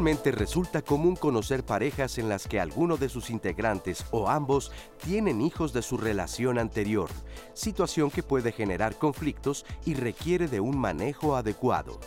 Resulta 0.00 0.80
común 0.80 1.14
conocer 1.14 1.62
parejas 1.62 2.16
en 2.16 2.30
las 2.30 2.48
que 2.48 2.58
alguno 2.58 2.96
de 2.96 3.10
sus 3.10 3.28
integrantes 3.28 4.06
o 4.10 4.30
ambos 4.30 4.72
tienen 5.04 5.42
hijos 5.42 5.74
de 5.74 5.82
su 5.82 5.98
relación 5.98 6.58
anterior, 6.58 7.10
situación 7.52 8.10
que 8.10 8.22
puede 8.22 8.50
generar 8.50 8.96
conflictos 8.96 9.66
y 9.84 9.92
requiere 9.92 10.48
de 10.48 10.58
un 10.58 10.78
manejo 10.78 11.36
adecuado. 11.36 12.00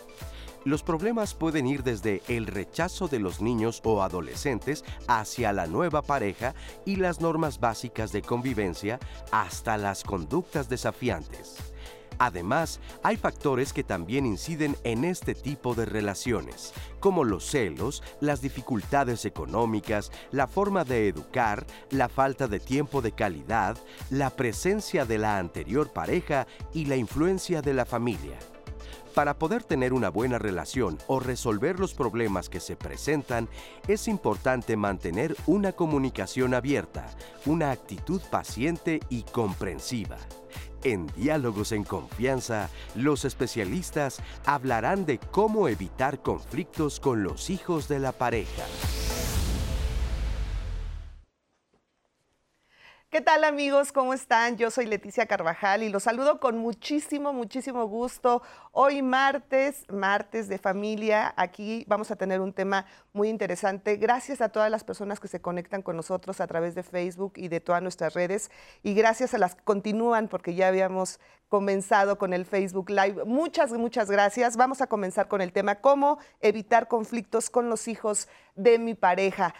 Los 0.64 0.82
problemas 0.82 1.34
pueden 1.34 1.68
ir 1.68 1.84
desde 1.84 2.20
el 2.26 2.48
rechazo 2.48 3.06
de 3.06 3.20
los 3.20 3.40
niños 3.40 3.80
o 3.84 4.02
adolescentes 4.02 4.84
hacia 5.06 5.52
la 5.52 5.68
nueva 5.68 6.02
pareja 6.02 6.56
y 6.84 6.96
las 6.96 7.20
normas 7.20 7.60
básicas 7.60 8.10
de 8.10 8.22
convivencia 8.22 8.98
hasta 9.30 9.78
las 9.78 10.02
conductas 10.02 10.68
desafiantes. 10.68 11.73
Además, 12.18 12.80
hay 13.02 13.16
factores 13.16 13.72
que 13.72 13.84
también 13.84 14.26
inciden 14.26 14.76
en 14.84 15.04
este 15.04 15.34
tipo 15.34 15.74
de 15.74 15.84
relaciones, 15.84 16.72
como 17.00 17.24
los 17.24 17.44
celos, 17.44 18.02
las 18.20 18.40
dificultades 18.40 19.24
económicas, 19.24 20.12
la 20.30 20.46
forma 20.46 20.84
de 20.84 21.08
educar, 21.08 21.66
la 21.90 22.08
falta 22.08 22.48
de 22.48 22.60
tiempo 22.60 23.02
de 23.02 23.12
calidad, 23.12 23.76
la 24.10 24.30
presencia 24.30 25.04
de 25.04 25.18
la 25.18 25.38
anterior 25.38 25.92
pareja 25.92 26.46
y 26.72 26.86
la 26.86 26.96
influencia 26.96 27.62
de 27.62 27.74
la 27.74 27.84
familia. 27.84 28.38
Para 29.14 29.38
poder 29.38 29.62
tener 29.62 29.92
una 29.92 30.08
buena 30.08 30.40
relación 30.40 30.98
o 31.06 31.20
resolver 31.20 31.78
los 31.78 31.94
problemas 31.94 32.48
que 32.48 32.58
se 32.58 32.74
presentan, 32.74 33.48
es 33.86 34.08
importante 34.08 34.76
mantener 34.76 35.36
una 35.46 35.72
comunicación 35.72 36.52
abierta, 36.52 37.06
una 37.46 37.70
actitud 37.70 38.20
paciente 38.28 38.98
y 39.08 39.22
comprensiva. 39.22 40.18
En 40.82 41.06
Diálogos 41.16 41.70
en 41.70 41.84
Confianza, 41.84 42.68
los 42.96 43.24
especialistas 43.24 44.20
hablarán 44.44 45.06
de 45.06 45.18
cómo 45.18 45.68
evitar 45.68 46.20
conflictos 46.20 46.98
con 46.98 47.22
los 47.22 47.50
hijos 47.50 47.86
de 47.86 48.00
la 48.00 48.10
pareja. 48.10 48.64
¿Qué 53.14 53.20
tal 53.20 53.44
amigos? 53.44 53.92
¿Cómo 53.92 54.12
están? 54.12 54.56
Yo 54.56 54.72
soy 54.72 54.86
Leticia 54.86 55.26
Carvajal 55.26 55.84
y 55.84 55.88
los 55.88 56.02
saludo 56.02 56.40
con 56.40 56.58
muchísimo, 56.58 57.32
muchísimo 57.32 57.86
gusto. 57.86 58.42
Hoy 58.72 59.02
martes, 59.02 59.84
martes 59.88 60.48
de 60.48 60.58
familia, 60.58 61.32
aquí 61.36 61.84
vamos 61.86 62.10
a 62.10 62.16
tener 62.16 62.40
un 62.40 62.52
tema 62.52 62.86
muy 63.12 63.28
interesante. 63.28 63.98
Gracias 63.98 64.40
a 64.40 64.48
todas 64.48 64.68
las 64.68 64.82
personas 64.82 65.20
que 65.20 65.28
se 65.28 65.40
conectan 65.40 65.80
con 65.80 65.94
nosotros 65.94 66.40
a 66.40 66.48
través 66.48 66.74
de 66.74 66.82
Facebook 66.82 67.34
y 67.36 67.46
de 67.46 67.60
todas 67.60 67.82
nuestras 67.82 68.14
redes 68.14 68.50
y 68.82 68.94
gracias 68.94 69.32
a 69.32 69.38
las 69.38 69.54
que 69.54 69.62
continúan 69.62 70.26
porque 70.26 70.56
ya 70.56 70.66
habíamos 70.66 71.20
comenzado 71.48 72.18
con 72.18 72.32
el 72.32 72.44
Facebook 72.44 72.90
Live. 72.90 73.24
Muchas, 73.26 73.70
muchas 73.70 74.10
gracias. 74.10 74.56
Vamos 74.56 74.80
a 74.80 74.88
comenzar 74.88 75.28
con 75.28 75.40
el 75.40 75.52
tema 75.52 75.76
cómo 75.76 76.18
evitar 76.40 76.88
conflictos 76.88 77.48
con 77.48 77.70
los 77.70 77.86
hijos 77.86 78.26
de 78.56 78.80
mi 78.80 78.94
pareja. 78.94 79.54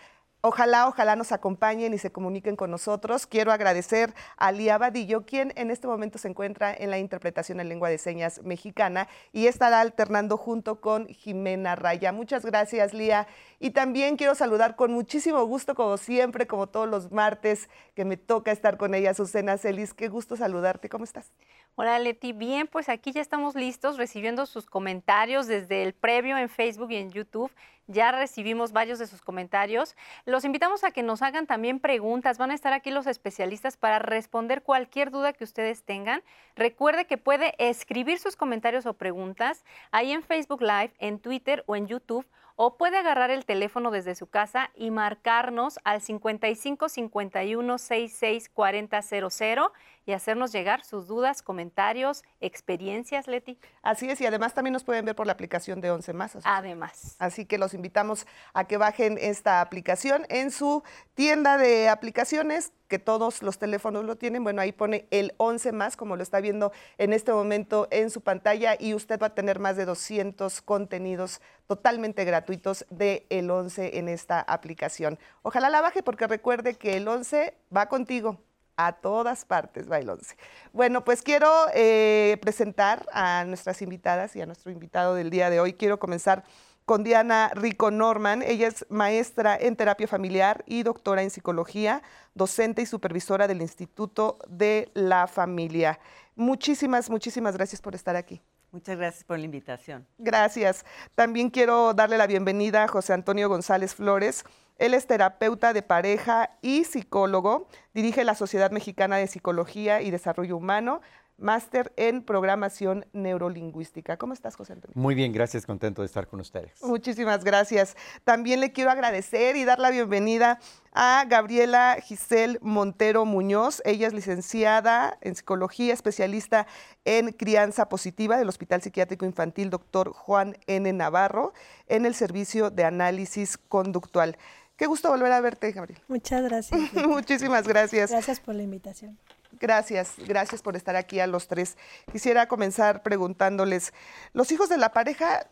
Ojalá, 0.46 0.88
ojalá 0.88 1.16
nos 1.16 1.32
acompañen 1.32 1.94
y 1.94 1.98
se 1.98 2.12
comuniquen 2.12 2.54
con 2.54 2.70
nosotros. 2.70 3.26
Quiero 3.26 3.50
agradecer 3.50 4.12
a 4.36 4.52
Lía 4.52 4.76
Vadillo, 4.76 5.24
quien 5.24 5.54
en 5.56 5.70
este 5.70 5.86
momento 5.86 6.18
se 6.18 6.28
encuentra 6.28 6.74
en 6.74 6.90
la 6.90 6.98
interpretación 6.98 7.60
en 7.60 7.70
lengua 7.70 7.88
de 7.88 7.96
señas 7.96 8.42
mexicana 8.42 9.08
y 9.32 9.46
estará 9.46 9.80
alternando 9.80 10.36
junto 10.36 10.82
con 10.82 11.06
Jimena 11.08 11.76
Raya. 11.76 12.12
Muchas 12.12 12.44
gracias, 12.44 12.92
Lía. 12.92 13.26
Y 13.58 13.70
también 13.70 14.16
quiero 14.16 14.34
saludar 14.34 14.76
con 14.76 14.92
muchísimo 14.92 15.42
gusto, 15.46 15.74
como 15.74 15.96
siempre, 15.96 16.46
como 16.46 16.66
todos 16.66 16.90
los 16.90 17.10
martes, 17.10 17.70
que 17.94 18.04
me 18.04 18.18
toca 18.18 18.52
estar 18.52 18.76
con 18.76 18.94
ella, 18.94 19.14
Susana 19.14 19.56
Celis. 19.56 19.94
Qué 19.94 20.08
gusto 20.08 20.36
saludarte. 20.36 20.90
¿Cómo 20.90 21.04
estás? 21.04 21.32
Hola 21.76 21.98
Leti, 21.98 22.32
bien, 22.32 22.68
pues 22.68 22.88
aquí 22.88 23.10
ya 23.10 23.20
estamos 23.20 23.56
listos 23.56 23.96
recibiendo 23.96 24.46
sus 24.46 24.64
comentarios 24.64 25.48
desde 25.48 25.82
el 25.82 25.92
previo 25.92 26.38
en 26.38 26.48
Facebook 26.48 26.92
y 26.92 26.96
en 26.98 27.10
YouTube. 27.10 27.50
Ya 27.88 28.12
recibimos 28.12 28.70
varios 28.70 29.00
de 29.00 29.08
sus 29.08 29.20
comentarios. 29.20 29.96
Los 30.24 30.44
invitamos 30.44 30.84
a 30.84 30.92
que 30.92 31.02
nos 31.02 31.20
hagan 31.20 31.48
también 31.48 31.80
preguntas. 31.80 32.38
Van 32.38 32.52
a 32.52 32.54
estar 32.54 32.72
aquí 32.72 32.92
los 32.92 33.08
especialistas 33.08 33.76
para 33.76 33.98
responder 33.98 34.62
cualquier 34.62 35.10
duda 35.10 35.32
que 35.32 35.42
ustedes 35.42 35.82
tengan. 35.82 36.22
Recuerde 36.54 37.06
que 37.06 37.18
puede 37.18 37.56
escribir 37.58 38.20
sus 38.20 38.36
comentarios 38.36 38.86
o 38.86 38.94
preguntas 38.94 39.64
ahí 39.90 40.12
en 40.12 40.22
Facebook 40.22 40.62
Live, 40.62 40.94
en 41.00 41.18
Twitter 41.18 41.64
o 41.66 41.74
en 41.74 41.88
YouTube 41.88 42.24
o 42.56 42.76
puede 42.76 42.98
agarrar 42.98 43.30
el 43.30 43.44
teléfono 43.44 43.90
desde 43.90 44.14
su 44.14 44.28
casa 44.28 44.70
y 44.76 44.90
marcarnos 44.90 45.78
al 45.84 46.00
55 46.00 46.88
51 46.88 47.78
66 47.78 48.48
40 48.48 49.02
00 49.02 49.72
y 50.06 50.12
hacernos 50.12 50.52
llegar 50.52 50.84
sus 50.84 51.06
dudas, 51.06 51.42
comentarios, 51.42 52.24
experiencias, 52.40 53.26
Leti. 53.26 53.58
Así 53.82 54.08
es, 54.10 54.20
y 54.20 54.26
además 54.26 54.54
también 54.54 54.72
nos 54.72 54.84
pueden 54.84 55.04
ver 55.04 55.14
por 55.14 55.26
la 55.26 55.32
aplicación 55.32 55.80
de 55.80 55.90
11 55.90 56.12
más. 56.12 56.38
Además. 56.44 57.16
Así 57.18 57.46
que 57.46 57.58
los 57.58 57.74
invitamos 57.74 58.26
a 58.52 58.64
que 58.64 58.76
bajen 58.76 59.18
esta 59.18 59.60
aplicación 59.60 60.26
en 60.28 60.50
su 60.50 60.82
tienda 61.14 61.56
de 61.56 61.88
aplicaciones, 61.88 62.72
que 62.88 62.98
todos 62.98 63.42
los 63.42 63.58
teléfonos 63.58 64.04
lo 64.04 64.16
tienen. 64.16 64.44
Bueno, 64.44 64.60
ahí 64.60 64.72
pone 64.72 65.06
el 65.10 65.34
11 65.38 65.72
más, 65.72 65.96
como 65.96 66.16
lo 66.16 66.22
está 66.22 66.40
viendo 66.40 66.70
en 66.98 67.12
este 67.12 67.32
momento 67.32 67.88
en 67.90 68.10
su 68.10 68.20
pantalla, 68.20 68.76
y 68.78 68.94
usted 68.94 69.20
va 69.20 69.28
a 69.28 69.34
tener 69.34 69.58
más 69.58 69.76
de 69.76 69.84
200 69.84 70.60
contenidos 70.62 71.40
totalmente 71.66 72.24
gratuitos 72.24 72.84
de 72.90 73.26
el 73.30 73.50
11 73.50 73.98
en 73.98 74.08
esta 74.08 74.40
aplicación. 74.40 75.18
Ojalá 75.42 75.70
la 75.70 75.80
baje 75.80 76.02
porque 76.02 76.26
recuerde 76.26 76.74
que 76.74 76.96
el 76.96 77.08
11 77.08 77.56
va 77.74 77.88
contigo 77.88 78.38
a 78.76 78.92
todas 78.92 79.44
partes, 79.44 79.88
Bailonce. 79.88 80.36
Bueno, 80.72 81.04
pues 81.04 81.22
quiero 81.22 81.48
eh, 81.74 82.38
presentar 82.42 83.06
a 83.12 83.44
nuestras 83.46 83.82
invitadas 83.82 84.34
y 84.36 84.40
a 84.40 84.46
nuestro 84.46 84.72
invitado 84.72 85.14
del 85.14 85.30
día 85.30 85.50
de 85.50 85.60
hoy. 85.60 85.74
Quiero 85.74 85.98
comenzar 85.98 86.44
con 86.84 87.04
Diana 87.04 87.50
Rico 87.54 87.90
Norman. 87.90 88.42
Ella 88.42 88.68
es 88.68 88.86
maestra 88.90 89.56
en 89.56 89.76
terapia 89.76 90.06
familiar 90.06 90.64
y 90.66 90.82
doctora 90.82 91.22
en 91.22 91.30
psicología, 91.30 92.02
docente 92.34 92.82
y 92.82 92.86
supervisora 92.86 93.46
del 93.46 93.62
Instituto 93.62 94.38
de 94.48 94.90
la 94.94 95.26
Familia. 95.26 95.98
Muchísimas, 96.36 97.10
muchísimas 97.10 97.56
gracias 97.56 97.80
por 97.80 97.94
estar 97.94 98.16
aquí. 98.16 98.42
Muchas 98.72 98.98
gracias 98.98 99.22
por 99.22 99.38
la 99.38 99.44
invitación. 99.44 100.04
Gracias. 100.18 100.84
También 101.14 101.48
quiero 101.48 101.94
darle 101.94 102.18
la 102.18 102.26
bienvenida 102.26 102.82
a 102.82 102.88
José 102.88 103.12
Antonio 103.12 103.48
González 103.48 103.94
Flores. 103.94 104.44
Él 104.78 104.94
es 104.94 105.06
terapeuta 105.06 105.72
de 105.72 105.82
pareja 105.82 106.50
y 106.62 106.84
psicólogo, 106.84 107.68
dirige 107.92 108.24
la 108.24 108.34
Sociedad 108.34 108.70
Mexicana 108.70 109.16
de 109.16 109.26
Psicología 109.26 110.02
y 110.02 110.10
Desarrollo 110.10 110.56
Humano, 110.56 111.00
máster 111.38 111.92
en 111.96 112.22
programación 112.22 113.06
neurolingüística. 113.12 114.16
¿Cómo 114.16 114.32
estás, 114.32 114.56
José 114.56 114.74
Antonio? 114.74 114.94
Muy 114.96 115.14
bien, 115.14 115.32
gracias, 115.32 115.66
contento 115.66 116.02
de 116.02 116.06
estar 116.06 116.28
con 116.28 116.40
ustedes. 116.40 116.82
Muchísimas 116.82 117.44
gracias. 117.44 117.96
También 118.24 118.60
le 118.60 118.72
quiero 118.72 118.90
agradecer 118.90 119.56
y 119.56 119.64
dar 119.64 119.78
la 119.78 119.90
bienvenida 119.90 120.60
a 120.92 121.24
Gabriela 121.28 121.96
Giselle 122.00 122.58
Montero 122.60 123.24
Muñoz. 123.24 123.82
Ella 123.84 124.06
es 124.06 124.12
licenciada 124.12 125.18
en 125.22 125.34
psicología, 125.34 125.92
especialista 125.92 126.66
en 127.04 127.32
crianza 127.32 127.88
positiva 127.88 128.36
del 128.36 128.48
Hospital 128.48 128.82
Psiquiátrico 128.82 129.24
Infantil 129.24 129.70
Dr. 129.70 130.12
Juan 130.12 130.56
N. 130.66 130.92
Navarro 130.92 131.52
en 131.88 132.06
el 132.06 132.14
servicio 132.14 132.70
de 132.70 132.84
análisis 132.84 133.58
conductual. 133.58 134.38
Qué 134.76 134.86
gusto 134.86 135.08
volver 135.08 135.30
a 135.32 135.40
verte, 135.40 135.70
Gabriel. 135.72 136.00
Muchas 136.08 136.42
gracias. 136.42 136.92
Muchísimas 137.06 137.66
gracias. 137.66 138.10
Gracias 138.10 138.40
por 138.40 138.54
la 138.54 138.62
invitación. 138.62 139.18
Gracias, 139.60 140.14
gracias 140.18 140.62
por 140.62 140.74
estar 140.74 140.96
aquí 140.96 141.20
a 141.20 141.26
los 141.26 141.46
tres. 141.46 141.76
Quisiera 142.10 142.48
comenzar 142.48 143.02
preguntándoles, 143.02 143.92
¿los 144.32 144.50
hijos 144.50 144.68
de 144.68 144.76
la 144.76 144.92
pareja 144.92 145.46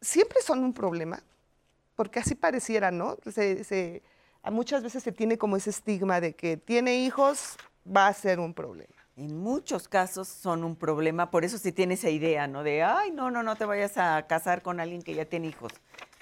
siempre 0.00 0.40
son 0.40 0.60
un 0.60 0.72
problema? 0.72 1.22
Porque 1.96 2.20
así 2.20 2.36
pareciera, 2.36 2.92
¿no? 2.92 3.16
Se, 3.30 4.02
muchas 4.44 4.82
veces 4.82 5.02
se 5.02 5.12
tiene 5.12 5.36
como 5.36 5.56
ese 5.56 5.70
estigma 5.70 6.20
de 6.20 6.34
que 6.34 6.56
tiene 6.56 6.98
hijos, 6.98 7.56
va 7.84 8.06
a 8.06 8.14
ser 8.14 8.38
un 8.38 8.54
problema. 8.54 8.94
En 9.16 9.36
muchos 9.36 9.88
casos 9.88 10.28
son 10.28 10.64
un 10.64 10.76
problema, 10.76 11.30
por 11.30 11.44
eso 11.44 11.58
se 11.58 11.72
tiene 11.72 11.94
esa 11.94 12.08
idea, 12.08 12.46
¿no? 12.46 12.62
De, 12.62 12.82
ay, 12.82 13.10
no, 13.10 13.30
no, 13.30 13.42
no 13.42 13.56
te 13.56 13.64
vayas 13.64 13.98
a 13.98 14.26
casar 14.26 14.62
con 14.62 14.80
alguien 14.80 15.02
que 15.02 15.14
ya 15.14 15.24
tiene 15.24 15.48
hijos. 15.48 15.72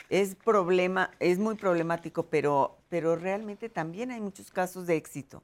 Es 0.08 0.34
problema, 0.34 1.10
es 1.20 1.38
muy 1.38 1.55
problemático, 1.56 2.26
pero, 2.26 2.78
pero 2.88 3.16
realmente 3.16 3.69
también 3.69 4.10
hay 4.10 4.20
muchos 4.20 4.50
casos 4.50 4.87
de 4.87 4.96
éxito 4.96 5.43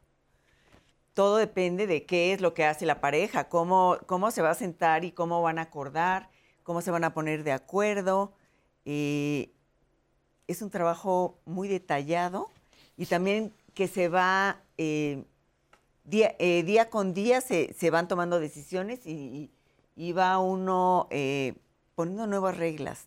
todo 1.14 1.36
depende 1.36 1.86
de 1.86 2.04
qué 2.04 2.32
es 2.32 2.40
lo 2.40 2.54
que 2.54 2.64
hace 2.64 2.84
la 2.84 3.00
pareja, 3.00 3.48
cómo, 3.48 3.96
cómo 4.06 4.32
se 4.32 4.42
va 4.42 4.50
a 4.50 4.54
sentar 4.54 5.04
y 5.04 5.12
cómo 5.12 5.40
van 5.40 5.58
a 5.58 5.62
acordar, 5.62 6.28
cómo 6.64 6.82
se 6.82 6.90
van 6.90 7.04
a 7.04 7.14
poner 7.14 7.44
de 7.44 7.52
acuerdo. 7.52 8.32
Eh, 8.84 9.50
es 10.48 10.60
un 10.60 10.70
trabajo 10.70 11.38
muy 11.46 11.68
detallado 11.68 12.50
y 12.96 13.06
también 13.06 13.52
que 13.74 13.86
se 13.86 14.08
va, 14.08 14.60
eh, 14.76 15.24
eh, 16.10 16.62
día, 16.64 16.90
con 16.90 17.14
día 17.14 17.40
se, 17.40 17.90
van 17.90 18.08
tomando 18.08 18.40
decisiones 18.40 19.06
y, 19.06 19.50
va 20.12 20.38
uno 20.38 21.08
poniendo 21.94 22.26
nuevas 22.26 22.56
reglas. 22.56 23.04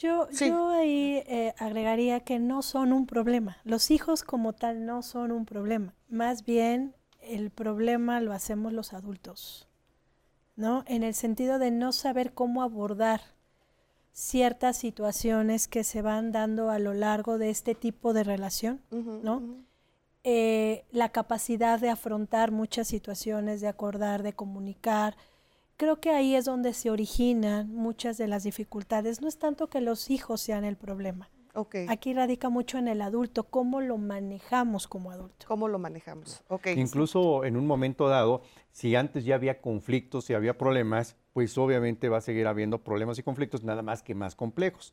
Yo, 0.00 0.30
yo 0.30 0.70
ahí 0.70 1.22
agregaría 1.58 2.20
que 2.20 2.38
no 2.38 2.62
son 2.62 2.92
un 2.92 3.06
problema. 3.06 3.58
Los 3.64 3.90
hijos 3.90 4.22
como 4.22 4.54
tal 4.54 4.86
no 4.86 5.02
son 5.02 5.30
un 5.30 5.44
problema. 5.44 5.94
Más 6.08 6.44
bien 6.44 6.94
el 7.20 7.50
problema 7.50 8.20
lo 8.20 8.32
hacemos 8.32 8.72
los 8.72 8.92
adultos, 8.94 9.68
¿no? 10.56 10.84
En 10.86 11.02
el 11.02 11.14
sentido 11.14 11.58
de 11.58 11.70
no 11.70 11.92
saber 11.92 12.32
cómo 12.32 12.62
abordar 12.62 13.20
ciertas 14.12 14.76
situaciones 14.76 15.68
que 15.68 15.84
se 15.84 16.02
van 16.02 16.32
dando 16.32 16.70
a 16.70 16.78
lo 16.78 16.94
largo 16.94 17.38
de 17.38 17.50
este 17.50 17.74
tipo 17.74 18.12
de 18.12 18.24
relación, 18.24 18.80
¿no? 18.90 19.42
Eh, 20.24 20.84
la 20.90 21.10
capacidad 21.10 21.78
de 21.78 21.88
afrontar 21.88 22.50
muchas 22.50 22.88
situaciones, 22.88 23.60
de 23.60 23.68
acordar, 23.68 24.22
de 24.22 24.32
comunicar. 24.32 25.16
Creo 25.80 25.98
que 25.98 26.10
ahí 26.10 26.34
es 26.34 26.44
donde 26.44 26.74
se 26.74 26.90
originan 26.90 27.72
muchas 27.72 28.18
de 28.18 28.28
las 28.28 28.42
dificultades. 28.42 29.22
No 29.22 29.28
es 29.28 29.38
tanto 29.38 29.68
que 29.68 29.80
los 29.80 30.10
hijos 30.10 30.42
sean 30.42 30.62
el 30.64 30.76
problema. 30.76 31.30
Aquí 31.88 32.12
radica 32.12 32.50
mucho 32.50 32.76
en 32.76 32.86
el 32.86 33.00
adulto, 33.00 33.44
cómo 33.44 33.80
lo 33.80 33.96
manejamos 33.96 34.86
como 34.86 35.10
adulto. 35.10 35.46
¿Cómo 35.48 35.68
lo 35.68 35.78
manejamos? 35.78 36.44
Incluso 36.76 37.46
en 37.46 37.56
un 37.56 37.66
momento 37.66 38.08
dado, 38.08 38.42
si 38.72 38.94
antes 38.94 39.24
ya 39.24 39.36
había 39.36 39.62
conflictos, 39.62 40.26
si 40.26 40.34
había 40.34 40.58
problemas, 40.58 41.16
pues 41.32 41.56
obviamente 41.56 42.10
va 42.10 42.18
a 42.18 42.20
seguir 42.20 42.46
habiendo 42.46 42.84
problemas 42.84 43.18
y 43.18 43.22
conflictos, 43.22 43.64
nada 43.64 43.80
más 43.80 44.02
que 44.02 44.14
más 44.14 44.34
complejos. 44.34 44.92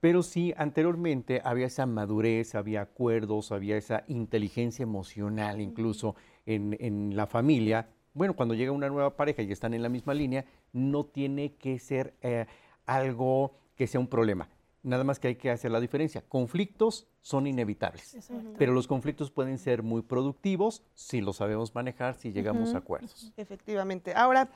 Pero 0.00 0.24
si 0.24 0.52
anteriormente 0.56 1.42
había 1.44 1.66
esa 1.66 1.86
madurez, 1.86 2.56
había 2.56 2.80
acuerdos, 2.82 3.52
había 3.52 3.76
esa 3.76 4.02
inteligencia 4.08 4.82
emocional 4.82 5.60
incluso 5.60 6.16
en, 6.44 7.16
la 7.16 7.28
familia, 7.28 7.88
bueno, 8.14 8.34
cuando 8.34 8.54
llega 8.54 8.72
una 8.72 8.88
nueva 8.88 9.16
pareja 9.16 9.42
y 9.42 9.52
están 9.52 9.74
en 9.74 9.82
la 9.82 9.88
misma 9.88 10.14
línea, 10.14 10.44
no 10.72 11.04
tiene 11.04 11.56
que 11.56 11.78
ser 11.78 12.14
eh, 12.22 12.46
algo 12.86 13.52
que 13.74 13.86
sea 13.86 14.00
un 14.00 14.06
problema. 14.06 14.48
Nada 14.84 15.02
más 15.02 15.18
que 15.18 15.28
hay 15.28 15.36
que 15.36 15.50
hacer 15.50 15.70
la 15.70 15.80
diferencia. 15.80 16.22
Conflictos 16.28 17.08
son 17.22 17.46
inevitables, 17.46 18.16
pero 18.58 18.72
los 18.72 18.86
conflictos 18.86 19.30
pueden 19.30 19.58
ser 19.58 19.82
muy 19.82 20.02
productivos 20.02 20.82
si 20.94 21.22
los 21.22 21.36
sabemos 21.36 21.74
manejar, 21.74 22.14
si 22.14 22.32
llegamos 22.32 22.74
a 22.74 22.78
acuerdos. 22.78 23.32
Efectivamente. 23.36 24.12
Ahora, 24.14 24.50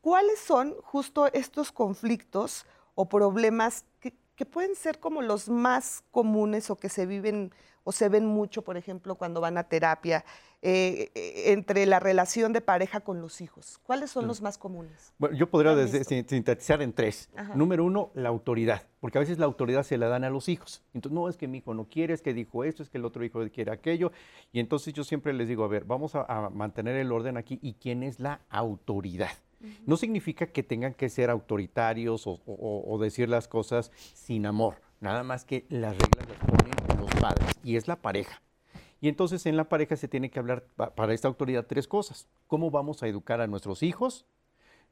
¿cuáles 0.00 0.40
son 0.40 0.74
justo 0.82 1.26
estos 1.32 1.70
conflictos 1.70 2.66
o 2.94 3.08
problemas 3.08 3.84
que, 4.00 4.14
que 4.34 4.46
pueden 4.46 4.74
ser 4.74 4.98
como 4.98 5.20
los 5.20 5.50
más 5.50 6.02
comunes 6.10 6.70
o 6.70 6.76
que 6.76 6.88
se 6.88 7.04
viven 7.04 7.52
o 7.84 7.92
se 7.92 8.08
ven 8.08 8.26
mucho, 8.26 8.62
por 8.62 8.76
ejemplo, 8.76 9.14
cuando 9.14 9.40
van 9.40 9.56
a 9.58 9.64
terapia, 9.64 10.24
eh, 10.62 11.10
eh, 11.14 11.52
entre 11.52 11.84
la 11.86 12.00
relación 12.00 12.52
de 12.52 12.60
pareja 12.60 13.00
con 13.00 13.20
los 13.20 13.40
hijos? 13.40 13.78
¿Cuáles 13.82 14.10
son 14.10 14.26
los 14.26 14.42
más 14.42 14.58
comunes? 14.58 15.12
Bueno, 15.18 15.36
yo 15.36 15.48
podría 15.48 15.86
sintetizar 15.86 16.82
en 16.82 16.92
tres. 16.92 17.28
Número 17.54 17.84
uno, 17.84 18.10
la 18.14 18.30
autoridad, 18.30 18.82
porque 19.00 19.18
a 19.18 19.20
veces 19.20 19.38
la 19.38 19.44
autoridad 19.44 19.82
se 19.82 19.98
la 19.98 20.08
dan 20.08 20.24
a 20.24 20.30
los 20.30 20.48
hijos. 20.48 20.82
Entonces, 20.94 21.14
no 21.14 21.28
es 21.28 21.36
que 21.36 21.46
mi 21.46 21.58
hijo 21.58 21.74
no 21.74 21.84
quiere, 21.84 22.14
es 22.14 22.22
que 22.22 22.34
dijo 22.34 22.64
esto, 22.64 22.82
es 22.82 22.90
que 22.90 22.98
el 22.98 23.04
otro 23.04 23.24
hijo 23.24 23.40
quiere 23.50 23.70
aquello. 23.70 24.10
Y 24.52 24.60
entonces 24.60 24.92
yo 24.94 25.04
siempre 25.04 25.32
les 25.32 25.48
digo, 25.48 25.64
a 25.64 25.68
ver, 25.68 25.84
vamos 25.84 26.14
a 26.14 26.50
mantener 26.50 26.96
el 26.96 27.12
orden 27.12 27.36
aquí. 27.36 27.58
¿Y 27.62 27.74
quién 27.74 28.02
es 28.02 28.18
la 28.18 28.40
autoridad? 28.48 29.30
No 29.86 29.96
significa 29.96 30.46
que 30.46 30.62
tengan 30.62 30.94
que 30.94 31.08
ser 31.08 31.30
autoritarios 31.30 32.24
o, 32.26 32.98
decir 33.00 33.28
las 33.28 33.48
cosas 33.48 33.90
sin 34.14 34.46
amor, 34.46 34.80
nada 35.00 35.22
más 35.22 35.44
que 35.44 35.66
las 35.68 35.96
reglas 35.96 36.28
las 36.28 36.38
ponen 36.38 37.03
y 37.62 37.76
es 37.76 37.88
la 37.88 37.96
pareja. 37.96 38.42
Y 39.00 39.08
entonces 39.08 39.44
en 39.46 39.56
la 39.56 39.68
pareja 39.68 39.96
se 39.96 40.08
tiene 40.08 40.30
que 40.30 40.38
hablar 40.38 40.64
para 40.94 41.12
esta 41.12 41.28
autoridad 41.28 41.66
tres 41.66 41.86
cosas. 41.86 42.28
¿Cómo 42.46 42.70
vamos 42.70 43.02
a 43.02 43.06
educar 43.06 43.40
a 43.40 43.46
nuestros 43.46 43.82
hijos? 43.82 44.26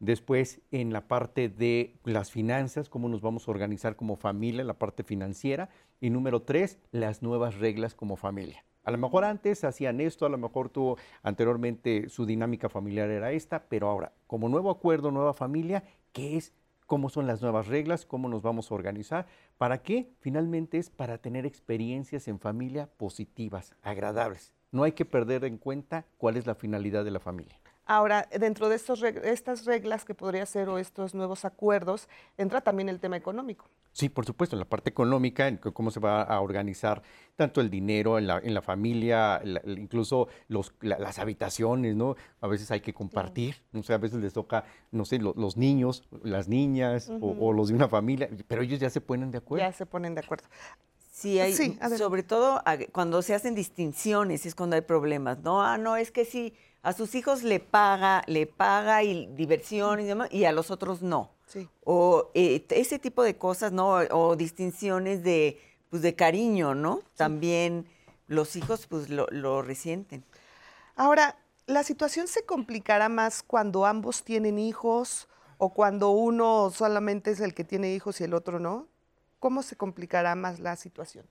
Después 0.01 0.61
en 0.71 0.93
la 0.93 1.09
parte 1.09 1.49
de 1.49 1.95
las 2.05 2.31
finanzas, 2.31 2.89
cómo 2.89 3.09
nos 3.09 3.23
vamos 3.23 3.47
a 3.47 3.51
organizar 3.51 3.97
como 3.97 4.17
familia, 4.17 4.65
la 4.65 4.79
parte 4.79 5.03
financiera. 5.03 5.71
Y 6.01 6.11
número 6.11 6.43
tres, 6.43 6.79
las 6.91 7.23
nuevas 7.23 7.55
reglas 7.55 7.95
como 7.95 8.17
familia. 8.17 8.65
A 8.85 8.91
lo 8.91 8.99
mejor 8.99 9.25
antes 9.25 9.63
hacían 9.63 10.01
esto, 10.01 10.27
a 10.27 10.29
lo 10.29 10.39
mejor 10.39 10.69
tuvo 10.69 10.99
anteriormente 11.23 12.09
su 12.09 12.27
dinámica 12.27 12.69
familiar 12.69 13.09
era 13.11 13.31
esta, 13.31 13.69
pero 13.69 13.89
ahora, 13.89 14.13
como 14.27 14.49
nuevo 14.49 14.71
acuerdo, 14.71 15.13
nueva 15.13 15.35
familia, 15.35 15.85
¿qué 16.13 16.37
es? 16.37 16.53
¿Cómo 16.93 17.09
son 17.09 17.27
las 17.27 17.41
nuevas 17.41 17.69
reglas? 17.69 18.05
¿Cómo 18.05 18.29
nos 18.29 18.43
vamos 18.43 18.71
a 18.71 18.75
organizar? 18.75 19.27
¿Para 19.57 19.83
qué? 19.83 20.13
Finalmente 20.21 20.77
es 20.77 20.91
para 20.91 21.17
tener 21.17 21.47
experiencias 21.47 22.29
en 22.29 22.39
familia 22.39 22.91
positivas, 22.99 23.75
agradables. 23.81 24.53
No 24.73 24.83
hay 24.83 24.93
que 24.93 25.07
perder 25.07 25.47
en 25.47 25.57
cuenta 25.57 26.05
cuál 26.19 26.37
es 26.37 26.47
la 26.47 26.55
finalidad 26.55 27.03
de 27.03 27.11
la 27.11 27.19
familia. 27.19 27.62
Ahora, 27.85 28.29
dentro 28.39 28.69
de 28.69 28.77
estos, 28.77 29.03
estas 29.03 29.65
reglas 29.65 30.05
que 30.05 30.15
podría 30.15 30.47
ser 30.47 30.69
o 30.69 30.79
estos 30.79 31.15
nuevos 31.15 31.45
acuerdos, 31.45 32.09
entra 32.39 32.61
también 32.61 32.89
el 32.89 33.01
tema 33.01 33.17
económico. 33.17 33.69
Sí, 33.93 34.09
por 34.09 34.25
supuesto, 34.25 34.57
en 34.57 34.61
la 34.61 34.65
parte 34.65 34.89
económica, 34.89 35.49
en 35.49 35.59
cómo 35.59 35.91
se 35.91 36.01
va 36.01 36.23
a 36.23 36.41
organizar 36.41 37.03
tanto 37.37 37.61
el 37.61 37.69
dinero 37.69 38.19
en 38.19 38.27
la, 38.27 38.39
en 38.39 38.55
la 38.55 38.63
familia, 38.63 39.43
incluso 39.67 40.29
los, 40.49 40.73
las 40.81 41.19
habitaciones, 41.19 41.95
¿no? 41.95 42.17
A 42.41 42.47
veces 42.47 42.71
hay 42.71 42.81
que 42.81 42.95
compartir, 42.95 43.57
no 43.73 43.83
sé, 43.83 43.93
a 43.93 43.99
veces 43.99 44.21
les 44.21 44.33
toca, 44.33 44.65
no 44.93 45.05
sé, 45.05 45.19
los 45.19 45.57
niños, 45.59 46.09
las 46.23 46.49
niñas 46.49 47.11
o, 47.21 47.53
los 47.53 47.69
de 47.69 47.75
una 47.75 47.89
familia, 47.89 48.31
pero 48.49 48.63
ellos 48.63 48.81
ya 48.81 48.89
se 48.89 49.03
ponen 49.03 49.31
de 49.31 49.39
acuerdo. 49.39 49.67
Ya 49.67 49.73
se 49.73 49.85
ponen 49.85 50.15
de 50.15 50.21
acuerdo. 50.21 50.49
Sí, 51.13 51.39
hay, 51.39 51.55
sobre 51.99 52.23
todo 52.23 52.63
cuando 52.91 53.21
se 53.21 53.35
hacen 53.35 53.55
distinciones 53.55 54.47
es 54.47 54.55
cuando 54.55 54.77
hay 54.77 54.81
problemas, 54.81 55.41
¿no? 55.41 55.63
Ah, 55.63 55.77
no, 55.77 55.97
es 55.97 56.11
que 56.11 56.25
sí, 56.25 56.55
a 56.81 56.95
sus 56.95 57.15
hijos 57.15 57.43
le 57.43 57.61
paga, 57.61 58.23
le 58.27 58.47
paga 58.47 59.03
y 59.03 59.27
diversión 59.27 60.01
y 60.01 60.05
demás, 60.05 60.29
y 60.33 60.47
a 60.47 60.53
los 60.53 60.71
otros 60.71 61.03
no. 61.03 61.31
O 61.85 62.31
eh, 62.33 62.65
ese 62.71 62.99
tipo 62.99 63.23
de 63.23 63.37
cosas, 63.37 63.73
¿no? 63.73 63.91
O 64.11 64.37
distinciones 64.37 65.23
de, 65.23 65.61
pues, 65.91 66.01
de 66.01 66.15
cariño, 66.15 66.75
¿no? 66.75 67.03
También 67.15 67.87
los 68.27 68.57
hijos, 68.57 68.87
pues, 68.87 69.11
lo, 69.11 69.27
lo 69.31 69.61
resienten. 69.61 70.25
Ahora, 70.97 71.37
¿la 71.67 71.83
situación 71.83 72.27
se 72.27 72.47
complicará 72.47 73.11
más 73.11 73.43
cuando 73.43 73.85
ambos 73.85 74.25
tienen 74.25 74.59
hijos 74.59 75.29
o 75.59 75.75
cuando 75.75 76.09
uno 76.09 76.71
solamente 76.71 77.33
es 77.33 77.41
el 77.41 77.53
que 77.53 77.65
tiene 77.65 77.93
hijos 77.93 78.19
y 78.23 78.25
el 78.25 78.33
otro 78.33 78.59
no? 78.59 78.89
¿Cómo 79.43 79.65
se 79.65 79.75
complicará 79.75 80.37
más 80.37 80.61
la 80.61 80.77
situación? 80.77 81.27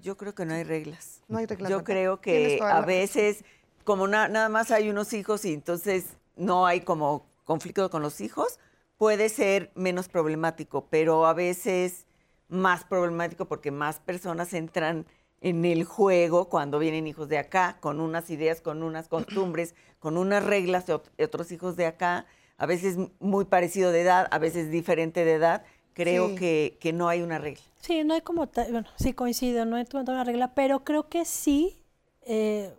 Yo 0.00 0.16
creo 0.16 0.36
que 0.36 0.46
no 0.46 0.54
hay 0.54 0.62
reglas. 0.62 1.20
No 1.26 1.38
hay 1.38 1.46
reglas. 1.46 1.68
Yo 1.68 1.82
creo 1.82 2.20
que 2.20 2.60
a 2.62 2.82
veces, 2.82 3.44
como 3.82 4.06
nada 4.06 4.48
más 4.48 4.70
hay 4.70 4.88
unos 4.88 5.12
hijos 5.12 5.44
y 5.44 5.52
entonces 5.52 6.10
no 6.36 6.64
hay 6.64 6.82
como 6.82 7.26
conflicto 7.44 7.90
con 7.90 8.02
los 8.02 8.20
hijos, 8.20 8.60
puede 8.98 9.30
ser 9.30 9.72
menos 9.74 10.06
problemático, 10.08 10.86
pero 10.90 11.26
a 11.26 11.34
veces 11.34 12.06
más 12.46 12.84
problemático 12.84 13.46
porque 13.46 13.72
más 13.72 13.98
personas 13.98 14.54
entran 14.54 15.04
en 15.40 15.64
el 15.64 15.82
juego 15.82 16.48
cuando 16.48 16.78
vienen 16.78 17.08
hijos 17.08 17.28
de 17.28 17.38
acá, 17.38 17.78
con 17.80 17.98
unas 17.98 18.30
ideas, 18.30 18.60
con 18.60 18.84
unas 18.84 19.08
costumbres, 19.08 19.74
con 19.98 20.18
unas 20.18 20.44
reglas 20.44 20.86
de, 20.86 20.92
otros 21.24 21.50
hijos 21.50 21.74
de 21.74 21.86
acá, 21.86 22.26
a 22.58 22.66
veces 22.66 22.96
muy 23.18 23.44
parecido 23.44 23.90
de 23.90 24.02
edad, 24.02 24.28
a 24.30 24.38
veces 24.38 24.70
diferente 24.70 25.24
de 25.24 25.32
edad. 25.32 25.64
Creo 26.04 26.34
que, 26.34 26.78
que, 26.80 26.92
no 26.92 27.08
hay 27.08 27.22
una 27.22 27.38
regla. 27.38 27.62
Sí, 27.80 28.04
no 28.04 28.14
hay 28.14 28.20
como, 28.20 28.48
bueno, 28.70 28.88
sí 28.96 29.12
coincido, 29.12 29.64
no 29.64 29.76
hay 29.76 29.86
una 29.92 30.24
regla, 30.24 30.54
pero 30.54 30.84
creo 30.84 31.08
que 31.08 31.24
sí 31.24 31.76
eh, 32.22 32.72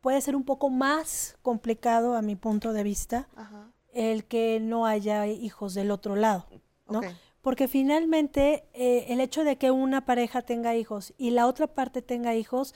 puede 0.00 0.20
ser 0.20 0.36
un 0.36 0.44
poco 0.44 0.70
más 0.70 1.36
complicado 1.42 2.14
a 2.14 2.22
mi 2.22 2.36
punto 2.36 2.72
de 2.72 2.82
vista. 2.82 3.28
Ajá 3.36 3.70
el 3.92 4.24
que 4.24 4.60
no 4.60 4.86
haya 4.86 5.26
hijos 5.26 5.74
del 5.74 5.90
otro 5.90 6.16
lado, 6.16 6.46
¿no? 6.88 7.00
Porque 7.42 7.68
finalmente 7.68 8.64
eh, 8.74 9.06
el 9.08 9.20
hecho 9.20 9.44
de 9.44 9.56
que 9.56 9.70
una 9.70 10.04
pareja 10.04 10.42
tenga 10.42 10.76
hijos 10.76 11.14
y 11.16 11.30
la 11.30 11.46
otra 11.46 11.66
parte 11.66 12.02
tenga 12.02 12.34
hijos 12.34 12.74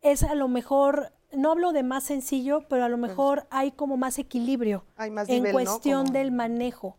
es 0.00 0.22
a 0.22 0.34
lo 0.34 0.48
mejor, 0.48 1.12
no 1.32 1.50
hablo 1.50 1.72
de 1.72 1.82
más 1.82 2.04
sencillo, 2.04 2.64
pero 2.68 2.84
a 2.84 2.88
lo 2.88 2.98
pues 2.98 3.10
mejor 3.10 3.46
hay 3.50 3.72
como 3.72 3.96
más 3.96 4.18
equilibrio 4.18 4.84
en 4.96 5.52
cuestión 5.52 6.06
del 6.06 6.32
manejo. 6.32 6.96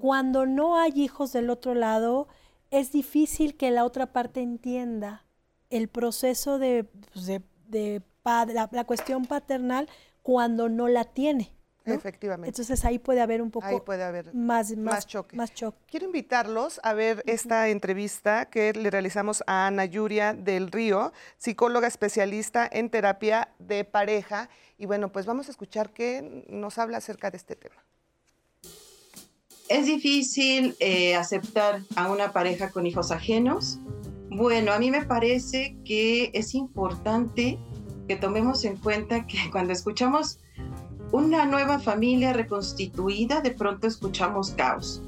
Cuando 0.00 0.46
no 0.46 0.76
hay 0.76 0.92
hijos 0.96 1.32
del 1.32 1.48
otro 1.48 1.74
lado, 1.74 2.26
es 2.70 2.90
difícil 2.90 3.56
que 3.56 3.70
la 3.70 3.84
otra 3.84 4.12
parte 4.12 4.40
entienda 4.42 5.24
el 5.70 5.88
proceso 5.88 6.58
de, 6.58 6.84
pues, 7.12 7.26
de, 7.26 8.02
la 8.24 8.84
cuestión 8.84 9.26
paternal 9.26 9.88
cuando 10.22 10.68
no 10.68 10.88
la 10.88 11.04
tiene. 11.04 11.52
Efectivamente. 11.84 12.48
Entonces 12.48 12.84
ahí 12.84 12.98
puede 12.98 13.20
haber 13.20 13.40
un 13.40 13.50
poco 13.50 13.66
más, 14.32 14.76
más, 14.76 15.06
choque. 15.06 15.36
más, 15.36 15.54
choque. 15.54 15.78
Quiero 15.86 16.06
invitarlos 16.06 16.80
a 16.82 16.92
ver 16.92 17.22
esta 17.26 17.68
entrevista 17.68 18.46
que 18.46 18.72
le 18.72 18.90
realizamos 18.90 19.42
a 19.46 19.66
Ana 19.66 19.86
Yuria 19.86 20.34
del 20.34 20.70
Río, 20.70 21.12
psicóloga 21.38 21.88
especialista 21.88 22.68
en 22.70 22.90
terapia 22.90 23.48
de 23.58 23.84
pareja. 23.84 24.50
Y 24.76 24.86
bueno, 24.86 25.10
pues 25.10 25.26
vamos 25.26 25.48
a 25.48 25.50
escuchar 25.52 25.90
qué 25.90 26.44
nos 26.48 26.78
habla 26.78 26.98
acerca 26.98 27.30
de 27.30 27.38
este 27.38 27.56
tema. 27.56 27.82
¿Es 29.70 29.86
difícil 29.86 30.74
eh, 30.80 31.14
aceptar 31.14 31.82
a 31.94 32.10
una 32.10 32.32
pareja 32.32 32.70
con 32.70 32.88
hijos 32.88 33.12
ajenos? 33.12 33.78
Bueno, 34.28 34.72
a 34.72 34.80
mí 34.80 34.90
me 34.90 35.04
parece 35.04 35.76
que 35.84 36.32
es 36.34 36.56
importante 36.56 37.56
que 38.08 38.16
tomemos 38.16 38.64
en 38.64 38.76
cuenta 38.78 39.28
que 39.28 39.38
cuando 39.52 39.72
escuchamos 39.72 40.40
una 41.12 41.46
nueva 41.46 41.78
familia 41.78 42.32
reconstituida, 42.32 43.42
de 43.42 43.52
pronto 43.52 43.86
escuchamos 43.86 44.50
caos. 44.50 45.02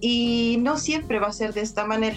Y 0.00 0.58
no 0.60 0.78
siempre 0.78 1.18
va 1.18 1.26
a 1.26 1.32
ser 1.32 1.52
de 1.52 1.62
esta 1.62 1.84
manera. 1.84 2.16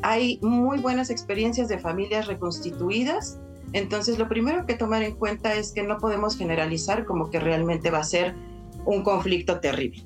Hay 0.00 0.38
muy 0.40 0.78
buenas 0.78 1.10
experiencias 1.10 1.68
de 1.68 1.78
familias 1.78 2.26
reconstituidas, 2.26 3.38
entonces 3.74 4.18
lo 4.18 4.30
primero 4.30 4.64
que 4.64 4.76
tomar 4.76 5.02
en 5.02 5.14
cuenta 5.14 5.56
es 5.56 5.72
que 5.72 5.82
no 5.82 5.98
podemos 5.98 6.38
generalizar 6.38 7.04
como 7.04 7.28
que 7.28 7.38
realmente 7.38 7.90
va 7.90 7.98
a 7.98 8.04
ser 8.04 8.34
un 8.86 9.02
conflicto 9.02 9.60
terrible. 9.60 10.02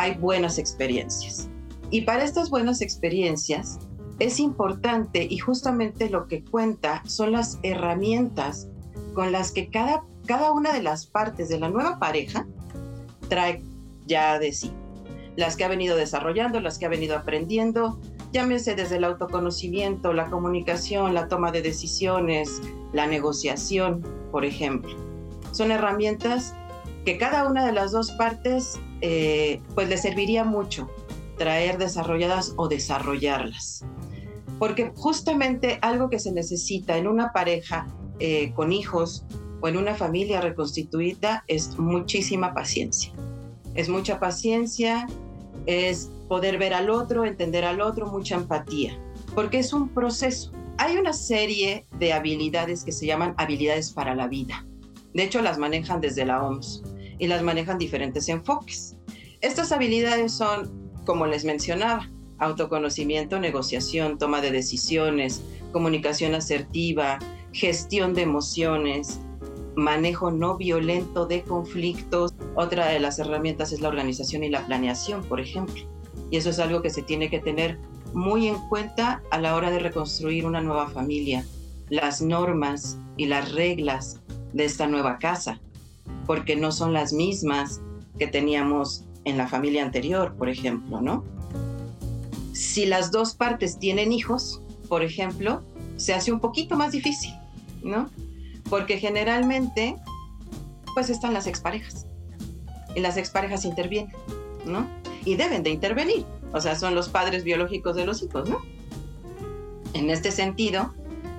Hay 0.00 0.14
buenas 0.14 0.56
experiencias. 0.56 1.50
Y 1.90 2.00
para 2.06 2.24
estas 2.24 2.48
buenas 2.48 2.80
experiencias 2.80 3.78
es 4.18 4.40
importante 4.40 5.26
y 5.28 5.36
justamente 5.36 6.08
lo 6.08 6.26
que 6.26 6.42
cuenta 6.42 7.02
son 7.04 7.32
las 7.32 7.58
herramientas 7.62 8.70
con 9.12 9.30
las 9.30 9.52
que 9.52 9.68
cada, 9.68 10.02
cada 10.24 10.52
una 10.52 10.72
de 10.72 10.82
las 10.82 11.04
partes 11.04 11.50
de 11.50 11.60
la 11.60 11.68
nueva 11.68 11.98
pareja 11.98 12.46
trae 13.28 13.62
ya 14.06 14.38
de 14.38 14.54
sí. 14.54 14.72
Las 15.36 15.54
que 15.56 15.64
ha 15.64 15.68
venido 15.68 15.98
desarrollando, 15.98 16.62
las 16.62 16.78
que 16.78 16.86
ha 16.86 16.88
venido 16.88 17.14
aprendiendo, 17.14 18.00
llámese 18.32 18.74
desde 18.74 18.96
el 18.96 19.04
autoconocimiento, 19.04 20.14
la 20.14 20.30
comunicación, 20.30 21.12
la 21.12 21.28
toma 21.28 21.52
de 21.52 21.60
decisiones, 21.60 22.62
la 22.94 23.06
negociación, 23.06 24.02
por 24.32 24.46
ejemplo. 24.46 24.96
Son 25.52 25.70
herramientas 25.70 26.54
que 27.04 27.18
cada 27.18 27.48
una 27.48 27.64
de 27.66 27.72
las 27.72 27.92
dos 27.92 28.12
partes 28.12 28.78
eh, 29.00 29.62
pues 29.74 29.88
le 29.88 29.96
serviría 29.96 30.44
mucho 30.44 30.90
traer 31.38 31.78
desarrolladas 31.78 32.54
o 32.56 32.68
desarrollarlas. 32.68 33.84
Porque 34.58 34.92
justamente 34.94 35.78
algo 35.80 36.10
que 36.10 36.18
se 36.18 36.32
necesita 36.32 36.98
en 36.98 37.06
una 37.08 37.32
pareja 37.32 37.86
eh, 38.18 38.52
con 38.52 38.72
hijos 38.72 39.24
o 39.62 39.68
en 39.68 39.78
una 39.78 39.94
familia 39.94 40.42
reconstituida 40.42 41.44
es 41.46 41.78
muchísima 41.78 42.52
paciencia. 42.52 43.12
Es 43.74 43.88
mucha 43.88 44.20
paciencia, 44.20 45.06
es 45.64 46.10
poder 46.28 46.58
ver 46.58 46.74
al 46.74 46.90
otro, 46.90 47.24
entender 47.24 47.64
al 47.64 47.80
otro, 47.80 48.06
mucha 48.06 48.34
empatía, 48.34 48.98
porque 49.34 49.58
es 49.58 49.72
un 49.72 49.88
proceso. 49.88 50.52
Hay 50.76 50.96
una 50.96 51.12
serie 51.12 51.86
de 51.98 52.12
habilidades 52.12 52.84
que 52.84 52.92
se 52.92 53.06
llaman 53.06 53.34
habilidades 53.38 53.92
para 53.92 54.14
la 54.14 54.28
vida. 54.28 54.66
De 55.14 55.24
hecho, 55.24 55.42
las 55.42 55.58
manejan 55.58 56.00
desde 56.00 56.24
la 56.24 56.42
OMS 56.42 56.82
y 57.18 57.26
las 57.26 57.42
manejan 57.42 57.78
diferentes 57.78 58.28
enfoques. 58.28 58.96
Estas 59.40 59.72
habilidades 59.72 60.32
son, 60.32 60.90
como 61.04 61.26
les 61.26 61.44
mencionaba, 61.44 62.10
autoconocimiento, 62.38 63.38
negociación, 63.38 64.18
toma 64.18 64.40
de 64.40 64.50
decisiones, 64.50 65.42
comunicación 65.72 66.34
asertiva, 66.34 67.18
gestión 67.52 68.14
de 68.14 68.22
emociones, 68.22 69.20
manejo 69.76 70.30
no 70.30 70.56
violento 70.56 71.26
de 71.26 71.42
conflictos. 71.42 72.34
Otra 72.54 72.88
de 72.88 73.00
las 73.00 73.18
herramientas 73.18 73.72
es 73.72 73.80
la 73.80 73.88
organización 73.88 74.44
y 74.44 74.50
la 74.50 74.66
planeación, 74.66 75.22
por 75.24 75.40
ejemplo. 75.40 75.82
Y 76.30 76.36
eso 76.36 76.50
es 76.50 76.58
algo 76.58 76.82
que 76.82 76.90
se 76.90 77.02
tiene 77.02 77.28
que 77.28 77.40
tener 77.40 77.78
muy 78.14 78.48
en 78.48 78.56
cuenta 78.68 79.22
a 79.30 79.38
la 79.38 79.54
hora 79.54 79.70
de 79.70 79.78
reconstruir 79.78 80.46
una 80.46 80.60
nueva 80.60 80.88
familia, 80.88 81.44
las 81.88 82.22
normas 82.22 82.98
y 83.16 83.26
las 83.26 83.52
reglas 83.52 84.20
de 84.52 84.64
esta 84.64 84.86
nueva 84.86 85.18
casa, 85.18 85.60
porque 86.26 86.56
no 86.56 86.72
son 86.72 86.92
las 86.92 87.12
mismas 87.12 87.80
que 88.18 88.26
teníamos 88.26 89.04
en 89.24 89.36
la 89.36 89.48
familia 89.48 89.84
anterior, 89.84 90.34
por 90.36 90.48
ejemplo, 90.48 91.00
¿no? 91.00 91.24
Si 92.52 92.86
las 92.86 93.10
dos 93.10 93.34
partes 93.34 93.78
tienen 93.78 94.12
hijos, 94.12 94.60
por 94.88 95.02
ejemplo, 95.02 95.62
se 95.96 96.14
hace 96.14 96.32
un 96.32 96.40
poquito 96.40 96.76
más 96.76 96.92
difícil, 96.92 97.34
¿no? 97.82 98.10
Porque 98.68 98.98
generalmente, 98.98 99.96
pues 100.94 101.10
están 101.10 101.34
las 101.34 101.46
exparejas. 101.46 102.06
Y 102.94 103.00
las 103.00 103.16
exparejas 103.16 103.64
intervienen, 103.64 104.12
¿no? 104.64 104.86
y 105.24 105.36
deben 105.36 105.62
de 105.62 105.70
intervenir. 105.70 106.24
O 106.52 106.60
sea, 106.60 106.76
son 106.76 106.94
los 106.94 107.08
padres 107.08 107.44
biológicos 107.44 107.96
de 107.96 108.04
los 108.06 108.22
hijos, 108.22 108.48
¿no? 108.48 108.60
En 109.92 110.10
este 110.10 110.30
sentido, 110.30 110.94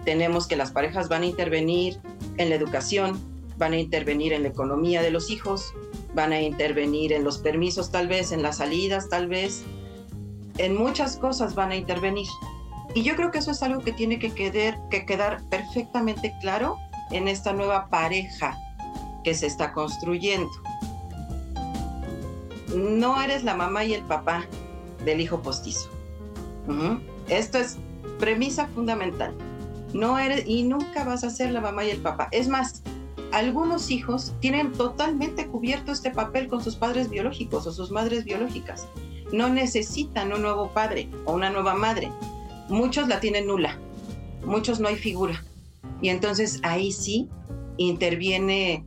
tenemos 0.06 0.48
que 0.48 0.56
las 0.56 0.72
parejas 0.72 1.10
van 1.10 1.24
a 1.24 1.26
intervenir 1.26 2.00
en 2.42 2.50
la 2.50 2.56
educación, 2.56 3.20
van 3.58 3.74
a 3.74 3.78
intervenir 3.78 4.34
en 4.34 4.44
la 4.44 4.50
economía 4.50 5.02
de 5.02 5.12
los 5.12 5.30
hijos, 5.30 5.74
van 6.14 6.32
a 6.32 6.42
intervenir 6.42 7.14
en 7.14 7.24
los 7.24 7.38
permisos 7.38 7.92
tal 7.92 8.08
vez, 8.08 8.32
en 8.32 8.42
las 8.42 8.58
salidas 8.58 9.10
tal 9.10 9.28
vez, 9.28 9.64
en 10.58 10.76
muchas 10.76 11.18
cosas 11.18 11.56
van 11.56 11.72
a 11.72 11.76
intervenir. 11.76 12.28
Y 12.94 13.04
yo 13.04 13.16
creo 13.16 13.32
que 13.32 13.38
eso 13.38 13.52
es 13.52 13.64
algo 13.64 13.82
que 13.82 13.94
tiene 13.94 14.20
que 14.20 14.32
quedar, 14.32 14.78
que 14.90 15.06
quedar 15.06 15.42
perfectamente 15.50 16.34
claro 16.42 16.78
en 17.12 17.28
esta 17.28 17.54
nueva 17.54 17.88
pareja 17.90 18.58
que 19.24 19.34
se 19.34 19.48
está 19.48 19.72
construyendo 19.72 20.50
no 22.76 23.22
eres 23.22 23.44
la 23.44 23.56
mamá 23.56 23.84
y 23.84 23.94
el 23.94 24.04
papá 24.04 24.46
del 25.04 25.22
hijo 25.22 25.42
postizo. 25.42 25.90
Esto 27.28 27.58
es 27.58 27.78
premisa 28.20 28.68
fundamental. 28.68 29.34
No 29.94 30.18
eres 30.18 30.44
y 30.48 30.64
nunca 30.64 31.04
vas 31.04 31.24
a 31.24 31.30
ser 31.30 31.52
la 31.52 31.62
mamá 31.62 31.84
y 31.84 31.90
el 31.90 32.00
papá. 32.00 32.30
Es 32.32 32.48
más, 32.48 32.84
algunos 33.32 33.92
hijos 33.92 34.34
tienen 34.40 34.72
totalmente 34.74 35.48
cubierto 35.48 35.92
este 35.92 36.12
papel 36.12 36.48
con 36.48 36.64
sus 36.64 36.76
padres 36.76 37.10
biológicos 37.10 37.66
o 37.68 37.72
sus 37.72 37.92
madres 37.92 38.26
biológicas. 38.26 38.88
No 39.32 39.50
necesitan 39.50 40.34
un 40.34 40.42
nuevo 40.42 40.70
padre 40.74 41.10
o 41.26 41.34
una 41.34 41.50
nueva 41.50 41.74
madre. 41.74 42.12
Muchos 42.70 43.08
la 43.08 43.20
tienen 43.20 43.48
nula. 43.48 43.78
Muchos 44.46 44.80
no 44.80 44.88
hay 44.88 44.96
figura. 44.96 45.44
Y 46.02 46.10
entonces 46.10 46.60
ahí 46.64 46.92
sí 46.92 47.30
interviene 47.78 48.86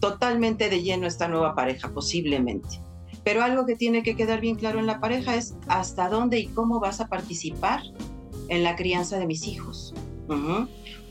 totalmente 0.00 0.68
de 0.68 0.82
lleno 0.82 1.06
esta 1.06 1.28
nueva 1.28 1.54
pareja, 1.54 1.90
posiblemente. 1.92 2.80
Pero 3.22 3.42
algo 3.42 3.64
que 3.64 3.76
tiene 3.76 4.02
que 4.02 4.16
quedar 4.16 4.40
bien 4.40 4.56
claro 4.56 4.78
en 4.78 4.86
la 4.86 5.00
pareja 5.00 5.34
es 5.34 5.56
hasta 5.66 6.08
dónde 6.08 6.38
y 6.38 6.46
cómo 6.48 6.80
vas 6.80 7.00
a 7.00 7.08
participar 7.08 7.82
en 8.48 8.62
la 8.62 8.76
crianza 8.76 9.18
de 9.18 9.26
mis 9.26 9.46
hijos. 9.46 9.94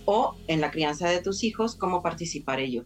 O 0.05 0.35
en 0.47 0.61
la 0.61 0.71
crianza 0.71 1.09
de 1.09 1.21
tus 1.21 1.43
hijos, 1.43 1.75
cómo 1.75 2.01
participar 2.01 2.59
ello. 2.59 2.85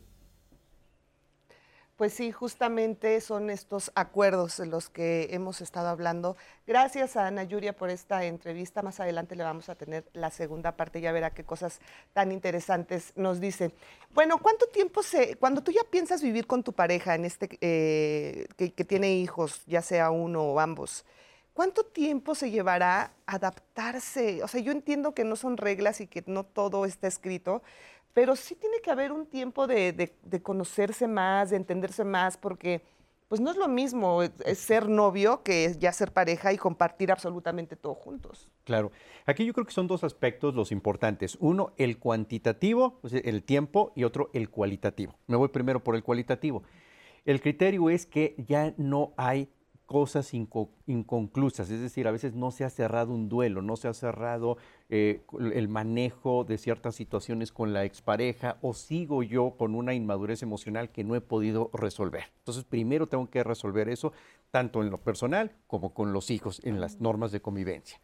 Pues 1.98 2.14
sí, 2.14 2.32
justamente 2.32 3.20
son 3.22 3.50
estos 3.50 3.92
acuerdos 3.96 4.58
de 4.58 4.68
los 4.68 4.88
que 4.88 5.30
hemos 5.32 5.62
estado 5.62 5.88
hablando. 5.88 6.38
Gracias 6.68 7.18
a 7.18 7.26
Ana 7.26 7.44
Yuria 7.44 7.76
por 7.76 7.90
esta 7.90 8.24
entrevista. 8.24 8.84
Más 8.84 9.00
adelante 9.00 9.36
le 9.36 9.44
vamos 9.44 9.68
a 9.68 9.74
tener 9.74 10.06
la 10.14 10.30
segunda 10.30 10.78
parte, 10.78 11.02
ya 11.02 11.12
verá 11.12 11.32
qué 11.34 11.44
cosas 11.44 11.80
tan 12.14 12.32
interesantes 12.32 13.14
nos 13.16 13.40
dice. 13.40 13.72
Bueno, 14.14 14.38
¿cuánto 14.38 14.68
tiempo 14.68 15.02
se, 15.02 15.38
cuando 15.38 15.64
tú 15.64 15.72
ya 15.72 15.82
piensas 15.90 16.22
vivir 16.22 16.46
con 16.46 16.62
tu 16.62 16.72
pareja 16.72 17.16
en 17.16 17.26
este, 17.26 17.58
eh, 17.62 18.48
que, 18.56 18.74
que 18.74 18.86
tiene 18.86 19.16
hijos, 19.16 19.64
ya 19.66 19.82
sea 19.82 20.12
uno 20.12 20.44
o 20.44 20.60
ambos, 20.60 21.04
¿cuánto 21.58 21.84
tiempo 21.84 22.36
se 22.36 22.52
llevará 22.52 23.14
adaptarse? 23.26 24.44
O 24.44 24.48
sea, 24.48 24.62
yo 24.62 24.72
entiendo 24.72 25.16
que 25.16 25.24
no 25.24 25.36
son 25.36 25.58
reglas 25.58 26.02
y 26.02 26.06
que 26.06 26.24
no 26.28 26.44
todo 26.44 26.86
está 26.86 27.08
escrito, 27.08 27.64
pero 28.14 28.36
sí 28.36 28.54
tiene 28.54 28.80
que 28.80 28.92
haber 28.92 29.12
un 29.12 29.26
tiempo 29.26 29.66
de, 29.66 30.14
conocerse 30.44 31.08
más, 31.08 31.50
de 31.50 31.56
entenderse 31.56 32.04
más, 32.04 32.38
porque 32.38 32.84
pues 33.28 33.42
no 33.42 33.50
es 33.50 33.58
lo 33.58 33.68
mismo 33.68 34.20
ser 34.54 34.88
novio 34.88 35.42
que 35.42 35.76
ya 35.80 35.92
ser 35.94 36.12
pareja 36.12 36.54
y 36.54 36.58
compartir 36.58 37.12
absolutamente 37.12 37.76
todo 37.76 37.96
juntos. 37.96 38.52
Claro. 38.64 38.92
Aquí 39.26 39.44
yo 39.44 39.52
creo 39.52 39.66
que 39.66 39.74
son 39.74 39.88
dos 39.88 40.04
aspectos 40.04 40.54
los 40.54 40.72
importantes. 40.72 41.40
Uno, 41.40 41.74
el 41.78 41.98
cuantitativo, 41.98 43.00
el 43.12 43.42
tiempo, 43.42 43.94
y 43.96 44.04
otro, 44.04 44.30
el 44.34 44.52
cualitativo. 44.52 45.16
Me 45.26 45.36
voy 45.36 45.48
primero 45.48 45.84
por 45.84 45.96
el 45.96 46.04
cualitativo. 46.04 46.62
El 47.26 47.42
criterio 47.42 47.90
es 47.90 48.06
que 48.06 48.36
ya 48.38 48.76
no 48.78 49.14
hay 49.18 49.50
cosas 49.88 50.34
inconclusas, 50.34 51.70
es 51.70 51.80
decir, 51.80 52.08
a 52.08 52.12
veces 52.12 52.36
no 52.36 52.52
se 52.52 52.66
ha 52.66 52.70
cerrado 52.70 53.14
un 53.14 53.30
duelo, 53.30 53.62
no 53.62 53.78
se 53.78 53.88
ha 53.88 53.94
cerrado 53.94 54.58
eh, 54.90 55.22
el 55.40 55.70
manejo 55.70 56.44
de 56.44 56.58
ciertas 56.58 56.94
situaciones 56.94 57.54
con 57.54 57.74
la 57.74 57.86
expareja 57.86 58.58
o 58.62 58.74
sigo 58.74 59.24
yo 59.24 59.56
con 59.58 59.76
una 59.76 59.94
inmadurez 59.94 60.44
emocional 60.44 60.90
que 60.90 61.06
no 61.06 61.16
he 61.16 61.22
podido 61.22 61.72
resolver. 61.74 62.26
Entonces, 62.40 62.66
primero 62.66 63.08
tengo 63.08 63.30
que 63.30 63.46
resolver 63.46 63.88
eso, 63.88 64.12
tanto 64.52 64.84
en 64.84 64.90
lo 64.90 65.00
personal 65.00 65.54
como 65.68 65.94
con 65.94 66.12
los 66.12 66.32
hijos, 66.32 66.62
en 66.66 66.82
las 66.82 67.00
normas 67.00 67.32
de 67.32 67.42
convivencia. 67.42 68.00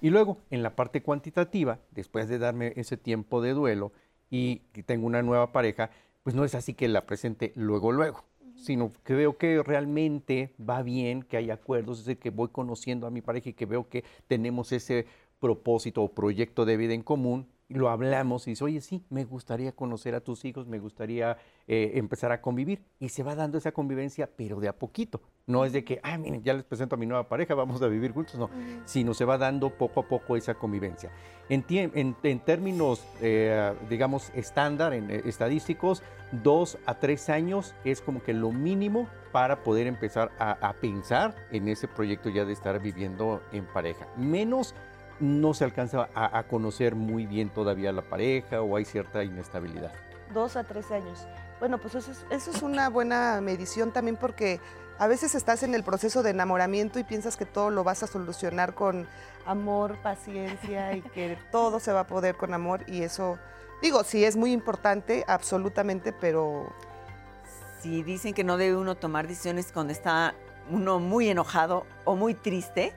Y 0.00 0.08
luego, 0.08 0.38
en 0.48 0.62
la 0.62 0.76
parte 0.76 1.02
cuantitativa, 1.02 1.78
después 1.90 2.28
de 2.30 2.38
darme 2.38 2.72
ese 2.76 2.96
tiempo 2.96 3.42
de 3.42 3.52
duelo 3.52 3.92
y 4.30 4.60
tengo 4.86 5.06
una 5.06 5.22
nueva 5.22 5.52
pareja, 5.52 5.90
pues 6.22 6.34
no 6.34 6.46
es 6.46 6.54
así 6.54 6.72
que 6.72 6.88
la 6.88 7.04
presente 7.04 7.52
luego, 7.54 7.92
luego 7.92 8.27
sino 8.58 8.92
que 9.04 9.14
veo 9.14 9.38
que 9.38 9.62
realmente 9.62 10.52
va 10.58 10.82
bien, 10.82 11.22
que 11.22 11.36
hay 11.36 11.50
acuerdos, 11.50 12.00
es 12.00 12.04
decir, 12.06 12.20
que 12.20 12.30
voy 12.30 12.48
conociendo 12.48 13.06
a 13.06 13.10
mi 13.10 13.22
pareja 13.22 13.50
y 13.50 13.52
que 13.54 13.66
veo 13.66 13.88
que 13.88 14.04
tenemos 14.26 14.72
ese 14.72 15.06
propósito 15.40 16.02
o 16.02 16.12
proyecto 16.12 16.64
de 16.64 16.76
vida 16.76 16.94
en 16.94 17.02
común 17.02 17.46
lo 17.68 17.90
hablamos 17.90 18.46
y 18.46 18.50
dice, 18.50 18.64
oye, 18.64 18.80
sí, 18.80 19.04
me 19.10 19.24
gustaría 19.24 19.72
conocer 19.72 20.14
a 20.14 20.20
tus 20.20 20.44
hijos, 20.44 20.66
me 20.66 20.78
gustaría 20.78 21.36
eh, 21.66 21.92
empezar 21.94 22.32
a 22.32 22.40
convivir. 22.40 22.82
Y 22.98 23.10
se 23.10 23.22
va 23.22 23.34
dando 23.34 23.58
esa 23.58 23.72
convivencia, 23.72 24.28
pero 24.36 24.58
de 24.58 24.68
a 24.68 24.72
poquito. 24.72 25.20
No 25.46 25.64
es 25.64 25.72
de 25.72 25.84
que, 25.84 26.00
ah, 26.02 26.16
miren, 26.16 26.42
ya 26.42 26.54
les 26.54 26.64
presento 26.64 26.94
a 26.94 26.98
mi 26.98 27.06
nueva 27.06 27.28
pareja, 27.28 27.54
vamos 27.54 27.80
a 27.82 27.88
vivir 27.88 28.12
juntos, 28.12 28.36
no, 28.36 28.48
sino 28.84 29.12
se 29.12 29.24
va 29.24 29.36
dando 29.36 29.70
poco 29.70 30.00
a 30.00 30.08
poco 30.08 30.36
esa 30.36 30.54
convivencia. 30.54 31.10
En, 31.50 31.64
en, 32.22 32.40
términos, 32.40 33.04
eh, 33.20 33.74
digamos, 33.88 34.30
estándar, 34.34 34.94
en, 34.94 35.10
eh, 35.10 35.22
estadísticos, 35.26 36.02
dos 36.32 36.78
a 36.86 36.98
tres 36.98 37.28
años 37.28 37.74
es 37.84 38.00
como 38.02 38.22
que 38.22 38.34
lo 38.34 38.50
mínimo 38.50 39.08
para 39.32 39.62
poder 39.62 39.86
empezar 39.86 40.30
a, 40.38 40.52
a 40.52 40.74
pensar 40.74 41.34
en 41.50 41.68
ese 41.68 41.88
proyecto 41.88 42.28
ya 42.30 42.44
de 42.44 42.52
estar 42.52 42.80
viviendo 42.80 43.42
en 43.52 43.66
pareja. 43.66 44.06
Menos 44.16 44.74
no 45.20 45.54
se 45.54 45.64
alcanza 45.64 46.08
a, 46.14 46.42
conocer 46.44 46.94
muy 46.94 47.26
bien 47.26 47.48
todavía 47.50 47.92
la 47.92 48.02
pareja 48.02 48.62
o 48.62 48.76
hay 48.76 48.84
cierta 48.84 49.24
inestabilidad. 49.24 49.92
Dos 50.32 50.56
a 50.56 50.64
tres 50.64 50.90
años. 50.90 51.26
Bueno, 51.58 51.78
pues 51.78 51.94
eso 51.94 52.12
es, 52.30 52.62
una 52.62 52.88
buena 52.88 53.40
medición 53.40 53.92
también 53.92 54.16
porque 54.16 54.60
A 55.00 55.06
veces 55.06 55.36
estás 55.36 55.62
en 55.62 55.74
el 55.76 55.84
proceso 55.84 56.24
de 56.24 56.30
enamoramiento 56.30 56.98
y 56.98 57.04
piensas 57.04 57.36
que 57.36 57.46
todo 57.46 57.70
lo 57.70 57.84
vas 57.84 58.02
a 58.02 58.08
solucionar 58.08 58.74
con 58.74 59.06
amor, 59.46 59.96
paciencia 60.02 60.92
y 60.96 61.02
que 61.02 61.38
todo 61.52 61.78
se 61.78 61.92
va 61.92 62.00
a 62.00 62.06
poder 62.08 62.34
con 62.34 62.52
amor 62.52 62.82
y 62.88 63.02
eso, 63.02 63.38
digo, 63.80 64.02
sí 64.02 64.24
es 64.24 64.36
muy 64.36 64.52
importante, 64.52 65.24
absolutamente, 65.26 66.12
pero... 66.12 66.72
Si 67.80 68.02
dicen 68.02 68.34
que 68.34 68.42
no 68.42 68.56
debe 68.56 68.76
uno 68.76 68.96
tomar 68.96 69.28
decisiones 69.28 69.70
cuando 69.70 69.92
está 69.92 70.34
uno 70.68 70.98
muy 70.98 71.28
enojado 71.28 71.86
o 72.04 72.16
muy 72.16 72.34
triste 72.34 72.92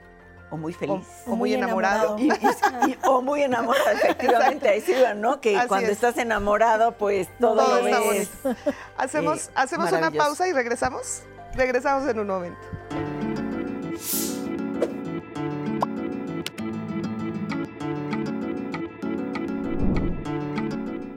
o 0.52 0.58
muy 0.58 0.74
feliz. 0.74 1.06
O, 1.26 1.34
muy 1.34 1.54
enamorado. 1.54 2.16
o 3.06 3.22
muy 3.22 3.42
enamorado, 3.42 3.90
efectivamente. 3.92 4.68
Ahí 4.68 4.82
sí, 4.82 4.92
¿no? 5.16 5.40
Que 5.40 5.58
cuando 5.66 5.90
estás 5.90 6.18
enamorado, 6.18 6.92
pues 6.92 7.28
todo, 7.40 7.78
lo 7.78 7.82
ves. 7.82 8.28
Hacemos, 8.98 9.48
eh, 9.48 9.52
hacemos 9.54 9.90
una 9.90 10.10
pausa 10.10 10.46
y 10.46 10.52
regresamos. 10.52 11.22
Regresamos 11.54 12.06
en 12.08 12.18
un 12.20 12.26
momento. 12.26 12.58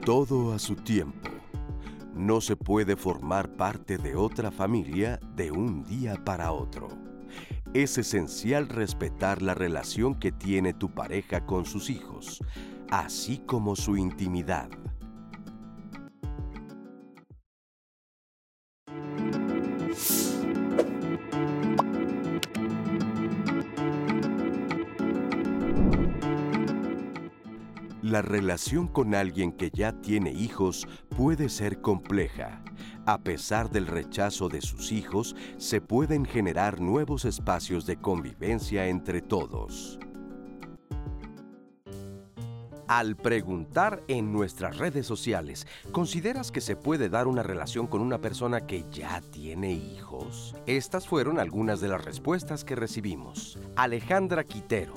Todo 0.06 0.54
a 0.54 0.58
su 0.58 0.76
tiempo. 0.76 1.28
No 2.14 2.40
se 2.40 2.56
puede 2.56 2.96
formar 2.96 3.50
parte 3.50 3.98
de 3.98 4.16
otra 4.16 4.50
familia 4.50 5.20
de 5.34 5.50
un 5.50 5.84
día 5.84 6.14
para 6.24 6.52
otro. 6.52 7.05
Es 7.74 7.98
esencial 7.98 8.68
respetar 8.68 9.42
la 9.42 9.54
relación 9.54 10.14
que 10.14 10.32
tiene 10.32 10.72
tu 10.72 10.90
pareja 10.90 11.44
con 11.44 11.66
sus 11.66 11.90
hijos, 11.90 12.42
así 12.90 13.38
como 13.38 13.76
su 13.76 13.96
intimidad. 13.96 14.70
La 28.02 28.22
relación 28.22 28.86
con 28.86 29.16
alguien 29.16 29.50
que 29.50 29.70
ya 29.70 30.00
tiene 30.00 30.30
hijos 30.30 30.86
puede 31.16 31.48
ser 31.48 31.80
compleja. 31.80 32.62
A 33.06 33.18
pesar 33.18 33.70
del 33.70 33.86
rechazo 33.86 34.48
de 34.48 34.60
sus 34.60 34.90
hijos, 34.90 35.36
se 35.58 35.80
pueden 35.80 36.24
generar 36.24 36.80
nuevos 36.80 37.24
espacios 37.24 37.86
de 37.86 37.96
convivencia 37.96 38.88
entre 38.88 39.22
todos. 39.22 40.00
Al 42.88 43.16
preguntar 43.16 44.02
en 44.08 44.32
nuestras 44.32 44.78
redes 44.78 45.06
sociales, 45.06 45.68
¿consideras 45.92 46.50
que 46.50 46.60
se 46.60 46.74
puede 46.74 47.08
dar 47.08 47.28
una 47.28 47.44
relación 47.44 47.86
con 47.86 48.00
una 48.00 48.18
persona 48.18 48.66
que 48.66 48.84
ya 48.90 49.20
tiene 49.32 49.72
hijos? 49.72 50.56
Estas 50.66 51.06
fueron 51.06 51.38
algunas 51.38 51.80
de 51.80 51.88
las 51.88 52.04
respuestas 52.04 52.64
que 52.64 52.74
recibimos. 52.74 53.56
Alejandra 53.76 54.42
Quitero, 54.42 54.94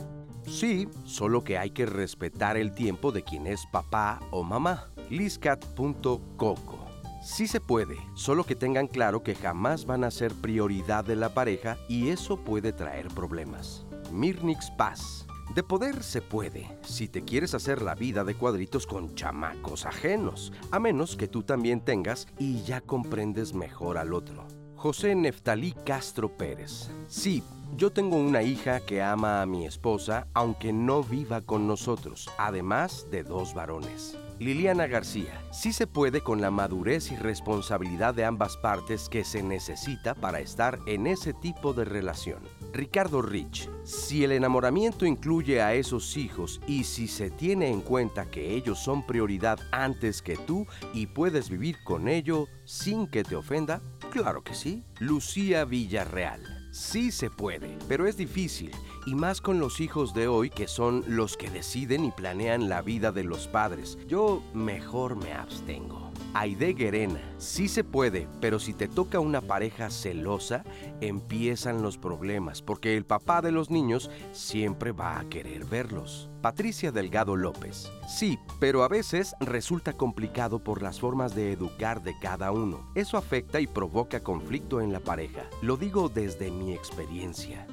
Sí, 0.48 0.88
solo 1.06 1.44
que 1.44 1.60
hay 1.60 1.70
que 1.70 1.86
respetar 1.86 2.58
el 2.58 2.74
tiempo 2.74 3.12
de 3.12 3.24
quien 3.24 3.46
es 3.46 3.68
papá 3.72 4.20
o 4.32 4.44
mamá. 4.44 4.90
Liscat.coco. 5.12 6.89
Sí 7.22 7.48
se 7.48 7.60
puede, 7.60 7.98
solo 8.14 8.46
que 8.46 8.56
tengan 8.56 8.88
claro 8.88 9.24
que 9.24 9.36
jamás 9.36 9.86
van 9.86 10.06
a 10.06 10.12
ser 10.12 10.34
prioridad 10.34 11.04
de 11.04 11.18
la 11.18 11.34
pareja 11.34 11.78
y 11.90 12.10
eso 12.10 12.38
puede 12.38 12.72
traer 12.72 13.10
problemas. 13.10 13.86
Mirnix 14.12 14.72
Paz. 14.72 15.26
De 15.54 15.62
poder 15.64 16.02
se 16.04 16.22
puede, 16.22 16.78
si 16.82 17.08
te 17.10 17.24
quieres 17.24 17.54
hacer 17.56 17.82
la 17.82 17.96
vida 17.96 18.24
de 18.24 18.36
cuadritos 18.36 18.88
con 18.88 19.16
chamacos 19.16 19.86
ajenos, 19.86 20.54
a 20.72 20.80
menos 20.80 21.18
que 21.18 21.28
tú 21.28 21.44
también 21.44 21.82
tengas 21.82 22.28
y 22.38 22.62
ya 22.62 22.80
comprendes 22.82 23.54
mejor 23.54 23.98
al 23.98 24.14
otro. 24.14 24.48
José 24.76 25.14
Neftalí 25.14 25.74
Castro 25.86 26.38
Pérez. 26.38 26.90
Sí, 27.08 27.44
yo 27.76 27.92
tengo 27.92 28.16
una 28.16 28.44
hija 28.44 28.80
que 28.80 29.02
ama 29.02 29.42
a 29.42 29.46
mi 29.46 29.66
esposa 29.66 30.28
aunque 30.34 30.72
no 30.72 31.04
viva 31.04 31.42
con 31.42 31.68
nosotros, 31.68 32.30
además 32.38 33.08
de 33.12 33.24
dos 33.24 33.54
varones. 33.54 34.18
Liliana 34.40 34.88
García, 34.88 35.44
sí 35.52 35.74
se 35.74 35.86
puede 35.86 36.22
con 36.22 36.40
la 36.40 36.50
madurez 36.50 37.12
y 37.12 37.18
responsabilidad 37.18 38.14
de 38.14 38.26
ambas 38.26 38.56
partes 38.58 39.10
que 39.10 39.24
se 39.24 39.44
necesita 39.44 40.16
para 40.16 40.40
estar 40.40 40.80
en 40.86 41.08
ese 41.08 41.34
tipo 41.34 41.74
de 41.74 41.86
relación. 41.86 42.40
Ricardo 42.72 43.22
Rich, 43.22 43.70
si 43.84 44.24
el 44.24 44.32
enamoramiento 44.32 45.06
incluye 45.06 45.62
a 45.62 45.74
esos 45.74 46.16
hijos 46.18 46.62
y 46.68 46.86
si 46.86 47.08
se 47.08 47.30
tiene 47.30 47.70
en 47.70 47.82
cuenta 47.82 48.32
que 48.32 48.56
ellos 48.56 48.80
son 48.80 49.06
prioridad 49.06 49.60
antes 49.72 50.22
que 50.22 50.38
tú 50.38 50.66
y 50.94 51.08
puedes 51.08 51.50
vivir 51.50 51.78
con 51.84 52.08
ello 52.08 52.48
sin 52.66 53.08
que 53.08 53.24
te 53.24 53.36
ofenda, 53.36 53.82
Claro 54.12 54.44
que 54.44 54.56
sí. 54.56 54.84
Lucía 55.00 55.66
Villarreal. 55.66 56.42
Sí 56.72 57.12
se 57.12 57.30
puede, 57.30 57.78
pero 57.88 58.08
es 58.08 58.18
difícil, 58.18 58.72
y 59.10 59.16
más 59.16 59.42
con 59.42 59.60
los 59.60 59.80
hijos 59.80 60.14
de 60.14 60.28
hoy 60.28 60.52
que 60.52 60.68
son 60.68 61.04
los 61.08 61.36
que 61.36 61.50
deciden 61.50 62.06
y 62.06 62.12
planean 62.12 62.70
la 62.70 62.84
vida 62.84 63.12
de 63.12 63.24
los 63.24 63.48
padres. 63.48 63.98
Yo 64.08 64.44
mejor 64.54 65.16
me 65.16 65.34
abstengo. 65.34 66.12
Aide 66.36 66.74
Guerena, 66.74 67.20
sí 67.40 67.68
se 67.68 67.84
puede, 67.84 68.28
pero 68.40 68.60
si 68.60 68.76
te 68.76 68.88
toca 68.88 69.20
una 69.20 69.42
pareja 69.42 69.90
celosa, 69.90 70.64
empiezan 71.02 71.82
los 71.82 71.98
problemas, 71.98 72.62
porque 72.62 72.96
el 72.96 73.04
papá 73.04 73.42
de 73.42 73.52
los 73.52 73.72
niños 73.72 74.12
siempre 74.32 74.92
va 74.92 75.20
a 75.20 75.28
querer 75.28 75.66
verlos. 75.66 76.30
Patricia 76.44 76.92
Delgado 76.92 77.36
López, 77.36 77.92
sí, 78.08 78.38
pero 78.60 78.84
a 78.84 78.88
veces 78.88 79.34
resulta 79.40 79.94
complicado 79.94 80.60
por 80.60 80.84
las 80.84 81.00
formas 81.00 81.34
de 81.34 81.52
educar 81.52 82.04
de 82.04 82.14
cada 82.20 82.52
uno. 82.52 82.92
Eso 82.94 83.18
afecta 83.18 83.60
y 83.60 83.66
provoca 83.66 84.20
conflicto 84.20 84.82
en 84.82 84.94
la 84.94 85.00
pareja. 85.00 85.50
Lo 85.64 85.78
digo 85.78 86.10
desde 86.10 86.52
mi 86.52 86.74
experiencia. 86.74 87.66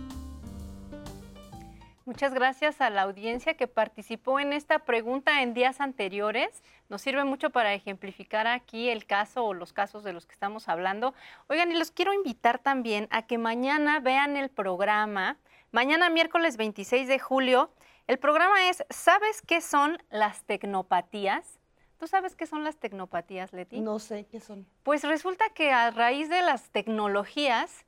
Muchas 2.06 2.32
gracias 2.32 2.80
a 2.80 2.88
la 2.88 3.02
audiencia 3.02 3.56
que 3.56 3.66
participó 3.66 4.38
en 4.38 4.52
esta 4.52 4.78
pregunta 4.78 5.42
en 5.42 5.54
días 5.54 5.80
anteriores. 5.80 6.62
Nos 6.88 7.02
sirve 7.02 7.24
mucho 7.24 7.50
para 7.50 7.74
ejemplificar 7.74 8.46
aquí 8.46 8.88
el 8.90 9.06
caso 9.06 9.44
o 9.44 9.54
los 9.54 9.72
casos 9.72 10.04
de 10.04 10.12
los 10.12 10.24
que 10.24 10.32
estamos 10.32 10.68
hablando. 10.68 11.14
Oigan, 11.48 11.72
y 11.72 11.74
los 11.74 11.90
quiero 11.90 12.14
invitar 12.14 12.60
también 12.60 13.08
a 13.10 13.22
que 13.26 13.38
mañana 13.38 13.98
vean 13.98 14.36
el 14.36 14.50
programa. 14.50 15.36
Mañana, 15.72 16.08
miércoles 16.08 16.56
26 16.56 17.08
de 17.08 17.18
julio, 17.18 17.72
el 18.06 18.20
programa 18.20 18.68
es 18.68 18.84
¿Sabes 18.88 19.42
qué 19.42 19.60
son 19.60 19.98
las 20.08 20.44
tecnopatías? 20.44 21.58
¿Tú 21.98 22.06
sabes 22.06 22.36
qué 22.36 22.46
son 22.46 22.62
las 22.62 22.76
tecnopatías, 22.76 23.52
Leti? 23.52 23.80
No 23.80 23.98
sé 23.98 24.26
qué 24.30 24.38
son. 24.38 24.64
Pues 24.84 25.02
resulta 25.02 25.48
que 25.48 25.72
a 25.72 25.90
raíz 25.90 26.28
de 26.28 26.42
las 26.42 26.70
tecnologías, 26.70 27.84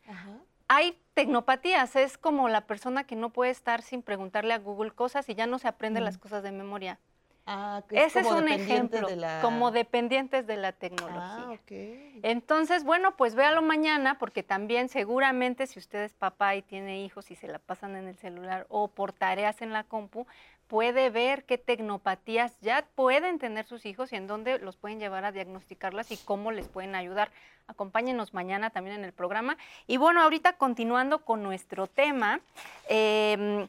hay 0.67 0.99
tecnopatías, 1.19 1.97
es 1.97 2.17
como 2.17 2.49
la 2.49 2.61
persona 2.61 3.03
que 3.03 3.17
no 3.17 3.31
puede 3.31 3.51
estar 3.51 3.83
sin 3.83 4.03
preguntarle 4.03 4.55
a 4.55 4.59
Google 4.59 4.93
cosas 4.93 5.29
y 5.29 5.35
ya 5.35 5.49
no 5.49 5.59
se 5.59 5.67
aprende 5.67 6.01
las 6.01 6.17
cosas 6.17 6.45
de 6.45 6.53
memoria. 6.53 7.01
Ah, 7.45 7.83
Ese 7.91 8.21
es 8.21 8.27
un 8.29 8.47
ejemplo, 8.47 9.09
como 9.43 9.73
dependientes 9.73 10.47
de 10.47 10.57
la 10.57 10.71
tecnología. 10.71 11.47
Ah, 11.49 11.57
okay. 11.61 12.21
Entonces, 12.23 12.85
bueno, 12.85 13.17
pues 13.17 13.35
véalo 13.35 13.63
mañana 13.63 14.17
porque 14.21 14.45
también 14.45 14.89
seguramente 14.89 15.67
si 15.67 15.81
usted 15.81 16.05
es 16.05 16.15
papá 16.15 16.55
y 16.55 16.63
tiene 16.63 17.03
hijos 17.03 17.33
y 17.33 17.35
se 17.35 17.49
la 17.49 17.59
pasan 17.59 17.97
en 17.97 18.07
el 18.07 18.17
celular 18.17 18.67
o 18.69 18.87
por 18.87 19.13
tareas 19.13 19.61
en 19.61 19.73
la 19.73 19.83
compu, 19.83 20.25
puede 20.69 21.09
ver 21.11 21.45
qué 21.45 21.59
tecnopatías 21.59 22.59
ya 22.61 22.87
pueden 22.95 23.39
tener 23.39 23.67
sus 23.67 23.87
hijos 23.87 24.13
y 24.13 24.17
en 24.17 24.27
dónde 24.27 24.59
los 24.59 24.77
pueden 24.77 25.01
llevar 25.01 25.25
a 25.25 25.33
diagnosticarlas 25.33 26.11
y 26.13 26.19
cómo 26.19 26.53
les 26.53 26.69
pueden 26.69 26.95
ayudar. 26.95 27.31
Acompáñenos 27.67 28.35
mañana 28.35 28.71
también 28.71 28.97
en 28.97 29.05
el 29.05 29.13
programa. 29.13 29.57
Y 29.87 29.97
bueno, 29.97 30.23
ahorita 30.23 30.55
continuando 30.55 31.25
con 31.25 31.43
nuestro 31.43 31.87
tema, 31.87 32.41
em, 32.89 33.67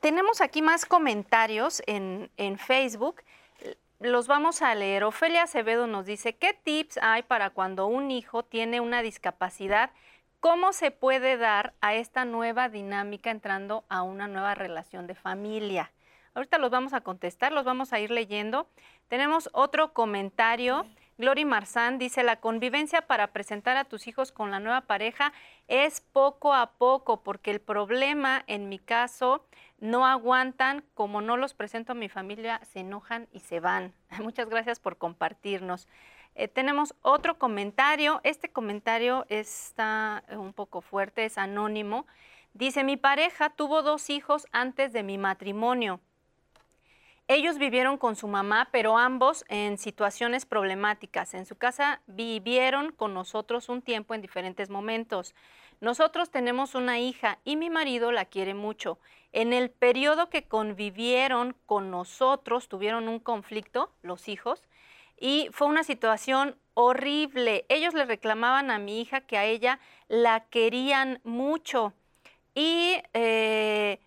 tenemos 0.00 0.40
aquí 0.40 0.62
más 0.62 0.86
comentarios 0.86 1.82
en, 1.86 2.30
en 2.36 2.58
Facebook. 2.58 3.22
Los 3.98 4.28
vamos 4.28 4.62
a 4.62 4.74
leer. 4.74 5.04
Ofelia 5.04 5.42
Acevedo 5.44 5.86
nos 5.86 6.06
dice, 6.06 6.36
¿qué 6.36 6.54
tips 6.54 6.98
hay 7.02 7.22
para 7.24 7.50
cuando 7.50 7.86
un 7.86 8.10
hijo 8.10 8.44
tiene 8.44 8.80
una 8.80 9.02
discapacidad? 9.02 9.90
¿Cómo 10.38 10.72
se 10.72 10.92
puede 10.92 11.38
dar 11.38 11.72
a 11.80 11.94
esta 11.94 12.24
nueva 12.24 12.68
dinámica 12.68 13.30
entrando 13.30 13.84
a 13.88 14.02
una 14.02 14.28
nueva 14.28 14.54
relación 14.54 15.06
de 15.06 15.14
familia? 15.14 15.90
Ahorita 16.36 16.58
los 16.58 16.70
vamos 16.70 16.92
a 16.92 17.00
contestar, 17.00 17.50
los 17.52 17.64
vamos 17.64 17.94
a 17.94 17.98
ir 17.98 18.10
leyendo. 18.10 18.68
Tenemos 19.08 19.48
otro 19.54 19.94
comentario. 19.94 20.84
Glory 21.16 21.46
Marzán 21.46 21.96
dice, 21.96 22.22
la 22.22 22.40
convivencia 22.40 23.00
para 23.00 23.28
presentar 23.28 23.78
a 23.78 23.84
tus 23.84 24.06
hijos 24.06 24.32
con 24.32 24.50
la 24.50 24.60
nueva 24.60 24.82
pareja 24.82 25.32
es 25.66 26.02
poco 26.02 26.52
a 26.52 26.72
poco, 26.72 27.22
porque 27.22 27.50
el 27.50 27.62
problema, 27.62 28.44
en 28.48 28.68
mi 28.68 28.78
caso, 28.78 29.46
no 29.78 30.04
aguantan, 30.04 30.84
como 30.92 31.22
no 31.22 31.38
los 31.38 31.54
presento 31.54 31.92
a 31.92 31.94
mi 31.94 32.10
familia, 32.10 32.60
se 32.64 32.80
enojan 32.80 33.28
y 33.32 33.40
se 33.40 33.60
van. 33.60 33.94
Muchas 34.22 34.50
gracias 34.50 34.78
por 34.78 34.98
compartirnos. 34.98 35.88
Eh, 36.34 36.48
tenemos 36.48 36.94
otro 37.00 37.38
comentario, 37.38 38.20
este 38.24 38.50
comentario 38.50 39.24
está 39.30 40.22
un 40.28 40.52
poco 40.52 40.82
fuerte, 40.82 41.24
es 41.24 41.38
anónimo. 41.38 42.04
Dice, 42.52 42.84
mi 42.84 42.98
pareja 42.98 43.48
tuvo 43.48 43.80
dos 43.80 44.10
hijos 44.10 44.46
antes 44.52 44.92
de 44.92 45.02
mi 45.02 45.16
matrimonio. 45.16 45.98
Ellos 47.28 47.58
vivieron 47.58 47.98
con 47.98 48.14
su 48.14 48.28
mamá, 48.28 48.68
pero 48.70 48.96
ambos 48.96 49.44
en 49.48 49.78
situaciones 49.78 50.46
problemáticas. 50.46 51.34
En 51.34 51.44
su 51.44 51.56
casa 51.56 52.00
vivieron 52.06 52.92
con 52.92 53.14
nosotros 53.14 53.68
un 53.68 53.82
tiempo 53.82 54.14
en 54.14 54.22
diferentes 54.22 54.70
momentos. 54.70 55.34
Nosotros 55.80 56.30
tenemos 56.30 56.76
una 56.76 57.00
hija 57.00 57.38
y 57.42 57.56
mi 57.56 57.68
marido 57.68 58.12
la 58.12 58.26
quiere 58.26 58.54
mucho. 58.54 59.00
En 59.32 59.52
el 59.52 59.70
periodo 59.70 60.30
que 60.30 60.44
convivieron 60.44 61.56
con 61.66 61.90
nosotros, 61.90 62.68
tuvieron 62.68 63.08
un 63.08 63.18
conflicto, 63.18 63.90
los 64.02 64.28
hijos, 64.28 64.62
y 65.18 65.48
fue 65.50 65.66
una 65.66 65.82
situación 65.82 66.56
horrible. 66.74 67.66
Ellos 67.68 67.92
le 67.92 68.04
reclamaban 68.04 68.70
a 68.70 68.78
mi 68.78 69.00
hija 69.00 69.20
que 69.20 69.36
a 69.36 69.44
ella 69.44 69.80
la 70.06 70.44
querían 70.44 71.20
mucho 71.24 71.92
y 72.54 73.02
eh, 73.12 74.00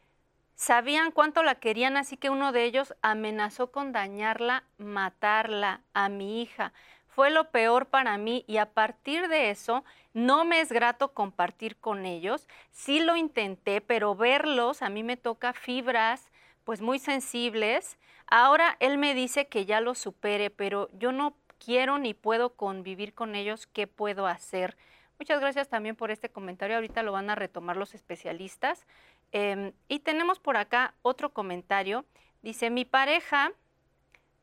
sabían 0.59 1.11
cuánto 1.11 1.41
la 1.41 1.55
querían, 1.55 1.95
así 1.95 2.17
que 2.17 2.29
uno 2.29 2.51
de 2.51 2.65
ellos 2.65 2.93
amenazó 3.01 3.71
con 3.71 3.93
dañarla, 3.93 4.65
matarla 4.77 5.81
a 5.93 6.09
mi 6.09 6.41
hija. 6.41 6.73
Fue 7.07 7.29
lo 7.29 7.49
peor 7.49 7.85
para 7.85 8.17
mí 8.17 8.43
y 8.45 8.57
a 8.57 8.65
partir 8.65 9.29
de 9.29 9.51
eso 9.51 9.85
no 10.13 10.43
me 10.43 10.59
es 10.59 10.69
grato 10.69 11.13
compartir 11.13 11.77
con 11.77 12.05
ellos. 12.05 12.49
Sí 12.71 12.99
lo 12.99 13.15
intenté, 13.15 13.79
pero 13.79 14.15
verlos 14.15 14.81
a 14.81 14.89
mí 14.89 15.01
me 15.01 15.15
toca 15.15 15.53
fibras 15.53 16.29
pues 16.65 16.81
muy 16.81 16.99
sensibles. 16.99 17.97
Ahora 18.27 18.75
él 18.81 18.97
me 18.97 19.15
dice 19.15 19.47
que 19.47 19.65
ya 19.65 19.79
lo 19.79 19.95
supere, 19.95 20.49
pero 20.49 20.89
yo 20.91 21.13
no 21.13 21.35
quiero 21.57 21.97
ni 21.99 22.13
puedo 22.13 22.55
convivir 22.55 23.13
con 23.13 23.35
ellos. 23.35 23.65
¿Qué 23.65 23.87
puedo 23.87 24.27
hacer? 24.27 24.75
Muchas 25.19 25.41
gracias 25.41 25.67
también 25.67 25.97
por 25.97 26.11
este 26.11 26.29
comentario. 26.29 26.77
Ahorita 26.77 27.03
lo 27.03 27.11
van 27.11 27.29
a 27.29 27.35
retomar 27.35 27.75
los 27.75 27.93
especialistas. 27.93 28.85
Em, 29.31 29.73
y 29.87 29.99
tenemos 29.99 30.39
por 30.39 30.57
acá 30.57 30.95
otro 31.01 31.33
comentario. 31.33 32.05
Dice, 32.41 32.69
mi 32.69 32.85
pareja 32.85 33.51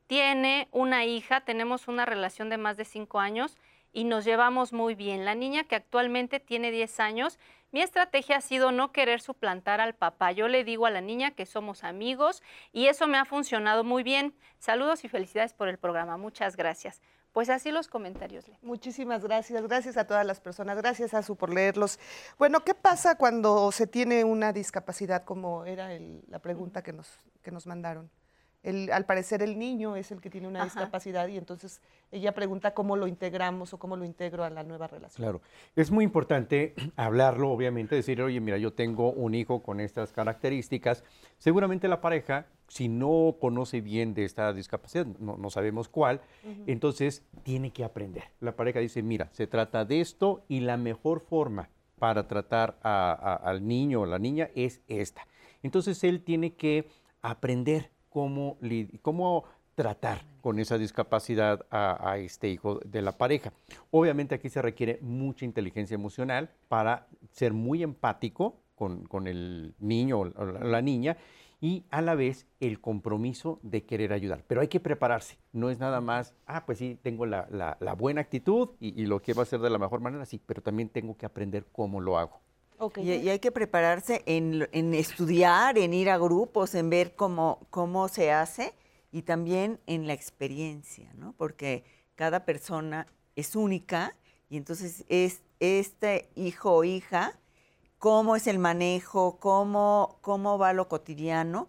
tiene 0.07 0.67
una 0.71 1.05
hija, 1.05 1.41
tenemos 1.41 1.87
una 1.87 2.05
relación 2.05 2.49
de 2.49 2.57
más 2.57 2.77
de 2.77 2.85
cinco 2.85 3.19
años 3.19 3.57
y 3.91 4.03
nos 4.03 4.25
llevamos 4.25 4.73
muy 4.73 4.95
bien. 4.95 5.25
La 5.25 5.35
niña 5.35 5.63
que 5.65 5.75
actualmente 5.75 6.39
tiene 6.39 6.71
10 6.71 6.99
años, 6.99 7.39
mi 7.71 7.81
estrategia 7.81 8.37
ha 8.37 8.41
sido 8.41 8.71
no 8.71 8.91
querer 8.91 9.19
suplantar 9.21 9.81
al 9.81 9.95
papá. 9.95 10.31
Yo 10.31 10.47
le 10.47 10.63
digo 10.63 10.85
a 10.85 10.91
la 10.91 11.01
niña 11.01 11.31
que 11.31 11.45
somos 11.45 11.83
amigos 11.83 12.43
y 12.71 12.87
eso 12.87 13.07
me 13.07 13.17
ha 13.17 13.25
funcionado 13.25 13.83
muy 13.83 14.03
bien. 14.03 14.33
Saludos 14.59 15.03
y 15.03 15.09
felicidades 15.09 15.53
por 15.53 15.67
el 15.67 15.77
programa. 15.77 16.17
Muchas 16.17 16.55
gracias. 16.55 17.01
Pues 17.37 17.51
así 17.51 17.69
los 17.69 17.87
comentarios. 17.87 18.45
Muchísimas 18.63 19.23
gracias. 19.23 19.61
Gracias 19.61 19.95
a 19.97 20.07
todas 20.07 20.25
las 20.25 20.39
personas. 20.39 20.75
Gracias 20.75 21.13
a 21.13 21.21
su 21.21 21.35
por 21.35 21.53
leerlos. 21.53 21.99
Bueno, 22.39 22.61
¿qué 22.61 22.73
pasa 22.73 23.13
cuando 23.13 23.71
se 23.71 23.85
tiene 23.85 24.23
una 24.23 24.51
discapacidad, 24.51 25.23
como 25.23 25.63
era 25.63 25.87
la 26.29 26.39
pregunta 26.39 26.81
que 26.81 26.93
nos, 26.93 27.07
que 27.43 27.51
nos 27.51 27.67
mandaron? 27.67 28.09
Al 28.91 29.05
parecer 29.05 29.41
el 29.41 29.57
niño 29.57 29.95
es 29.95 30.11
el 30.11 30.19
que 30.19 30.29
tiene 30.29 30.47
una 30.47 30.63
discapacidad 30.63 31.27
y 31.27 31.37
entonces 31.37 31.81
ella 32.11 32.33
pregunta 32.33 32.73
cómo 32.73 32.97
lo 32.97 33.07
integramos 33.07 33.73
o 33.73 33.79
cómo 33.79 33.95
lo 33.95 34.03
integro 34.03 34.43
a 34.43 34.49
la 34.49 34.63
nueva 34.63 34.87
relación. 34.87 35.23
Claro, 35.23 35.41
es 35.75 35.91
muy 35.91 36.03
importante 36.03 36.73
hablarlo, 36.95 37.49
obviamente, 37.49 37.95
decir, 37.95 38.21
oye, 38.21 38.39
mira, 38.41 38.57
yo 38.57 38.73
tengo 38.73 39.11
un 39.11 39.35
hijo 39.35 39.63
con 39.63 39.79
estas 39.79 40.11
características. 40.11 41.03
Seguramente 41.37 41.87
la 41.87 42.01
pareja, 42.01 42.47
si 42.67 42.89
no 42.89 43.37
conoce 43.39 43.81
bien 43.81 44.13
de 44.13 44.25
esta 44.25 44.51
discapacidad, 44.53 45.05
no, 45.05 45.49
sabemos 45.49 45.87
cuál, 45.87 46.21
entonces 46.65 47.23
tiene 47.43 47.71
que 47.71 47.83
aprender. 47.83 48.25
La 48.41 48.55
pareja 48.55 48.79
dice, 48.79 49.01
mira, 49.01 49.29
se 49.31 49.47
trata 49.47 49.85
de 49.85 50.01
esto 50.01 50.43
y 50.49 50.59
la 50.59 50.75
mejor 50.77 51.21
forma 51.21 51.69
para 51.99 52.27
tratar 52.27 52.77
al 52.83 53.65
niño 53.65 54.01
o 54.01 54.05
la 54.05 54.19
niña 54.19 54.49
es 54.55 54.81
esta. 54.87 55.25
Entonces 55.63 56.03
él 56.03 56.21
tiene 56.23 56.53
que 56.53 56.87
aprender 57.21 57.91
cómo, 59.01 59.45
tratar 59.75 60.23
con 60.41 60.57
esa 60.57 60.79
discapacidad 60.79 61.65
a, 61.69 62.17
este 62.17 62.49
hijo 62.49 62.79
de 62.83 63.03
la 63.03 63.11
pareja. 63.11 63.53
Obviamente 63.91 64.33
aquí 64.33 64.49
se 64.49 64.61
requiere 64.61 64.97
mucha 65.01 65.45
inteligencia 65.45 65.93
emocional 65.93 66.49
para 66.67 67.07
ser 67.31 67.53
muy 67.53 67.83
empático 67.83 68.55
con, 68.73 69.27
el 69.27 69.75
niño 69.79 70.19
o 70.19 70.25
la, 70.25 70.81
niña 70.81 71.17
y 71.61 71.85
a 71.91 72.01
la 72.01 72.15
vez 72.15 72.47
el 72.59 72.81
compromiso 72.81 73.59
de 73.61 73.83
querer 73.83 74.13
ayudar. 74.13 74.43
Pero 74.47 74.61
hay 74.61 74.67
que 74.67 74.79
prepararse, 74.79 75.37
no 75.53 75.69
es 75.69 75.77
nada 75.77 76.01
más, 76.01 76.33
ah, 76.47 76.65
pues 76.65 76.79
sí, 76.79 76.97
tengo 77.03 77.27
la, 77.27 77.95
buena 77.97 78.21
actitud 78.21 78.69
y, 78.79 79.05
lo 79.05 79.21
quiero 79.21 79.41
hacer 79.41 79.59
de 79.59 79.69
la 79.69 79.77
mejor 79.77 79.99
manera, 79.99 80.25
sí, 80.25 80.41
pero 80.43 80.63
también 80.63 80.89
tengo 80.89 81.15
que 81.17 81.27
aprender 81.27 81.65
cómo 81.71 82.01
lo 82.01 82.17
hago. 82.17 82.39
Y, 82.97 83.29
hay 83.29 83.39
que 83.39 83.51
prepararse 83.51 84.23
en, 84.25 84.93
estudiar, 84.93 85.77
en 85.77 85.93
ir 85.93 86.09
a 86.09 86.17
grupos, 86.17 86.75
en 86.75 86.89
ver 86.89 87.15
cómo, 87.15 87.59
cómo 87.69 88.07
se 88.07 88.31
hace 88.31 88.73
y 89.11 89.23
también 89.23 89.79
en 89.87 90.05
la 90.05 90.13
experiencia, 90.13 91.11
¿no? 91.15 91.33
Porque 91.37 91.83
cada 92.15 92.45
persona 92.45 93.07
es 93.35 93.55
única 93.55 94.15
y 94.49 94.57
entonces 94.57 95.05
es 95.09 95.41
este 95.59 96.29
hijo 96.35 96.71
o 96.73 96.83
hija, 96.83 97.39
cómo 97.97 98.35
es 98.35 98.47
el 98.47 98.59
manejo, 98.59 99.37
cómo, 99.39 100.19
cómo 100.21 100.57
va 100.57 100.73
lo 100.73 100.87
cotidiano, 100.87 101.67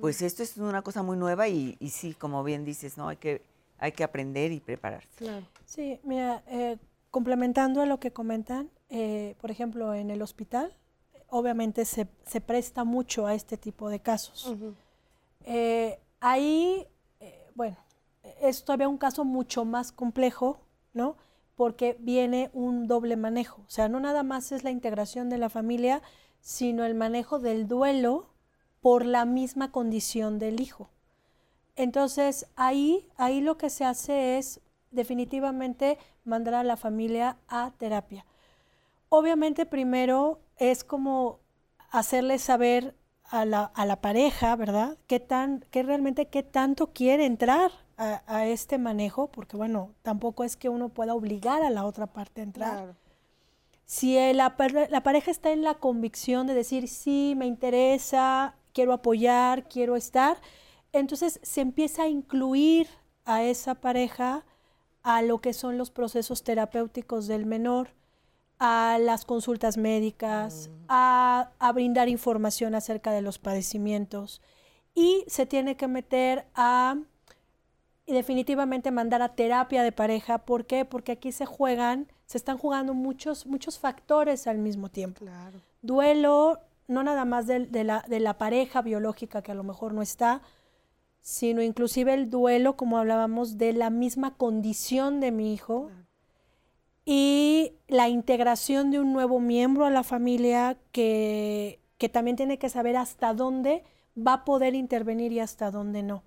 pues 0.00 0.20
esto 0.20 0.42
es 0.42 0.58
una 0.58 0.82
cosa 0.82 1.02
muy 1.02 1.16
nueva 1.16 1.48
y, 1.48 1.76
y, 1.80 1.88
sí, 1.88 2.12
como 2.12 2.44
bien 2.44 2.66
dices, 2.66 2.98
¿no? 2.98 3.08
Hay 3.08 3.16
que, 3.16 3.42
hay 3.78 3.92
que 3.92 4.04
aprender 4.04 4.52
y 4.52 4.60
prepararse. 4.60 5.08
Claro. 5.16 5.46
Sí, 5.64 5.98
mira, 6.02 6.42
eh, 6.48 6.76
complementando 7.10 7.80
a 7.80 7.86
lo 7.86 7.98
que 7.98 8.12
comentan, 8.12 8.68
eh, 8.90 9.36
por 9.40 9.50
ejemplo, 9.50 9.94
en 9.94 10.10
el 10.10 10.20
hospital, 10.20 10.74
obviamente 11.28 11.84
se, 11.84 12.06
presta 12.40 12.84
mucho 12.84 13.26
a 13.26 13.34
este 13.34 13.56
tipo 13.56 13.88
de 13.88 14.00
casos. 14.00 14.52
Eh, 15.44 16.00
ahí, 16.20 16.86
eh, 17.20 17.50
bueno, 17.54 17.76
es 18.40 18.64
todavía 18.64 18.88
un 18.88 18.98
caso 18.98 19.24
mucho 19.24 19.64
más 19.64 19.92
complejo, 19.92 20.60
¿no? 20.92 21.16
Porque 21.54 21.96
viene 22.00 22.50
un 22.52 22.88
doble 22.88 23.16
manejo. 23.16 23.62
O 23.66 23.70
sea, 23.70 23.88
no 23.88 24.00
nada 24.00 24.22
más 24.22 24.50
es 24.50 24.64
la 24.64 24.70
integración 24.70 25.30
de 25.30 25.38
la 25.38 25.48
familia, 25.48 26.02
sino 26.40 26.84
el 26.84 26.94
manejo 26.94 27.38
del 27.38 27.68
duelo 27.68 28.30
por 28.80 29.04
la 29.04 29.24
misma 29.24 29.70
condición 29.70 30.38
del 30.38 30.60
hijo. 30.60 30.90
Entonces, 31.76 32.46
ahí, 32.56 33.08
ahí 33.16 33.40
lo 33.40 33.56
que 33.56 33.70
se 33.70 33.84
hace 33.84 34.38
es 34.38 34.60
definitivamente 34.90 35.98
mandar 36.24 36.54
a 36.54 36.64
la 36.64 36.76
familia 36.76 37.36
a 37.46 37.72
terapia. 37.78 38.26
Obviamente 39.12 39.66
primero 39.66 40.40
es 40.56 40.84
como 40.84 41.40
hacerle 41.90 42.38
saber 42.38 42.94
a 43.24 43.44
la, 43.44 43.64
a 43.64 43.84
la 43.84 44.00
pareja, 44.00 44.54
¿verdad? 44.54 44.98
¿Qué, 45.08 45.18
tan, 45.18 45.64
qué 45.72 45.82
realmente 45.82 46.28
qué 46.28 46.44
tanto 46.44 46.92
quiere 46.92 47.26
entrar 47.26 47.72
a, 47.96 48.46
este 48.46 48.78
manejo? 48.78 49.26
Porque 49.26 49.56
bueno, 49.56 49.90
tampoco 50.02 50.44
es 50.44 50.56
que 50.56 50.68
uno 50.68 50.90
pueda 50.90 51.14
obligar 51.14 51.62
a 51.62 51.70
la 51.70 51.84
otra 51.86 52.06
parte 52.06 52.40
a 52.40 52.44
entrar. 52.44 52.94
Si 53.84 54.14
la, 54.32 54.54
la 54.88 55.02
pareja 55.02 55.32
está 55.32 55.50
en 55.50 55.64
la 55.64 55.74
convicción 55.74 56.46
de 56.46 56.54
decir, 56.54 56.86
sí, 56.86 57.34
me 57.36 57.46
interesa, 57.46 58.54
quiero 58.72 58.92
apoyar, 58.92 59.68
quiero 59.68 59.96
estar, 59.96 60.36
entonces 60.92 61.40
se 61.42 61.62
empieza 61.62 62.04
a 62.04 62.08
incluir 62.08 62.86
a 63.24 63.42
esa 63.42 63.74
pareja 63.74 64.44
a 65.02 65.22
lo 65.22 65.40
que 65.40 65.52
son 65.52 65.78
los 65.78 65.90
procesos 65.90 66.44
terapéuticos 66.44 67.26
del 67.26 67.44
menor 67.44 67.90
a 68.60 68.98
las 69.00 69.24
consultas 69.24 69.78
médicas, 69.78 70.68
mm. 70.68 70.84
a, 70.88 71.72
brindar 71.74 72.08
información 72.08 72.74
acerca 72.74 73.10
de 73.10 73.22
los 73.22 73.38
padecimientos 73.38 74.42
y 74.94 75.24
se 75.28 75.46
tiene 75.46 75.76
que 75.76 75.88
meter 75.88 76.46
a 76.54 76.98
definitivamente 78.06 78.90
mandar 78.90 79.22
a 79.22 79.34
terapia 79.34 79.82
de 79.82 79.92
pareja. 79.92 80.38
¿Por 80.38 80.66
qué? 80.66 80.84
Porque 80.84 81.12
aquí 81.12 81.32
se 81.32 81.46
juegan, 81.46 82.12
se 82.26 82.36
están 82.36 82.58
jugando 82.58 82.92
muchos, 82.92 83.46
muchos 83.46 83.78
factores 83.78 84.46
al 84.46 84.58
mismo 84.58 84.90
tiempo. 84.90 85.24
Duelo, 85.80 86.58
no 86.86 87.02
nada 87.02 87.24
más 87.24 87.46
de, 87.46 87.66
la, 87.84 88.04
de, 88.08 88.20
la, 88.20 88.36
pareja 88.36 88.82
biológica 88.82 89.40
que 89.40 89.52
a 89.52 89.54
lo 89.54 89.62
mejor 89.62 89.94
no 89.94 90.02
está, 90.02 90.42
sino 91.22 91.62
inclusive 91.62 92.12
el 92.12 92.28
duelo, 92.28 92.76
como 92.76 92.98
hablábamos, 92.98 93.56
de 93.56 93.72
la 93.72 93.88
misma 93.88 94.34
condición 94.34 95.20
de 95.20 95.30
mi 95.30 95.54
hijo 95.54 95.90
y 97.04 97.72
la 97.88 98.08
integración 98.08 98.90
de 98.90 99.00
un 99.00 99.12
nuevo 99.12 99.40
miembro 99.40 99.84
a 99.84 99.90
la 99.90 100.02
familia 100.02 100.78
que, 100.92 101.80
también 102.12 102.36
tiene 102.36 102.58
que 102.58 102.68
saber 102.68 102.96
hasta 102.96 103.34
dónde 103.34 103.84
va 104.16 104.34
a 104.34 104.44
poder 104.44 104.74
intervenir 104.74 105.32
y 105.32 105.40
hasta 105.40 105.70
dónde 105.70 106.02
no. 106.02 106.22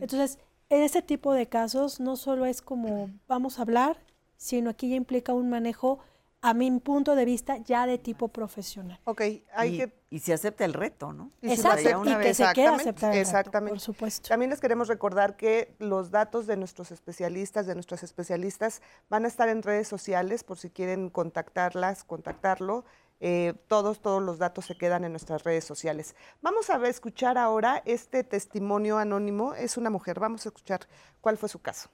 Entonces, 0.00 0.38
en 0.68 0.82
ese 0.82 1.02
tipo 1.02 1.32
de 1.32 1.46
casos 1.46 2.00
no 2.00 2.16
solo 2.16 2.44
es 2.46 2.60
como 2.60 3.10
vamos 3.28 3.58
a 3.58 3.62
hablar, 3.62 3.98
sino 4.36 4.70
aquí 4.70 4.88
ya 4.88 4.96
implica 4.96 5.32
un 5.32 5.48
manejo 5.48 6.00
a 6.42 6.54
mi 6.54 6.70
punto 6.80 7.16
de 7.16 7.24
vista 7.24 7.56
ya 7.58 7.86
de 7.86 7.98
tipo 7.98 8.28
profesional. 8.28 9.00
Ok, 9.04 9.22
hay 9.54 9.74
y, 9.74 9.78
que... 9.78 9.92
Y 10.10 10.20
se 10.20 10.32
acepta 10.32 10.64
el 10.64 10.74
reto, 10.74 11.12
¿no? 11.12 11.32
Y 11.42 11.50
Exacto, 11.50 12.04
y 12.04 12.16
que 12.22 12.34
se 12.34 12.44
quede 12.54 12.68
aceptar 12.68 13.12
el 13.12 13.18
Exactamente. 13.18 13.70
por 13.70 13.80
supuesto. 13.80 14.28
También 14.28 14.50
les 14.50 14.60
queremos 14.60 14.86
recordar 14.86 15.36
que 15.36 15.74
los 15.78 16.10
datos 16.10 16.46
de 16.46 16.56
nuestros 16.56 16.92
especialistas, 16.92 17.66
de 17.66 17.74
nuestras 17.74 18.02
especialistas, 18.02 18.82
van 19.08 19.24
a 19.24 19.28
estar 19.28 19.48
en 19.48 19.62
redes 19.62 19.88
sociales 19.88 20.44
por 20.44 20.58
si 20.58 20.70
quieren 20.70 21.10
contactarlas, 21.10 22.04
contactarlo. 22.04 22.84
Eh, 23.18 23.54
todos, 23.66 24.00
todos 24.00 24.22
los 24.22 24.38
datos 24.38 24.66
se 24.66 24.76
quedan 24.76 25.04
en 25.04 25.12
nuestras 25.12 25.42
redes 25.42 25.64
sociales. 25.64 26.14
Vamos 26.42 26.70
a 26.70 26.78
ver, 26.78 26.90
escuchar 26.90 27.38
ahora 27.38 27.82
este 27.86 28.22
testimonio 28.22 28.98
anónimo. 28.98 29.54
Es 29.54 29.76
una 29.76 29.90
mujer. 29.90 30.20
Vamos 30.20 30.46
a 30.46 30.50
escuchar 30.50 30.80
cuál 31.20 31.38
fue 31.38 31.48
su 31.48 31.60
caso. 31.60 31.88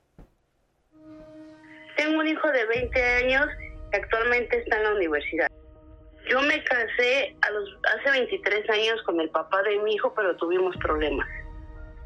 Tengo 1.97 2.21
un 2.21 2.27
hijo 2.27 2.49
de 2.49 2.67
20 2.67 3.05
años 3.05 3.47
actualmente 3.93 4.59
está 4.59 4.77
en 4.77 4.83
la 4.85 4.95
universidad. 4.95 5.49
Yo 6.29 6.41
me 6.43 6.63
casé 6.65 7.37
a 7.43 7.51
los, 7.51 7.69
hace 7.99 8.11
23 8.11 8.71
años 8.71 9.03
con 9.05 9.21
el 9.21 9.29
papá 9.31 9.63
de 9.63 9.79
mi 9.79 9.95
hijo, 9.95 10.13
pero 10.15 10.37
tuvimos 10.37 10.77
problemas 10.77 11.29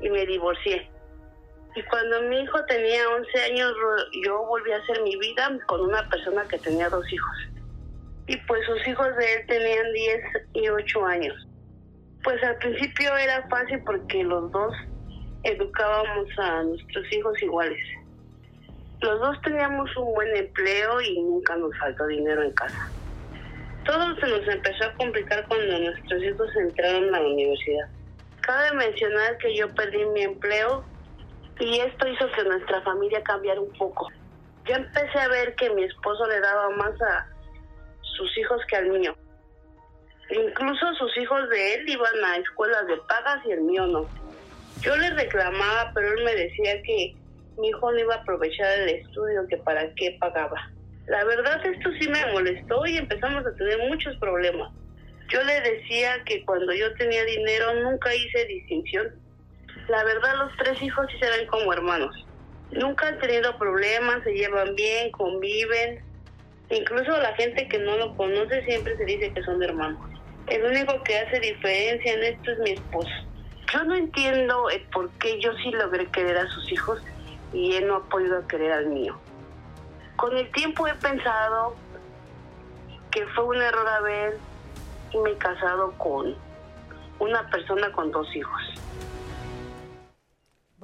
y 0.00 0.08
me 0.08 0.24
divorcié. 0.26 0.90
Y 1.74 1.82
cuando 1.82 2.22
mi 2.22 2.40
hijo 2.40 2.64
tenía 2.64 3.08
11 3.10 3.42
años, 3.42 3.74
yo 4.24 4.46
volví 4.46 4.72
a 4.72 4.78
hacer 4.78 5.02
mi 5.02 5.14
vida 5.16 5.58
con 5.66 5.82
una 5.82 6.08
persona 6.08 6.46
que 6.48 6.58
tenía 6.58 6.88
dos 6.88 7.04
hijos. 7.12 7.36
Y 8.26 8.36
pues 8.46 8.64
sus 8.66 8.88
hijos 8.88 9.14
de 9.16 9.34
él 9.34 9.46
tenían 9.46 9.92
10 9.92 10.20
y 10.54 10.68
8 10.70 11.06
años. 11.06 11.46
Pues 12.24 12.42
al 12.42 12.56
principio 12.56 13.14
era 13.16 13.46
fácil 13.48 13.82
porque 13.84 14.24
los 14.24 14.50
dos 14.50 14.74
educábamos 15.44 16.26
a 16.38 16.62
nuestros 16.62 17.12
hijos 17.12 17.42
iguales. 17.42 17.78
Los 19.00 19.20
dos 19.20 19.40
teníamos 19.42 19.94
un 19.96 20.14
buen 20.14 20.34
empleo 20.36 21.00
y 21.00 21.20
nunca 21.20 21.54
nos 21.56 21.76
faltó 21.78 22.06
dinero 22.06 22.42
en 22.42 22.52
casa. 22.52 22.90
Todo 23.84 24.16
se 24.16 24.26
nos 24.26 24.48
empezó 24.48 24.84
a 24.84 24.92
complicar 24.94 25.46
cuando 25.46 25.78
nuestros 25.78 26.22
hijos 26.22 26.48
entraron 26.56 27.14
a 27.14 27.20
la 27.20 27.26
universidad. 27.26 27.88
Cabe 28.40 28.72
mencionar 28.72 29.36
que 29.38 29.54
yo 29.54 29.72
perdí 29.74 30.04
mi 30.06 30.22
empleo 30.22 30.84
y 31.60 31.80
esto 31.80 32.08
hizo 32.08 32.30
que 32.32 32.44
nuestra 32.44 32.80
familia 32.82 33.22
cambiara 33.22 33.60
un 33.60 33.72
poco. 33.72 34.08
Yo 34.64 34.74
empecé 34.74 35.18
a 35.18 35.28
ver 35.28 35.54
que 35.54 35.70
mi 35.70 35.84
esposo 35.84 36.26
le 36.26 36.40
daba 36.40 36.70
más 36.70 37.00
a 37.02 37.28
sus 38.00 38.36
hijos 38.38 38.60
que 38.68 38.76
al 38.76 38.88
mío. 38.88 39.14
Incluso 40.30 40.94
sus 40.94 41.16
hijos 41.18 41.48
de 41.50 41.74
él 41.74 41.88
iban 41.88 42.24
a 42.24 42.38
escuelas 42.38 42.86
de 42.88 42.96
pagas 43.08 43.44
y 43.46 43.52
el 43.52 43.60
mío 43.60 43.86
no. 43.86 44.08
Yo 44.80 44.96
le 44.96 45.10
reclamaba, 45.10 45.92
pero 45.94 46.08
él 46.08 46.24
me 46.24 46.34
decía 46.34 46.82
que 46.82 47.14
mi 47.58 47.68
hijo 47.68 47.92
no 47.92 47.98
iba 47.98 48.14
a 48.14 48.18
aprovechar 48.18 48.78
el 48.80 48.88
estudio, 48.88 49.46
que 49.48 49.56
para 49.58 49.92
qué 49.94 50.16
pagaba. 50.20 50.70
La 51.06 51.24
verdad 51.24 51.64
esto 51.64 51.90
sí 52.00 52.08
me 52.08 52.32
molestó 52.32 52.84
y 52.86 52.98
empezamos 52.98 53.46
a 53.46 53.54
tener 53.54 53.78
muchos 53.88 54.16
problemas. 54.16 54.72
Yo 55.28 55.42
le 55.42 55.60
decía 55.60 56.22
que 56.24 56.44
cuando 56.44 56.72
yo 56.72 56.92
tenía 56.94 57.24
dinero 57.24 57.74
nunca 57.82 58.14
hice 58.14 58.44
distinción 58.46 59.26
la 59.88 60.02
verdad 60.02 60.36
los 60.38 60.56
tres 60.56 60.82
hijos 60.82 61.06
sí 61.12 61.18
se 61.18 61.46
como 61.46 61.72
hermanos. 61.72 62.26
Nunca 62.72 63.06
han 63.06 63.18
tenido 63.20 63.56
problemas, 63.56 64.22
se 64.24 64.32
llevan 64.32 64.74
bien, 64.74 65.12
conviven. 65.12 66.00
Incluso 66.70 67.16
la 67.18 67.32
gente 67.34 67.68
que 67.68 67.78
no 67.78 67.96
lo 67.96 68.16
conoce 68.16 68.64
siempre 68.64 68.96
se 68.96 69.04
dice 69.04 69.32
que 69.32 69.42
son 69.44 69.62
hermanos. 69.62 70.00
El 70.48 70.64
único 70.64 71.00
que 71.04 71.18
hace 71.18 71.38
diferencia 71.38 72.14
en 72.14 72.24
esto 72.24 72.50
es 72.50 72.58
mi 72.58 72.70
esposo. 72.70 73.10
Yo 73.72 73.84
no 73.84 73.94
entiendo 73.94 74.66
por 74.92 75.10
qué 75.18 75.40
yo 75.40 75.52
sí 75.62 75.70
logré 75.70 76.06
querer 76.06 76.36
a 76.38 76.48
sus 76.48 76.72
hijos 76.72 77.00
y 77.52 77.74
él 77.74 77.86
no 77.88 77.96
ha 77.96 78.02
podido 78.04 78.46
querer 78.46 78.72
al 78.72 78.86
mío. 78.86 79.16
Con 80.16 80.36
el 80.36 80.50
tiempo 80.52 80.86
he 80.86 80.94
pensado 80.94 81.74
que 83.10 83.26
fue 83.28 83.44
un 83.44 83.56
error 83.56 83.88
haber 83.88 84.38
me 85.22 85.36
casado 85.38 85.92
con 85.92 86.34
una 87.18 87.48
persona 87.50 87.90
con 87.92 88.10
dos 88.10 88.34
hijos. 88.34 88.62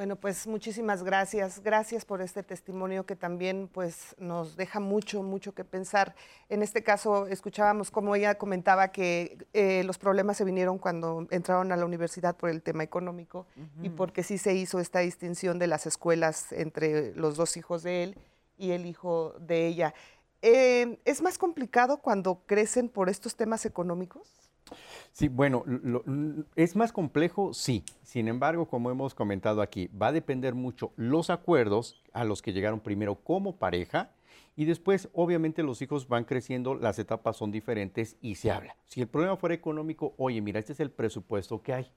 Bueno, 0.02 0.16
pues 0.16 0.48
muchísimas 0.48 1.04
gracias. 1.04 1.62
Gracias 1.62 2.04
por 2.04 2.22
este 2.22 2.42
testimonio 2.42 3.06
que 3.06 3.14
también 3.14 3.70
pues 3.72 4.16
nos 4.18 4.56
deja 4.56 4.80
mucho, 4.80 5.22
mucho 5.22 5.54
que 5.54 5.62
pensar. 5.62 6.16
En 6.48 6.64
este 6.64 6.82
caso 6.82 7.28
escuchábamos 7.28 7.92
como 7.92 8.16
ella 8.16 8.34
comentaba 8.34 8.88
que 8.88 9.38
eh, 9.52 9.84
los 9.84 9.98
problemas 9.98 10.38
se 10.38 10.44
vinieron 10.44 10.78
cuando 10.78 11.28
entraron 11.30 11.70
a 11.70 11.76
la 11.76 11.84
universidad 11.84 12.34
por 12.34 12.50
el 12.50 12.62
tema 12.62 12.82
económico 12.82 13.46
y 13.80 13.90
porque 13.90 14.24
sí 14.24 14.38
se 14.38 14.54
hizo 14.54 14.80
esta 14.80 14.98
distinción 14.98 15.60
de 15.60 15.68
las 15.68 15.86
escuelas 15.86 16.50
entre 16.50 17.14
los 17.14 17.36
dos 17.36 17.56
hijos 17.56 17.84
de 17.84 18.02
él 18.02 18.18
y 18.58 18.72
el 18.72 18.86
hijo 18.86 19.36
de 19.38 19.68
ella. 19.68 19.94
Eh, 20.44 20.98
¿Es 21.04 21.22
más 21.22 21.38
complicado 21.38 21.98
cuando 21.98 22.42
crecen 22.44 22.88
por 22.88 23.08
estos 23.08 23.36
temas 23.36 23.66
económicos? 23.66 24.41
Sí, 25.12 25.28
bueno, 25.28 25.64
es 26.56 26.74
más 26.74 26.90
complejo, 26.90 27.52
sí. 27.52 27.84
Sin 28.02 28.28
embargo, 28.28 28.66
como 28.66 28.90
hemos 28.90 29.14
comentado 29.14 29.60
aquí, 29.60 29.88
va 29.88 30.08
a 30.08 30.12
depender 30.12 30.54
mucho 30.54 30.92
los 30.96 31.28
acuerdos 31.28 32.02
a 32.12 32.24
los 32.24 32.40
que 32.40 32.52
llegaron 32.52 32.80
primero 32.80 33.16
como 33.16 33.56
pareja 33.56 34.10
y 34.56 34.64
después, 34.64 35.08
obviamente, 35.12 35.62
los 35.62 35.80
hijos 35.82 36.08
van 36.08 36.24
creciendo, 36.24 36.74
las 36.74 36.98
etapas 36.98 37.36
son 37.36 37.50
diferentes 37.50 38.16
y 38.20 38.36
se 38.36 38.50
habla. 38.50 38.76
Si 38.86 39.00
el 39.00 39.06
problema 39.06 39.36
fuera 39.36 39.54
económico, 39.54 40.14
oye, 40.16 40.40
mira, 40.40 40.58
este 40.58 40.72
es 40.72 40.80
el 40.80 40.90
presupuesto 40.90 41.62
que 41.62 41.72
hay. 41.72 41.92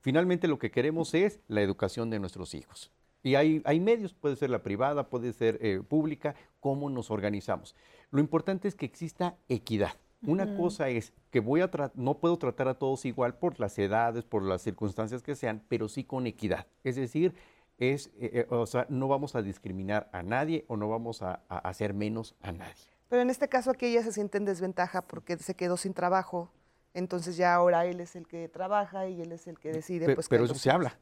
Finalmente, 0.00 0.48
lo 0.48 0.58
que 0.58 0.70
queremos 0.70 1.14
es 1.14 1.40
la 1.48 1.62
educación 1.62 2.10
de 2.10 2.18
nuestros 2.18 2.54
hijos. 2.54 2.90
Y 3.22 3.34
hay, 3.34 3.80
medios, 3.80 4.14
puede 4.14 4.36
ser 4.36 4.50
la 4.50 4.62
privada, 4.62 5.08
puede 5.08 5.32
ser 5.32 5.58
eh, 5.60 5.82
pública, 5.86 6.34
cómo 6.58 6.88
nos 6.88 7.10
organizamos. 7.10 7.76
Lo 8.10 8.20
importante 8.20 8.66
es 8.66 8.74
que 8.74 8.86
exista 8.86 9.36
equidad. 9.48 9.92
Una 10.26 10.56
cosa 10.56 10.88
es 10.88 11.12
que 11.30 11.40
voy 11.40 11.62
a 11.62 11.70
no 11.94 12.18
puedo 12.18 12.38
tratar 12.38 12.68
a 12.68 12.74
todos 12.74 13.04
igual 13.06 13.34
por 13.36 13.58
las 13.58 13.78
edades, 13.78 14.24
por 14.24 14.42
las 14.42 14.60
circunstancias 14.62 15.22
que 15.22 15.34
sean, 15.34 15.62
pero 15.68 15.88
sí 15.88 16.04
con 16.04 16.26
equidad. 16.26 16.66
Es 16.84 16.96
decir, 16.96 17.34
es, 17.78 18.08
eh, 18.18 18.30
eh, 18.34 18.46
o 18.50 18.66
sea, 18.66 18.86
no 18.90 19.08
vamos 19.08 19.34
a 19.34 19.42
discriminar 19.42 20.10
a 20.12 20.22
nadie 20.22 20.64
o 20.68 20.76
no 20.76 20.88
vamos 20.88 21.22
a, 21.22 21.42
hacer 21.48 21.94
menos 21.94 22.34
a 22.42 22.52
nadie. 22.52 22.74
Pero 23.08 23.22
en 23.22 23.30
este 23.30 23.48
caso 23.48 23.70
aquí 23.70 23.86
ella 23.86 24.02
se 24.02 24.12
siente 24.12 24.38
en 24.38 24.44
desventaja 24.44 25.02
porque 25.02 25.38
se 25.38 25.54
quedó 25.54 25.76
sin 25.76 25.94
trabajo, 25.94 26.52
entonces 26.92 27.36
ya 27.36 27.54
ahora 27.54 27.86
él 27.86 28.00
es 28.00 28.14
el 28.14 28.26
que 28.26 28.48
trabaja 28.48 29.08
y 29.08 29.22
él 29.22 29.32
es 29.32 29.46
el 29.46 29.58
que 29.58 29.72
decide. 29.72 30.04
Pero, 30.04 30.16
pues, 30.16 30.28
pero 30.28 30.44
eso 30.44 30.54
se 30.54 30.70
habla. 30.70 30.98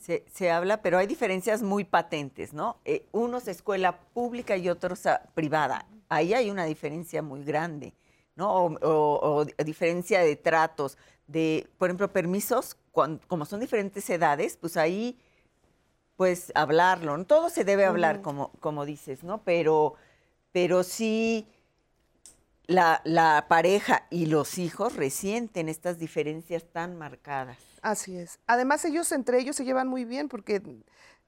Se, 0.00 0.24
se, 0.32 0.50
habla, 0.50 0.82
pero 0.82 0.98
hay 0.98 1.06
diferencias 1.06 1.62
muy 1.62 1.84
patentes, 1.84 2.52
¿no? 2.52 2.78
Eh, 2.84 3.06
uno 3.12 3.38
es 3.38 3.46
escuela 3.46 4.00
pública 4.12 4.56
y 4.56 4.68
otro 4.68 4.94
es 4.94 5.08
privada. 5.34 5.86
Ahí 6.08 6.34
hay 6.34 6.50
una 6.50 6.64
diferencia 6.64 7.22
muy 7.22 7.44
grande. 7.44 7.94
¿No? 8.36 8.76
O, 8.82 9.44
diferencia 9.64 10.20
de 10.20 10.36
tratos, 10.36 10.96
de, 11.26 11.68
por 11.78 11.88
ejemplo, 11.88 12.12
permisos, 12.12 12.76
como 12.92 13.44
son 13.44 13.60
diferentes 13.60 14.08
edades, 14.08 14.56
pues 14.56 14.76
ahí, 14.76 15.18
pues 16.16 16.52
hablarlo, 16.54 17.16
¿no? 17.16 17.26
Todo 17.26 17.50
se 17.50 17.64
debe 17.64 17.84
hablar, 17.84 18.22
como, 18.22 18.52
como 18.60 18.86
dices, 18.86 19.24
¿no? 19.24 19.42
Pero, 19.42 19.94
pero 20.52 20.82
sí 20.82 21.48
la, 22.66 23.00
la 23.04 23.46
pareja 23.48 24.06
y 24.10 24.26
los 24.26 24.58
hijos 24.58 24.96
resienten 24.96 25.68
estas 25.68 25.98
diferencias 25.98 26.64
tan 26.72 26.96
marcadas. 26.96 27.58
Así 27.82 28.16
es. 28.16 28.38
Además, 28.46 28.84
ellos 28.84 29.12
entre 29.12 29.38
ellos 29.38 29.56
se 29.56 29.64
llevan 29.64 29.88
muy 29.88 30.04
bien 30.04 30.28
porque 30.28 30.62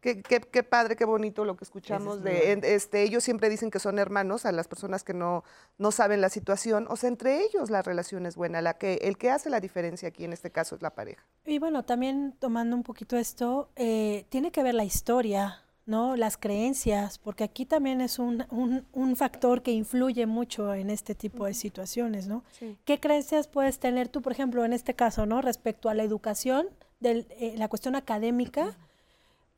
Qué, 0.01 0.23
qué, 0.23 0.63
padre, 0.63 0.95
qué 0.95 1.05
bonito 1.05 1.45
lo 1.45 1.57
que 1.57 1.65
escuchamos 1.65 2.23
de 2.23 2.53
este, 2.63 3.03
ellos 3.03 3.25
siempre 3.25 3.51
dicen 3.51 3.71
que 3.71 3.81
son 3.81 3.99
hermanos 3.99 4.47
a 4.47 4.53
las 4.53 4.69
personas 4.69 5.03
que 5.03 5.13
no, 5.13 5.43
no 5.77 5.91
saben 5.91 6.21
la 6.21 6.29
situación. 6.29 6.87
O 6.89 6.95
sea, 6.95 7.09
entre 7.09 7.43
ellos 7.43 7.69
la 7.69 7.83
relación 7.83 8.25
es 8.25 8.37
buena, 8.37 8.63
la 8.63 8.75
que, 8.75 8.95
el 9.03 9.19
que 9.19 9.31
hace 9.31 9.51
la 9.51 9.59
diferencia 9.59 10.09
aquí 10.09 10.25
en 10.25 10.33
este 10.33 10.51
caso 10.53 10.77
es 10.77 10.83
la 10.83 10.91
pareja. 10.91 11.25
Y 11.45 11.59
bueno, 11.59 11.85
también 11.85 12.35
tomando 12.39 12.77
un 12.77 12.85
poquito 12.85 13.17
esto, 13.17 13.71
eh, 13.75 14.25
tiene 14.29 14.53
que 14.53 14.63
ver 14.63 14.75
la 14.75 14.85
historia, 14.85 15.63
¿no? 15.85 16.15
Las 16.15 16.37
creencias, 16.37 17.19
porque 17.19 17.43
aquí 17.43 17.67
también 17.67 18.01
es 18.01 18.21
un, 18.21 18.45
un, 18.93 19.17
factor 19.17 19.63
que 19.63 19.73
influye 19.73 20.27
mucho 20.27 20.75
en 20.75 20.91
este 20.91 21.17
tipo 21.17 21.47
de 21.47 21.55
situaciones, 21.55 22.29
¿no? 22.29 22.45
¿Qué 22.85 23.01
creencias 23.01 23.49
puedes 23.49 23.81
tener 23.81 24.09
tú, 24.09 24.23
por 24.23 24.31
ejemplo, 24.31 24.65
en 24.65 24.75
este 24.75 24.95
caso, 24.95 25.27
¿no? 25.27 25.43
Respecto 25.43 25.89
a 25.89 25.95
la 25.95 26.05
educación, 26.05 26.69
de 27.01 27.27
eh, 27.31 27.55
la 27.57 27.69
cuestión 27.69 27.95
académica 27.95 28.77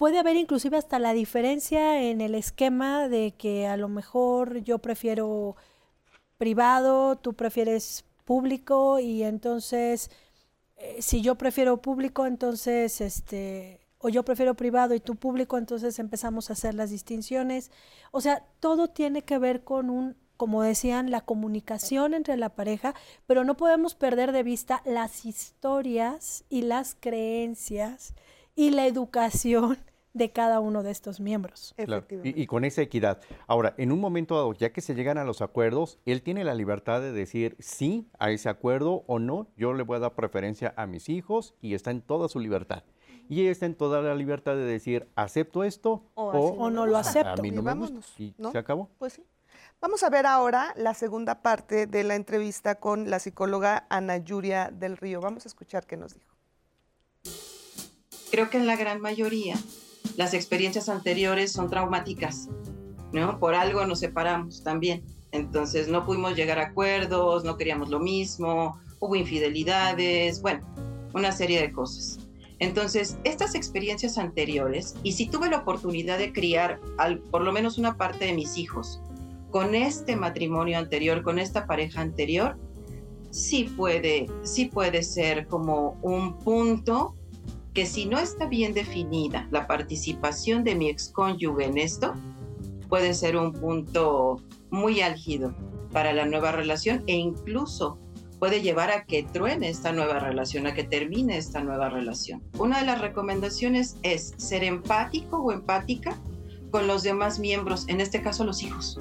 puede 0.00 0.18
haber 0.18 0.36
inclusive 0.36 0.78
hasta 0.78 0.98
la 0.98 1.12
diferencia 1.12 2.02
en 2.02 2.22
el 2.22 2.34
esquema 2.34 3.06
de 3.06 3.34
que 3.36 3.66
a 3.66 3.76
lo 3.76 3.90
mejor 3.90 4.64
yo 4.64 4.78
prefiero 4.78 5.56
privado, 6.38 7.16
tú 7.16 7.34
prefieres 7.34 8.06
público 8.24 8.98
y 8.98 9.24
entonces 9.24 10.10
eh, 10.78 11.02
si 11.02 11.20
yo 11.20 11.34
prefiero 11.34 11.82
público, 11.82 12.24
entonces 12.24 13.02
este 13.02 13.86
o 13.98 14.08
yo 14.08 14.24
prefiero 14.24 14.54
privado 14.54 14.94
y 14.94 15.00
tú 15.00 15.16
público, 15.16 15.58
entonces 15.58 15.98
empezamos 15.98 16.48
a 16.48 16.54
hacer 16.54 16.72
las 16.72 16.88
distinciones. 16.88 17.70
O 18.10 18.22
sea, 18.22 18.46
todo 18.58 18.88
tiene 18.88 19.20
que 19.20 19.36
ver 19.36 19.64
con 19.64 19.90
un 19.90 20.16
como 20.38 20.62
decían, 20.62 21.10
la 21.10 21.20
comunicación 21.20 22.14
entre 22.14 22.38
la 22.38 22.48
pareja, 22.48 22.94
pero 23.26 23.44
no 23.44 23.58
podemos 23.58 23.94
perder 23.94 24.32
de 24.32 24.44
vista 24.44 24.80
las 24.86 25.26
historias 25.26 26.44
y 26.48 26.62
las 26.62 26.96
creencias 26.98 28.14
y 28.56 28.70
la 28.70 28.86
educación 28.86 29.89
de 30.12 30.32
cada 30.32 30.60
uno 30.60 30.82
de 30.82 30.90
estos 30.90 31.20
miembros. 31.20 31.74
Y, 32.24 32.46
con 32.46 32.64
esa 32.64 32.82
equidad. 32.82 33.20
Ahora, 33.46 33.74
en 33.78 33.92
un 33.92 34.00
momento 34.00 34.34
dado, 34.34 34.52
ya 34.54 34.72
que 34.72 34.80
se 34.80 34.94
llegan 34.94 35.18
a 35.18 35.24
los 35.24 35.40
acuerdos, 35.40 35.98
él 36.04 36.22
tiene 36.22 36.44
la 36.44 36.54
libertad 36.54 37.00
de 37.00 37.12
decir 37.12 37.56
sí 37.58 38.08
a 38.18 38.30
ese 38.30 38.48
acuerdo 38.48 39.04
o 39.06 39.18
no. 39.18 39.46
Yo 39.56 39.72
le 39.72 39.82
voy 39.82 39.96
a 39.96 40.00
dar 40.00 40.14
preferencia 40.14 40.74
a 40.76 40.86
mis 40.86 41.08
hijos 41.08 41.54
y 41.60 41.74
está 41.74 41.90
en 41.90 42.02
toda 42.02 42.28
su 42.28 42.40
libertad. 42.40 42.82
Y 43.28 43.46
está 43.46 43.66
en 43.66 43.76
toda 43.76 44.02
la 44.02 44.16
libertad 44.16 44.56
de 44.56 44.64
decir 44.64 45.08
acepto 45.14 45.62
esto 45.62 46.02
o, 46.14 46.68
no 46.70 46.86
lo 46.86 46.96
acepto. 46.96 47.30
A 47.30 47.36
mí 47.36 47.52
no 47.52 47.62
me 47.62 47.72
Y 48.18 48.34
se 48.50 48.58
acabó. 48.58 48.90
Pues 48.98 49.12
sí. 49.12 49.24
Vamos 49.80 50.02
a 50.02 50.10
ver 50.10 50.26
ahora 50.26 50.74
la 50.76 50.94
segunda 50.94 51.40
parte 51.40 51.86
de 51.86 52.04
la 52.04 52.16
entrevista 52.16 52.74
con 52.74 53.08
la 53.08 53.18
psicóloga 53.18 53.86
Ana 53.88 54.18
Yuria 54.18 54.70
del 54.72 54.96
Río. 54.96 55.20
Vamos 55.20 55.46
a 55.46 55.48
escuchar 55.48 55.86
qué 55.86 55.96
nos 55.96 56.14
dijo. 56.14 56.36
Creo 58.30 58.50
que 58.50 58.58
en 58.58 58.66
la 58.66 58.76
gran 58.76 59.00
mayoría 59.00 59.56
las 60.16 60.34
experiencias 60.34 60.88
anteriores 60.88 61.52
son 61.52 61.68
traumáticas, 61.70 62.48
¿no? 63.12 63.38
Por 63.38 63.54
algo 63.54 63.86
nos 63.86 64.00
separamos 64.00 64.62
también. 64.62 65.02
Entonces 65.32 65.88
no 65.88 66.04
pudimos 66.04 66.36
llegar 66.36 66.58
a 66.58 66.66
acuerdos, 66.66 67.44
no 67.44 67.56
queríamos 67.56 67.88
lo 67.88 68.00
mismo, 68.00 68.78
hubo 68.98 69.16
infidelidades, 69.16 70.42
bueno, 70.42 70.66
una 71.14 71.32
serie 71.32 71.60
de 71.60 71.72
cosas. 71.72 72.18
Entonces, 72.58 73.16
estas 73.24 73.54
experiencias 73.54 74.18
anteriores, 74.18 74.94
y 75.02 75.12
si 75.12 75.26
tuve 75.26 75.48
la 75.48 75.58
oportunidad 75.58 76.18
de 76.18 76.32
criar 76.32 76.78
al, 76.98 77.18
por 77.18 77.42
lo 77.42 77.52
menos 77.52 77.78
una 77.78 77.96
parte 77.96 78.26
de 78.26 78.34
mis 78.34 78.58
hijos 78.58 79.00
con 79.50 79.74
este 79.74 80.14
matrimonio 80.14 80.78
anterior, 80.78 81.22
con 81.22 81.38
esta 81.38 81.66
pareja 81.66 82.02
anterior, 82.02 82.58
sí 83.30 83.64
puede, 83.64 84.26
sí 84.42 84.66
puede 84.66 85.02
ser 85.02 85.46
como 85.46 85.98
un 86.02 86.38
punto 86.38 87.16
que 87.74 87.86
si 87.86 88.06
no 88.06 88.18
está 88.18 88.46
bien 88.46 88.74
definida 88.74 89.46
la 89.50 89.66
participación 89.66 90.64
de 90.64 90.74
mi 90.74 90.88
excónyuge 90.88 91.64
en 91.64 91.78
esto, 91.78 92.14
puede 92.88 93.14
ser 93.14 93.36
un 93.36 93.52
punto 93.52 94.42
muy 94.70 95.00
álgido 95.00 95.54
para 95.92 96.12
la 96.12 96.26
nueva 96.26 96.52
relación 96.52 97.02
e 97.06 97.14
incluso 97.16 97.98
puede 98.38 98.62
llevar 98.62 98.90
a 98.90 99.04
que 99.04 99.22
truene 99.22 99.68
esta 99.68 99.92
nueva 99.92 100.18
relación, 100.18 100.66
a 100.66 100.74
que 100.74 100.82
termine 100.82 101.36
esta 101.36 101.62
nueva 101.62 101.90
relación. 101.90 102.42
Una 102.58 102.80
de 102.80 102.86
las 102.86 103.00
recomendaciones 103.00 103.96
es 104.02 104.34
ser 104.38 104.64
empático 104.64 105.38
o 105.38 105.52
empática 105.52 106.16
con 106.70 106.86
los 106.86 107.02
demás 107.02 107.38
miembros, 107.38 107.86
en 107.88 108.00
este 108.00 108.22
caso 108.22 108.44
los 108.44 108.62
hijos. 108.62 108.98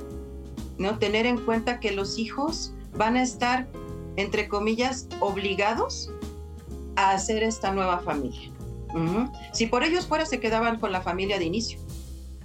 ¿no? 0.77 0.99
Tener 0.99 1.25
en 1.25 1.37
cuenta 1.37 1.79
que 1.79 1.91
los 1.91 2.19
hijos 2.19 2.73
van 2.97 3.15
a 3.15 3.23
estar, 3.23 3.67
entre 4.17 4.49
comillas, 4.49 5.07
obligados 5.19 6.11
a 6.95 7.11
hacer 7.11 7.43
esta 7.43 7.71
nueva 7.71 7.99
familia. 7.99 8.51
Si 9.53 9.67
por 9.67 9.83
ellos 9.83 10.07
fuera, 10.07 10.25
se 10.25 10.39
quedaban 10.39 10.79
con 10.79 10.91
la 10.91 11.01
familia 11.01 11.37
de 11.37 11.45
inicio. 11.45 11.79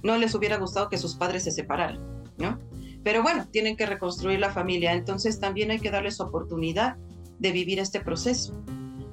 No 0.03 0.17
les 0.17 0.35
hubiera 0.35 0.57
gustado 0.57 0.89
que 0.89 0.97
sus 0.97 1.15
padres 1.15 1.43
se 1.43 1.51
separaran, 1.51 1.99
¿no? 2.37 2.59
Pero 3.03 3.21
bueno, 3.21 3.47
tienen 3.49 3.77
que 3.77 3.85
reconstruir 3.85 4.39
la 4.39 4.51
familia, 4.51 4.93
entonces 4.93 5.39
también 5.39 5.71
hay 5.71 5.79
que 5.79 5.91
darles 5.91 6.19
oportunidad 6.19 6.97
de 7.39 7.51
vivir 7.51 7.79
este 7.79 7.99
proceso. 8.01 8.53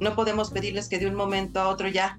No 0.00 0.14
podemos 0.14 0.50
pedirles 0.50 0.88
que 0.88 0.98
de 0.98 1.06
un 1.06 1.14
momento 1.14 1.60
a 1.60 1.68
otro 1.68 1.88
ya 1.88 2.18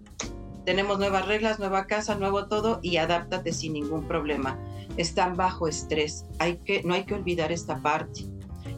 tenemos 0.66 1.00
nuevas 1.00 1.28
reglas, 1.28 1.60
nueva 1.60 1.88
casa, 1.88 2.16
nuevo 2.16 2.48
todo 2.48 2.80
y 2.82 2.98
adáptate 2.98 3.52
sin 3.52 3.74
ningún 3.74 4.08
problema. 4.08 4.58
Están 4.98 5.36
bajo 5.36 5.68
estrés, 5.68 6.26
hay 6.40 6.58
que, 6.58 6.84
no 6.84 6.94
hay 6.94 7.06
que 7.06 7.16
olvidar 7.16 7.52
esta 7.52 7.82
parte. 7.82 8.26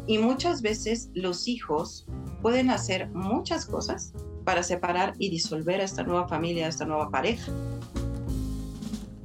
Y 0.07 0.17
muchas 0.17 0.61
veces 0.61 1.09
los 1.13 1.47
hijos 1.47 2.05
pueden 2.41 2.69
hacer 2.69 3.09
muchas 3.09 3.65
cosas 3.65 4.13
para 4.45 4.63
separar 4.63 5.13
y 5.19 5.29
disolver 5.29 5.81
a 5.81 5.83
esta 5.83 6.03
nueva 6.03 6.27
familia, 6.27 6.67
a 6.67 6.69
esta 6.69 6.85
nueva 6.85 7.09
pareja. 7.09 7.51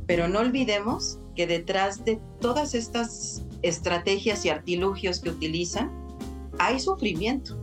Pero 0.06 0.26
no 0.26 0.40
olvidemos 0.40 1.18
que 1.37 1.46
detrás 1.46 2.04
de 2.04 2.18
todas 2.40 2.74
estas 2.74 3.42
estrategias 3.62 4.44
y 4.44 4.48
artilugios 4.48 5.20
que 5.20 5.30
utilizan, 5.30 5.90
hay 6.59 6.80
sufrimiento. 6.80 7.56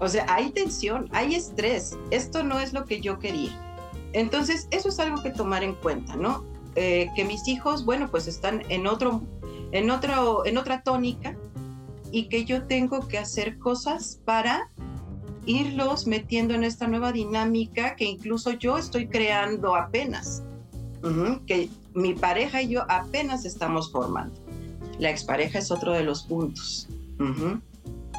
O 0.00 0.08
sea, 0.08 0.26
hay 0.28 0.50
tensión, 0.50 1.08
hay 1.12 1.34
estrés. 1.34 1.96
Esto 2.10 2.42
no 2.42 2.58
es 2.58 2.72
lo 2.72 2.86
que 2.86 3.00
yo 3.00 3.18
quería. 3.18 3.56
Entonces, 4.12 4.66
eso 4.70 4.88
es 4.88 4.98
algo 4.98 5.22
que 5.22 5.30
tomar 5.30 5.62
en 5.62 5.74
cuenta, 5.74 6.16
¿no? 6.16 6.44
Eh, 6.74 7.08
que 7.14 7.24
mis 7.24 7.46
hijos, 7.46 7.84
bueno, 7.84 8.10
pues 8.10 8.26
están 8.26 8.62
en 8.68 8.86
otro, 8.86 9.22
en 9.72 9.90
otro, 9.90 10.46
en 10.46 10.56
otra 10.56 10.82
tónica 10.82 11.36
y 12.10 12.28
que 12.28 12.44
yo 12.44 12.64
tengo 12.66 13.06
que 13.06 13.18
hacer 13.18 13.58
cosas 13.58 14.20
para 14.24 14.70
irlos 15.50 16.06
metiendo 16.06 16.54
en 16.54 16.64
esta 16.64 16.86
nueva 16.86 17.12
dinámica 17.12 17.96
que 17.96 18.04
incluso 18.04 18.52
yo 18.52 18.78
estoy 18.78 19.08
creando 19.08 19.74
apenas, 19.74 20.42
que 21.46 21.68
mi 21.94 22.14
pareja 22.14 22.62
y 22.62 22.68
yo 22.68 22.84
apenas 22.88 23.44
estamos 23.44 23.90
formando. 23.90 24.34
La 24.98 25.10
expareja 25.10 25.58
es 25.58 25.70
otro 25.70 25.92
de 25.92 26.04
los 26.04 26.22
puntos. 26.22 26.88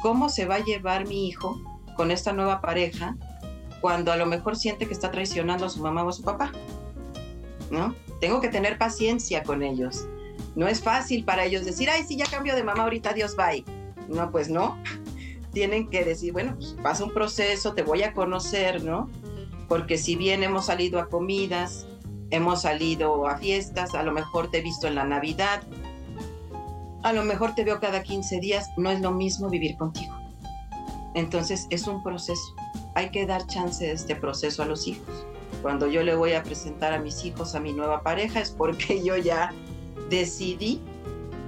¿Cómo 0.02 0.28
se 0.28 0.44
va 0.44 0.56
a 0.56 0.64
llevar 0.64 1.06
mi 1.06 1.28
hijo 1.28 1.60
con 1.96 2.10
esta 2.10 2.32
nueva 2.32 2.60
pareja 2.60 3.16
cuando 3.80 4.12
a 4.12 4.16
lo 4.16 4.26
mejor 4.26 4.56
siente 4.56 4.86
que 4.86 4.92
está 4.92 5.10
traicionando 5.10 5.66
a 5.66 5.70
su 5.70 5.80
mamá 5.80 6.04
o 6.04 6.10
a 6.10 6.12
su 6.12 6.22
papá? 6.22 6.52
¿No? 7.70 7.94
Tengo 8.20 8.40
que 8.40 8.48
tener 8.48 8.78
paciencia 8.78 9.42
con 9.42 9.62
ellos. 9.62 10.06
No 10.54 10.68
es 10.68 10.82
fácil 10.82 11.24
para 11.24 11.44
ellos 11.46 11.64
decir, 11.64 11.88
ay, 11.88 12.04
sí, 12.06 12.16
ya 12.16 12.26
cambio 12.26 12.54
de 12.54 12.62
mamá, 12.62 12.82
ahorita 12.82 13.14
Dios 13.14 13.36
bye. 13.36 13.64
No, 14.08 14.30
pues 14.30 14.50
no. 14.50 14.76
Tienen 15.52 15.88
que 15.90 16.04
decir, 16.04 16.32
bueno, 16.32 16.54
pues 16.56 16.76
pasa 16.82 17.04
un 17.04 17.12
proceso, 17.12 17.74
te 17.74 17.82
voy 17.82 18.02
a 18.02 18.12
conocer, 18.12 18.82
¿no? 18.82 19.10
Porque 19.68 19.98
si 19.98 20.16
bien 20.16 20.42
hemos 20.42 20.66
salido 20.66 20.98
a 20.98 21.08
comidas, 21.08 21.86
hemos 22.30 22.62
salido 22.62 23.26
a 23.26 23.36
fiestas, 23.38 23.94
a 23.94 24.02
lo 24.02 24.12
mejor 24.12 24.50
te 24.50 24.58
he 24.58 24.62
visto 24.62 24.86
en 24.86 24.94
la 24.94 25.04
Navidad, 25.04 25.62
a 27.02 27.12
lo 27.12 27.24
mejor 27.24 27.54
te 27.54 27.64
veo 27.64 27.80
cada 27.80 28.02
15 28.02 28.40
días, 28.40 28.70
no 28.76 28.90
es 28.90 29.00
lo 29.00 29.10
mismo 29.10 29.50
vivir 29.50 29.76
contigo. 29.76 30.14
Entonces 31.14 31.66
es 31.70 31.86
un 31.86 32.02
proceso. 32.02 32.54
Hay 32.94 33.10
que 33.10 33.26
dar 33.26 33.46
chance 33.46 33.84
de 33.84 33.92
este 33.92 34.16
proceso 34.16 34.62
a 34.62 34.66
los 34.66 34.86
hijos. 34.86 35.26
Cuando 35.60 35.86
yo 35.86 36.02
le 36.02 36.14
voy 36.14 36.32
a 36.32 36.42
presentar 36.42 36.92
a 36.92 36.98
mis 36.98 37.24
hijos 37.24 37.54
a 37.54 37.60
mi 37.60 37.72
nueva 37.72 38.02
pareja 38.02 38.40
es 38.40 38.50
porque 38.50 39.02
yo 39.04 39.16
ya 39.16 39.52
decidí 40.08 40.80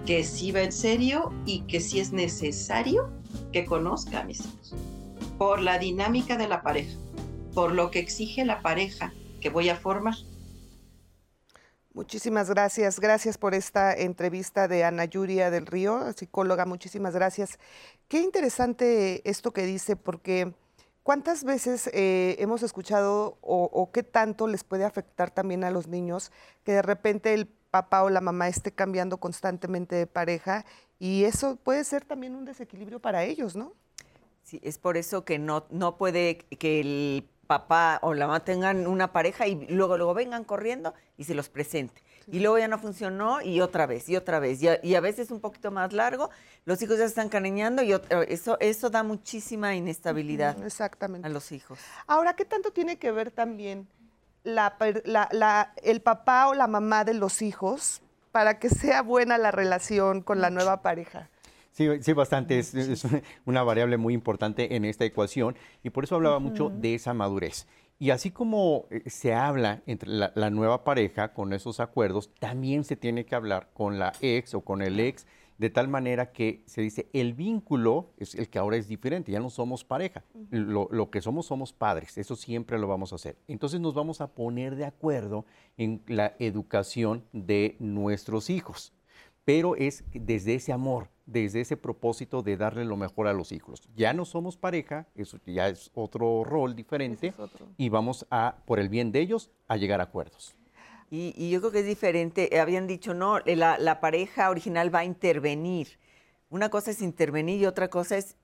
que 0.06 0.22
sí 0.22 0.52
va 0.52 0.60
en 0.60 0.72
serio 0.72 1.32
y 1.46 1.60
que 1.60 1.80
sí 1.80 1.98
es 1.98 2.12
necesario 2.12 3.10
que 3.54 3.64
conozca 3.64 4.18
a 4.18 4.24
mis 4.24 4.40
hijos. 4.40 4.74
Por 5.38 5.60
la 5.60 5.78
dinámica 5.78 6.36
de 6.36 6.48
la 6.48 6.64
pareja, 6.64 6.98
por 7.54 7.70
lo 7.70 7.92
que 7.92 8.00
exige 8.00 8.44
la 8.44 8.62
pareja 8.62 9.14
que 9.40 9.48
voy 9.48 9.68
a 9.68 9.76
formar. 9.76 10.16
Muchísimas 11.92 12.50
gracias. 12.50 12.98
Gracias 12.98 13.38
por 13.38 13.54
esta 13.54 13.94
entrevista 13.94 14.66
de 14.66 14.82
Ana 14.82 15.04
Yuria 15.04 15.52
del 15.52 15.66
Río, 15.66 16.12
psicóloga. 16.16 16.66
Muchísimas 16.66 17.14
gracias. 17.14 17.60
Qué 18.08 18.22
interesante 18.22 19.22
esto 19.30 19.52
que 19.52 19.64
dice, 19.64 19.94
porque 19.94 20.52
¿cuántas 21.04 21.44
veces 21.44 21.88
eh, 21.92 22.34
hemos 22.40 22.64
escuchado 22.64 23.38
o, 23.40 23.88
qué 23.92 24.02
tanto 24.02 24.48
les 24.48 24.64
puede 24.64 24.84
afectar 24.84 25.30
también 25.30 25.62
a 25.62 25.70
los 25.70 25.86
niños 25.86 26.32
que 26.64 26.72
de 26.72 26.82
repente 26.82 27.34
el 27.34 27.46
papá 27.46 28.02
o 28.02 28.10
la 28.10 28.20
mamá 28.20 28.48
esté 28.48 28.72
cambiando 28.72 29.18
constantemente 29.18 29.94
de 29.94 30.08
pareja 30.08 30.64
y 30.98 31.24
eso 31.24 31.56
puede 31.56 31.84
ser 31.84 32.04
también 32.04 32.34
un 32.34 32.44
desequilibrio 32.44 33.00
para 33.00 33.24
ellos, 33.24 33.56
¿no? 33.56 33.72
Sí, 34.42 34.60
es 34.62 34.78
por 34.78 34.96
eso 34.96 35.24
que 35.24 35.38
no, 35.38 35.66
no 35.70 35.96
puede 35.96 36.38
que 36.38 36.80
el 36.80 37.28
papá 37.46 37.98
o 38.02 38.14
la 38.14 38.26
mamá 38.26 38.44
tengan 38.44 38.86
una 38.86 39.12
pareja 39.12 39.46
y 39.46 39.66
luego, 39.68 39.96
luego 39.96 40.14
vengan 40.14 40.44
corriendo 40.44 40.94
y 41.16 41.24
se 41.24 41.34
los 41.34 41.48
presente. 41.48 42.02
Y 42.26 42.40
luego 42.40 42.58
ya 42.58 42.68
no 42.68 42.78
funcionó 42.78 43.42
y 43.42 43.60
otra 43.60 43.86
vez, 43.86 44.08
y 44.08 44.16
otra 44.16 44.38
vez. 44.38 44.60
Y 44.62 44.94
a, 44.94 45.00
veces 45.00 45.30
un 45.30 45.40
poquito 45.40 45.70
más 45.70 45.92
largo, 45.92 46.30
los 46.64 46.80
hijos 46.80 46.98
ya 46.98 47.04
están 47.04 47.28
caneñando 47.28 47.82
y 47.82 47.92
eso, 48.28 48.58
eso 48.60 48.88
da 48.88 49.02
muchísima 49.02 49.74
inestabilidad 49.74 50.64
Exactamente. 50.64 51.26
a 51.26 51.30
los 51.30 51.52
hijos. 51.52 51.78
Ahora, 52.06 52.34
¿qué 52.34 52.46
tanto 52.46 52.72
tiene 52.72 52.96
que 52.96 53.12
ver 53.12 53.30
también 53.30 53.86
la, 54.42 54.76
el 55.82 56.00
papá 56.00 56.48
o 56.48 56.54
la 56.54 56.66
mamá 56.66 57.04
de 57.04 57.14
los 57.14 57.42
hijos 57.42 58.00
para 58.34 58.58
que 58.58 58.68
sea 58.68 59.00
buena 59.02 59.38
la 59.38 59.52
relación 59.52 60.20
con 60.20 60.40
la 60.40 60.50
nueva 60.50 60.82
pareja? 60.82 61.30
Sí, 61.70 61.86
sí, 62.00 62.12
bastante. 62.14 62.58
Es, 62.58 63.06
una 63.44 63.62
variable 63.62 63.96
muy 63.96 64.12
importante 64.12 64.74
en 64.74 64.84
esta 64.84 65.04
ecuación 65.04 65.54
y 65.84 65.90
por 65.90 66.02
eso 66.02 66.16
hablaba 66.16 66.40
mucho 66.40 66.68
de 66.68 66.96
esa 66.96 67.14
madurez. 67.14 67.68
Y 68.00 68.10
así 68.10 68.32
como 68.32 68.86
eh, 68.90 69.08
se 69.08 69.34
habla 69.34 69.82
entre 69.86 70.08
la, 70.10 70.50
nueva 70.50 70.82
pareja 70.82 71.32
con 71.32 71.52
esos 71.52 71.78
acuerdos, 71.78 72.28
también 72.40 72.82
se 72.82 72.96
tiene 72.96 73.24
que 73.24 73.36
hablar 73.36 73.68
con 73.72 74.00
la 74.00 74.12
ex 74.20 74.54
o 74.54 74.62
con 74.62 74.82
el 74.82 74.98
ex, 74.98 75.28
de 75.58 75.70
tal 75.70 75.88
manera 75.88 76.32
que 76.32 76.62
se 76.66 76.82
dice, 76.82 77.08
el 77.12 77.34
vínculo 77.34 78.10
es 78.18 78.34
el 78.34 78.48
que 78.48 78.58
ahora 78.58 78.76
es 78.76 78.88
diferente, 78.88 79.32
ya 79.32 79.40
no 79.40 79.50
somos 79.50 79.84
pareja, 79.84 80.24
lo, 80.50 80.88
lo, 80.90 81.10
que 81.10 81.20
somos 81.20 81.46
somos 81.46 81.72
padres, 81.72 82.18
eso 82.18 82.36
siempre 82.36 82.78
lo 82.78 82.88
vamos 82.88 83.12
a 83.12 83.16
hacer. 83.16 83.36
Entonces 83.46 83.80
nos 83.80 83.94
vamos 83.94 84.20
a 84.20 84.28
poner 84.28 84.76
de 84.76 84.84
acuerdo 84.84 85.44
en 85.76 86.02
la 86.06 86.34
educación 86.38 87.24
de 87.32 87.76
nuestros 87.78 88.50
hijos, 88.50 88.92
pero 89.44 89.76
es 89.76 90.04
desde 90.12 90.54
ese 90.54 90.72
amor, 90.72 91.08
desde 91.26 91.60
ese 91.60 91.76
propósito 91.76 92.42
de 92.42 92.56
darle 92.56 92.84
lo 92.84 92.96
mejor 92.96 93.28
a 93.28 93.32
los 93.32 93.52
hijos. 93.52 93.88
Ya 93.96 94.12
no 94.12 94.24
somos 94.24 94.56
pareja, 94.56 95.06
eso 95.14 95.38
ya 95.46 95.68
es 95.68 95.90
otro 95.94 96.44
rol 96.44 96.74
diferente 96.74 97.32
y 97.76 97.88
vamos 97.88 98.26
a, 98.30 98.56
por 98.66 98.78
el 98.78 98.88
bien 98.88 99.12
de 99.12 99.20
ellos, 99.20 99.50
a 99.68 99.76
llegar 99.76 100.00
a 100.00 100.04
acuerdos. 100.04 100.54
Y, 101.14 101.50
yo 101.50 101.60
creo 101.60 101.72
que 101.72 101.80
es 101.80 101.86
diferente, 101.86 102.58
habían 102.58 102.86
dicho, 102.86 103.14
no, 103.14 103.38
la, 103.40 103.78
la, 103.78 104.00
pareja 104.00 104.50
original 104.50 104.94
va 104.94 105.00
a 105.00 105.04
intervenir. 105.04 105.98
Una 106.50 106.70
cosa 106.70 106.90
es 106.90 107.02
intervenir 107.02 107.60
y 107.60 107.66
otra 107.66 107.88
cosa 107.88 108.16
es, 108.16 108.36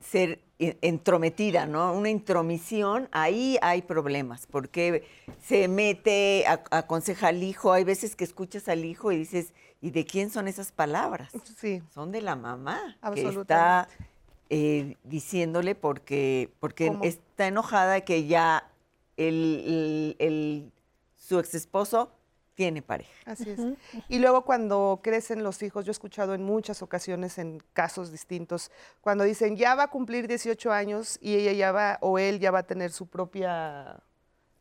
ser 0.00 0.40
entrometida, 0.58 1.66
¿no? 1.66 1.92
Una 1.94 2.10
intromisión, 2.10 3.08
ahí 3.10 3.56
hay 3.62 3.82
problemas, 3.82 4.46
porque 4.46 5.04
se 5.42 5.66
mete, 5.68 6.44
aconseja 6.46 7.28
al 7.28 7.42
hijo, 7.42 7.72
hay 7.72 7.84
veces 7.84 8.16
que 8.16 8.24
escuchas 8.24 8.68
al 8.68 8.84
hijo 8.84 9.12
y 9.12 9.18
dices, 9.18 9.54
¿Y 9.80 9.90
de 9.90 10.04
quién 10.04 10.30
son 10.30 10.48
esas 10.48 10.72
palabras? 10.72 11.30
Sí. 11.58 11.82
Son 11.92 12.10
de 12.10 12.22
la 12.22 12.34
mamá. 12.34 12.96
Que 13.14 13.28
está 13.28 13.88
eh, 14.48 14.96
diciéndole 15.04 15.74
porque, 15.74 16.50
porque 16.60 16.92
está 17.02 17.46
enojada 17.46 18.00
que 18.00 18.26
ya 18.26 18.70
el, 19.16 20.16
el, 20.18 20.72
su 21.26 21.40
ex 21.40 21.54
esposo 21.54 22.12
tiene 22.54 22.82
pareja. 22.82 23.12
Así 23.24 23.50
es. 23.50 23.60
Y 24.08 24.18
luego 24.18 24.44
cuando 24.44 25.00
crecen 25.02 25.42
los 25.42 25.62
hijos, 25.62 25.84
yo 25.84 25.90
he 25.90 25.92
escuchado 25.92 26.34
en 26.34 26.42
muchas 26.44 26.82
ocasiones 26.82 27.36
en 27.38 27.62
casos 27.72 28.12
distintos, 28.12 28.70
cuando 29.00 29.24
dicen 29.24 29.56
ya 29.56 29.74
va 29.74 29.84
a 29.84 29.88
cumplir 29.88 30.28
18 30.28 30.72
años 30.72 31.18
y 31.20 31.34
ella 31.34 31.52
ya 31.52 31.72
va 31.72 31.98
o 32.00 32.18
él 32.18 32.38
ya 32.38 32.50
va 32.50 32.60
a 32.60 32.66
tener 32.66 32.92
su 32.92 33.06
propia 33.06 34.02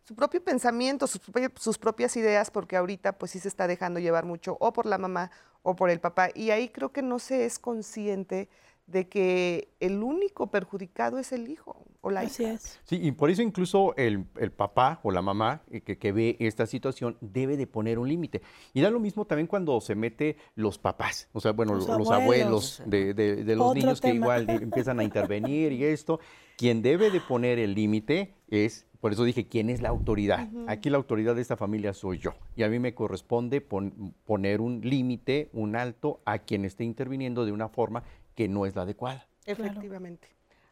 su 0.03 0.13
propio 0.13 0.43
pensamiento, 0.43 1.07
sus, 1.07 1.19
sus, 1.59 1.79
propias 1.79 2.15
ideas, 2.15 2.51
porque 2.51 2.77
ahorita 2.77 3.17
pues 3.17 3.31
sí 3.31 3.39
se 3.39 3.47
está 3.47 3.65
dejando 3.65 3.99
llevar 3.99 4.23
mucho 4.23 4.55
o 4.59 4.71
por 4.71 4.85
la 4.85 4.99
mamá 4.99 5.31
o 5.63 5.75
por 5.75 5.89
el 5.89 5.99
papá. 5.99 6.29
Y 6.35 6.51
ahí 6.51 6.69
creo 6.69 6.91
que 6.91 7.01
no 7.01 7.17
se 7.17 7.45
es 7.45 7.57
consciente 7.57 8.49
de 8.87 9.07
que 9.07 9.69
el 9.79 10.03
único 10.03 10.47
perjudicado 10.51 11.17
es 11.17 11.31
el 11.31 11.47
hijo 11.49 11.85
o 12.01 12.11
la 12.11 12.19
Así 12.21 12.43
hija. 12.43 12.53
es. 12.53 12.79
Sí, 12.83 12.99
y 13.01 13.11
por 13.13 13.31
eso 13.31 13.41
incluso 13.41 13.95
el, 13.97 14.25
el 14.39 14.51
papá 14.51 14.99
o 15.01 15.09
la 15.11 15.23
mamá 15.23 15.63
eh, 15.71 15.81
que, 15.81 15.97
que 15.97 16.11
ve 16.11 16.35
esta 16.39 16.67
situación 16.67 17.17
debe 17.19 17.57
de 17.57 17.65
poner 17.65 17.97
un 17.97 18.07
límite. 18.07 18.41
Y 18.73 18.81
da 18.81 18.91
lo 18.91 18.99
mismo 18.99 19.25
también 19.25 19.47
cuando 19.47 19.81
se 19.81 19.95
mete 19.95 20.37
los 20.53 20.77
papás, 20.77 21.29
o 21.33 21.39
sea, 21.39 21.51
bueno, 21.53 21.73
Los 21.73 21.87
los, 21.87 22.11
abuelos. 22.11 22.79
abuelos 22.79 22.83
de, 22.85 23.13
de- 23.15 23.43
de 23.43 23.55
los 23.55 23.67
Otro 23.71 23.81
niños 23.81 24.01
que 24.01 24.13
igual 24.13 24.47
empiezan 24.49 24.99
a 24.99 25.03
intervenir 25.03 25.71
y 25.71 25.83
esto. 25.83 26.19
Quien 26.57 26.81
debe 26.81 27.09
de 27.11 27.19
poner 27.19 27.59
el 27.59 27.73
límite 27.73 28.33
es, 28.47 28.85
por 29.01 29.11
eso 29.11 29.23
dije, 29.25 29.47
¿quién 29.47 29.69
es 29.69 29.81
la 29.81 29.89
autoridad? 29.89 30.47
Aquí 30.67 30.89
la 30.89 30.95
autoridad 30.97 31.35
de 31.35 31.41
esta 31.41 31.57
familia 31.57 31.93
soy 31.93 32.17
yo. 32.19 32.33
Y 32.55 32.63
a 32.63 32.69
mí 32.69 32.79
me 32.79 32.93
corresponde 32.93 33.59
pon- 33.61 34.13
poner 34.25 34.61
un 34.61 34.79
límite, 34.81 35.49
un 35.53 35.75
alto 35.75 36.21
a 36.23 36.37
quien 36.39 36.63
esté 36.63 36.85
interviniendo 36.85 37.45
de 37.45 37.51
una 37.51 37.67
forma 37.67 38.03
que 38.35 38.47
no 38.47 38.65
es 38.65 38.75
la 38.75 38.83
adecuada. 38.83 39.25
Efectivamente. 39.45 40.27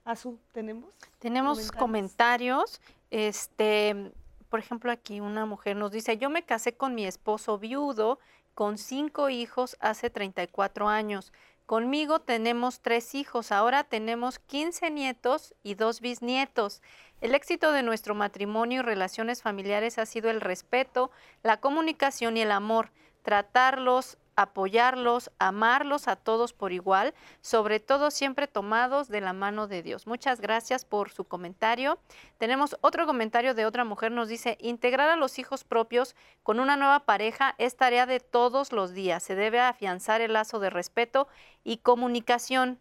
Azul, 0.06 0.40
¿tenemos? 0.52 0.90
Tenemos 1.20 1.72
comentarios. 1.72 2.82
Este, 3.10 4.12
por 4.50 4.60
ejemplo, 4.60 4.92
aquí 4.92 5.22
una 5.22 5.46
mujer 5.46 5.78
nos 5.78 5.92
dice, 5.92 6.18
yo 6.18 6.30
me 6.30 6.44
casé 6.44 6.74
con 6.74 6.94
mi 6.94 7.06
esposo 7.06 7.58
viudo 7.58 8.20
con 8.54 8.78
cinco 8.78 9.30
hijos 9.30 9.78
hace 9.80 10.10
34 10.10 10.88
años. 10.88 11.34
Conmigo 11.66 12.20
tenemos 12.20 12.82
tres 12.82 13.16
hijos, 13.16 13.52
ahora 13.52 13.84
tenemos 13.86 14.38
15 14.38 14.92
nietos 14.92 15.56
y 15.64 15.76
dos 15.76 16.02
bisnietos. 16.02 16.82
El 17.22 17.36
éxito 17.36 17.72
de 17.72 17.84
nuestro 17.84 18.16
matrimonio 18.16 18.82
y 18.82 18.84
relaciones 18.84 19.42
familiares 19.42 19.98
ha 19.98 20.06
sido 20.06 20.30
el 20.30 20.42
respeto, 20.42 21.10
la 21.42 21.62
comunicación 21.62 22.36
y 22.36 22.42
el 22.42 22.52
amor. 22.52 22.92
Tratarlos, 23.22 24.18
apoyarlos, 24.36 25.32
amarlos 25.40 26.08
a 26.08 26.16
todos 26.16 26.54
por 26.54 26.72
igual, 26.72 27.14
sobre 27.42 27.80
todo 27.80 28.12
siempre 28.12 28.48
tomados 28.48 29.08
de 29.08 29.22
la 29.22 29.34
mano 29.34 29.68
de 29.68 29.84
Dios. 29.84 30.08
Muchas 30.08 30.42
gracias 30.42 30.86
por 30.86 31.12
su 31.12 31.26
comentario. 31.26 32.00
Tenemos 32.38 32.78
otro 32.82 33.06
comentario 33.06 33.54
de 33.54 33.66
otra 33.66 33.86
mujer, 33.86 34.12
nos 34.12 34.28
dice, 34.28 34.58
integrar 34.60 35.10
a 35.10 35.16
los 35.16 35.40
hijos 35.40 35.64
propios 35.64 36.16
con 36.44 36.60
una 36.60 36.76
nueva 36.76 37.02
pareja 37.02 37.56
es 37.58 37.76
tarea 37.76 38.06
de 38.06 38.20
todos 38.20 38.72
los 38.72 38.94
días. 38.94 39.24
Se 39.24 39.36
debe 39.36 39.60
afianzar 39.60 40.22
el 40.22 40.34
lazo 40.34 40.60
de 40.60 40.70
respeto 40.70 41.28
y 41.64 41.78
comunicación. 41.78 42.80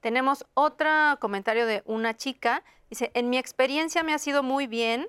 Tenemos 0.00 0.46
otro 0.54 0.88
comentario 1.20 1.66
de 1.66 1.82
una 1.84 2.16
chica, 2.16 2.62
dice, 2.88 3.10
en 3.14 3.30
mi 3.30 3.38
experiencia 3.38 4.02
me 4.02 4.14
ha 4.14 4.18
sido 4.18 4.42
muy 4.42 4.66
bien, 4.66 5.08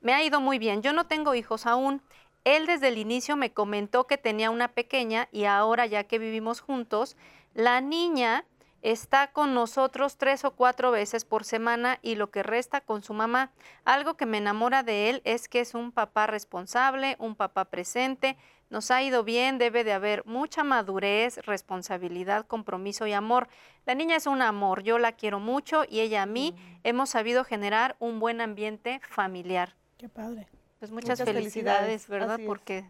me 0.00 0.14
ha 0.14 0.22
ido 0.22 0.40
muy 0.40 0.58
bien, 0.58 0.82
yo 0.82 0.92
no 0.92 1.06
tengo 1.06 1.34
hijos 1.34 1.66
aún. 1.66 2.02
Él 2.44 2.66
desde 2.66 2.88
el 2.88 2.98
inicio 2.98 3.36
me 3.36 3.52
comentó 3.52 4.06
que 4.06 4.18
tenía 4.18 4.50
una 4.50 4.68
pequeña 4.68 5.28
y 5.32 5.44
ahora 5.44 5.86
ya 5.86 6.04
que 6.04 6.18
vivimos 6.18 6.60
juntos, 6.60 7.16
la 7.54 7.80
niña 7.80 8.44
está 8.82 9.32
con 9.32 9.54
nosotros 9.54 10.18
tres 10.18 10.44
o 10.44 10.50
cuatro 10.50 10.90
veces 10.90 11.24
por 11.24 11.44
semana 11.44 11.98
y 12.02 12.16
lo 12.16 12.30
que 12.30 12.42
resta 12.42 12.82
con 12.82 13.02
su 13.02 13.14
mamá. 13.14 13.50
Algo 13.86 14.18
que 14.18 14.26
me 14.26 14.36
enamora 14.36 14.82
de 14.82 15.08
él 15.08 15.22
es 15.24 15.48
que 15.48 15.60
es 15.60 15.74
un 15.74 15.90
papá 15.90 16.26
responsable, 16.26 17.16
un 17.18 17.34
papá 17.34 17.64
presente, 17.64 18.36
nos 18.68 18.90
ha 18.90 19.02
ido 19.02 19.24
bien, 19.24 19.56
debe 19.56 19.84
de 19.84 19.92
haber 19.92 20.26
mucha 20.26 20.64
madurez, 20.64 21.38
responsabilidad, 21.46 22.46
compromiso 22.46 23.06
y 23.06 23.14
amor. 23.14 23.48
La 23.86 23.94
niña 23.94 24.16
es 24.16 24.26
un 24.26 24.42
amor, 24.42 24.82
yo 24.82 24.98
la 24.98 25.12
quiero 25.12 25.40
mucho 25.40 25.84
y 25.88 26.00
ella 26.00 26.22
a 26.22 26.26
mí 26.26 26.54
hemos 26.82 27.08
sabido 27.08 27.44
generar 27.44 27.96
un 28.00 28.20
buen 28.20 28.42
ambiente 28.42 29.00
familiar. 29.08 29.76
Qué 29.96 30.10
padre. 30.10 30.48
Pues 30.84 30.92
muchas, 30.92 31.18
Muchas 31.18 31.34
felicidades, 31.34 32.02
felicidades, 32.02 32.08
¿verdad? 32.08 32.40
Porque 32.44 32.84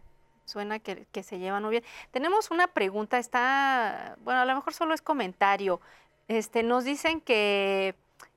suena 0.47 0.81
que, 0.81 1.07
que 1.13 1.23
se 1.23 1.39
llevan 1.39 1.63
muy 1.63 1.71
bien. 1.71 1.85
Tenemos 2.11 2.51
una 2.51 2.67
pregunta, 2.67 3.21
está, 3.21 4.17
bueno, 4.25 4.41
a 4.41 4.45
lo 4.45 4.53
mejor 4.53 4.75
solo 4.75 4.95
es 4.95 5.01
comentario. 5.01 5.81
Este, 6.27 6.65
nos 6.65 6.83
dicen 6.83 7.21
que, 7.21 7.95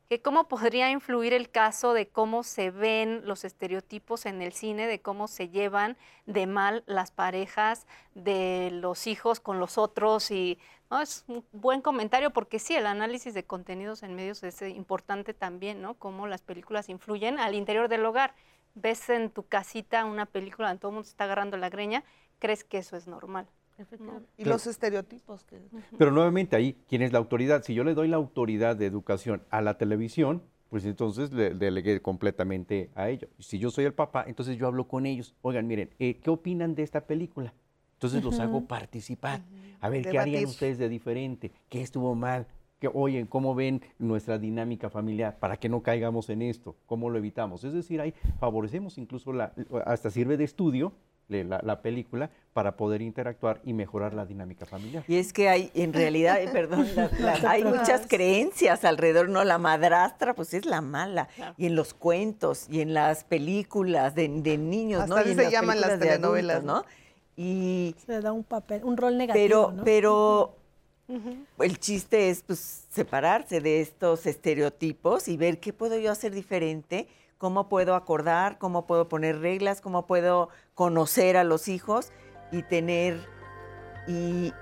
que 0.09 0.21
cómo 0.21 0.47
podría 0.47 0.91
influir 0.91 1.33
el 1.33 1.49
caso 1.49 1.93
de 1.93 2.07
cómo 2.07 2.43
se 2.43 2.69
ven 2.69 3.23
los 3.25 3.45
estereotipos 3.45 4.27
en 4.27 4.43
el 4.43 4.53
cine, 4.53 4.85
de 4.85 5.01
cómo 5.01 5.27
se 5.27 5.49
llevan 5.49 5.97
de 6.27 6.45
mal 6.45 6.83
las 6.85 7.09
parejas, 7.09 7.87
de 8.13 8.69
los 8.71 9.07
hijos 9.07 9.39
con 9.39 9.59
los 9.59 9.79
otros 9.79 10.29
y 10.29 10.59
¿no? 10.91 11.01
es 11.01 11.25
un 11.27 11.43
buen 11.51 11.81
comentario 11.81 12.29
porque 12.29 12.59
sí, 12.59 12.75
el 12.75 12.85
análisis 12.85 13.33
de 13.33 13.43
contenidos 13.43 14.03
en 14.03 14.13
medios 14.13 14.43
es 14.43 14.61
eh, 14.61 14.69
importante 14.69 15.33
también, 15.33 15.81
¿no? 15.81 15.95
Cómo 15.95 16.27
las 16.27 16.43
películas 16.43 16.89
influyen 16.89 17.39
al 17.39 17.55
interior 17.55 17.89
del 17.89 18.05
hogar 18.05 18.35
ves 18.81 19.09
en 19.09 19.29
tu 19.29 19.43
casita 19.43 20.05
una 20.05 20.25
película 20.25 20.67
donde 20.67 20.79
todo 20.79 20.91
el 20.91 20.95
mundo 20.95 21.05
se 21.05 21.11
está 21.11 21.25
agarrando 21.25 21.57
la 21.57 21.69
greña, 21.69 22.03
crees 22.39 22.63
que 22.63 22.77
eso 22.77 22.95
es 22.97 23.07
normal. 23.07 23.47
Y 23.79 23.83
Claro. 23.97 24.23
los 24.37 24.65
estereotipos. 24.65 25.43
Que... 25.43 25.61
Pero 25.97 26.11
nuevamente 26.11 26.55
ahí, 26.55 26.75
¿quién 26.87 27.03
es 27.03 27.11
la 27.11 27.19
autoridad? 27.19 27.63
Si 27.63 27.75
yo 27.75 27.83
le 27.83 27.93
doy 27.93 28.07
la 28.07 28.17
autoridad 28.17 28.75
de 28.75 28.87
educación 28.87 29.43
a 29.51 29.61
la 29.61 29.77
televisión, 29.77 30.41
pues 30.69 30.83
entonces 30.85 31.31
le 31.31 31.53
delegué 31.53 32.01
completamente 32.01 32.89
a 32.95 33.09
ellos. 33.09 33.29
Si 33.39 33.59
yo 33.59 33.69
soy 33.69 33.85
el 33.85 33.93
papá, 33.93 34.25
entonces 34.27 34.57
yo 34.57 34.67
hablo 34.67 34.87
con 34.87 35.05
ellos. 35.05 35.35
Oigan, 35.41 35.67
miren, 35.67 35.91
eh, 35.99 36.19
¿qué 36.21 36.29
opinan 36.29 36.75
de 36.75 36.83
esta 36.83 37.01
película? 37.01 37.53
Entonces 37.93 38.23
los 38.23 38.39
hago 38.39 38.65
participar. 38.65 39.41
A 39.79 39.89
ver, 39.89 40.07
¿qué 40.09 40.19
harían 40.19 40.45
ustedes 40.45 40.77
de 40.77 40.89
diferente? 40.89 41.51
¿Qué 41.69 41.81
estuvo 41.81 42.13
mal? 42.15 42.47
¿Qué, 42.79 42.89
oye, 42.93 43.25
¿cómo 43.27 43.55
ven 43.55 43.81
nuestra 43.97 44.37
dinámica 44.37 44.89
familiar? 44.89 45.37
Para 45.39 45.57
que 45.57 45.67
no 45.67 45.81
caigamos 45.81 46.29
en 46.29 46.43
esto. 46.43 46.75
¿Cómo 46.85 47.09
lo 47.09 47.17
evitamos? 47.17 47.63
Es 47.63 47.73
decir, 47.73 47.99
ahí 48.01 48.13
favorecemos 48.39 48.97
incluso, 48.99 49.33
la, 49.33 49.51
hasta 49.85 50.11
sirve 50.11 50.37
de 50.37 50.43
estudio 50.43 50.93
la, 51.27 51.59
la 51.61 51.81
película 51.81 52.29
para 52.53 52.77
poder 52.77 53.01
interactuar 53.01 53.59
y 53.65 53.73
mejorar 53.73 54.13
la 54.13 54.25
dinámica 54.25 54.65
familiar. 54.65 55.03
Y 55.09 55.17
es 55.17 55.33
que 55.33 55.49
hay, 55.49 55.71
en 55.73 55.91
realidad, 55.91 56.41
eh, 56.41 56.47
perdón, 56.53 56.87
la- 56.95 57.09
la- 57.19 57.49
hay 57.51 57.63
muchas 57.65 58.05
creencias 58.07 58.85
alrededor, 58.85 59.27
¿no? 59.27 59.43
La 59.43 59.57
madrastra, 59.57 60.33
pues 60.35 60.53
es 60.53 60.65
la 60.65 60.79
mala. 60.81 61.27
Claro. 61.35 61.53
Y 61.57 61.65
en 61.65 61.75
los 61.75 61.93
cuentos, 61.93 62.67
y 62.69 62.79
en 62.81 62.93
las 62.93 63.23
películas 63.25 64.15
de, 64.15 64.29
de 64.29 64.57
niños, 64.57 65.01
Hasta 65.01 65.15
¿no? 65.15 65.19
así 65.21 65.29
Y 65.29 65.31
en 65.33 65.37
se 65.39 65.51
llaman 65.51 65.81
las 65.81 65.87
de 65.89 65.93
adultos, 65.95 66.07
telenovelas, 66.15 66.63
¿no? 66.63 66.73
¿no? 66.75 66.85
Y, 67.35 67.93
Se 68.05 68.13
le 68.13 68.21
da 68.21 68.31
un 68.31 68.43
papel, 68.45 68.83
un 68.85 68.95
rol 68.95 69.17
negativo, 69.17 69.43
pero, 69.43 69.71
¿no? 69.73 69.83
pero 69.83 70.55
el 71.59 71.79
chiste 71.79 72.29
es, 72.29 72.43
pues, 72.43 72.85
separarse 72.89 73.61
de 73.61 73.81
estos 73.81 74.25
estereotipos 74.25 75.27
y 75.27 75.37
ver 75.37 75.59
qué 75.59 75.73
puedo 75.73 75.97
yo 75.97 76.11
hacer 76.11 76.33
diferente, 76.33 77.07
cómo 77.37 77.69
puedo 77.69 77.95
acordar, 77.95 78.57
cómo 78.57 78.85
puedo 78.85 79.07
poner 79.07 79.39
reglas, 79.39 79.79
cómo 79.81 80.05
puedo 80.07 80.49
conocer 80.75 81.37
a 81.37 81.43
los 81.43 81.67
hijos 81.67 82.11
y 82.51 82.63
tener 82.63 83.19
y 84.07 84.53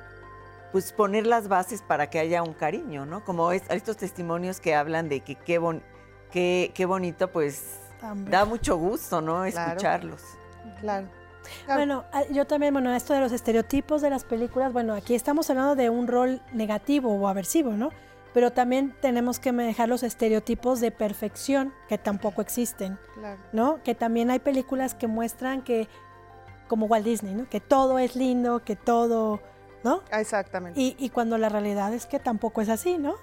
pues 0.72 0.92
poner 0.92 1.26
las 1.26 1.48
bases 1.48 1.82
para 1.82 2.10
que 2.10 2.20
haya 2.20 2.44
un 2.44 2.54
cariño, 2.54 3.06
¿no? 3.06 3.24
Como 3.24 3.52
es, 3.52 3.64
estos 3.70 3.96
testimonios 3.98 4.60
que 4.60 4.76
hablan 4.76 5.08
de 5.08 5.22
que 5.22 5.36
qué, 5.36 5.58
bon- 5.58 5.84
qué, 6.32 6.72
qué 6.74 6.86
bonito, 6.86 7.32
pues 7.32 7.80
También. 8.02 8.30
da 8.30 8.44
mucho 8.44 8.76
gusto, 8.76 9.22
¿no? 9.22 9.46
Claro. 9.50 9.70
Escucharlos. 9.72 10.22
Claro. 11.66 11.80
Bueno, 11.80 12.04
ah, 12.12 12.24
yo 12.32 12.46
también, 12.46 12.74
bueno, 12.74 12.94
esto 12.94 13.14
de 13.14 13.20
los 13.20 13.32
estereotipos 13.32 14.02
de 14.02 14.10
las 14.10 14.24
películas, 14.24 14.74
bueno, 14.74 14.94
aquí 14.94 15.16
estamos 15.16 15.50
hablando 15.50 15.76
de 15.76 15.90
un 15.90 16.08
rol 16.08 16.42
negativo 16.54 17.14
o 17.14 17.28
aversivo, 17.28 17.72
¿no? 17.72 17.90
Pero 18.34 18.52
también 18.52 18.94
tenemos 19.02 19.40
que 19.40 19.52
manejar 19.52 19.88
los 19.88 20.04
estereotipos 20.04 20.82
de 20.82 20.92
perfección 20.92 21.74
que 21.88 21.98
tampoco 21.98 22.42
existen, 22.42 23.00
claro. 23.14 23.40
¿no? 23.54 23.82
Que 23.84 23.96
también 23.96 24.30
hay 24.30 24.40
películas 24.40 24.94
que 24.94 25.08
muestran 25.08 25.62
que, 25.62 25.88
como 26.68 26.88
Walt 26.88 27.06
Disney, 27.06 27.34
¿no? 27.34 27.50
Que 27.50 27.62
todo 27.62 27.98
es 27.98 28.16
lindo, 28.16 28.64
que 28.64 28.76
todo, 28.76 29.40
¿no? 29.84 30.02
Ah, 30.12 30.20
Exactamente. 30.20 30.80
Y, 30.80 30.96
y 31.00 31.10
cuando 31.10 31.38
la 31.38 31.48
realidad 31.48 31.94
es 31.94 32.06
que 32.06 32.20
tampoco 32.20 32.62
es 32.62 32.70
así, 32.70 32.98
¿no? 32.98 33.16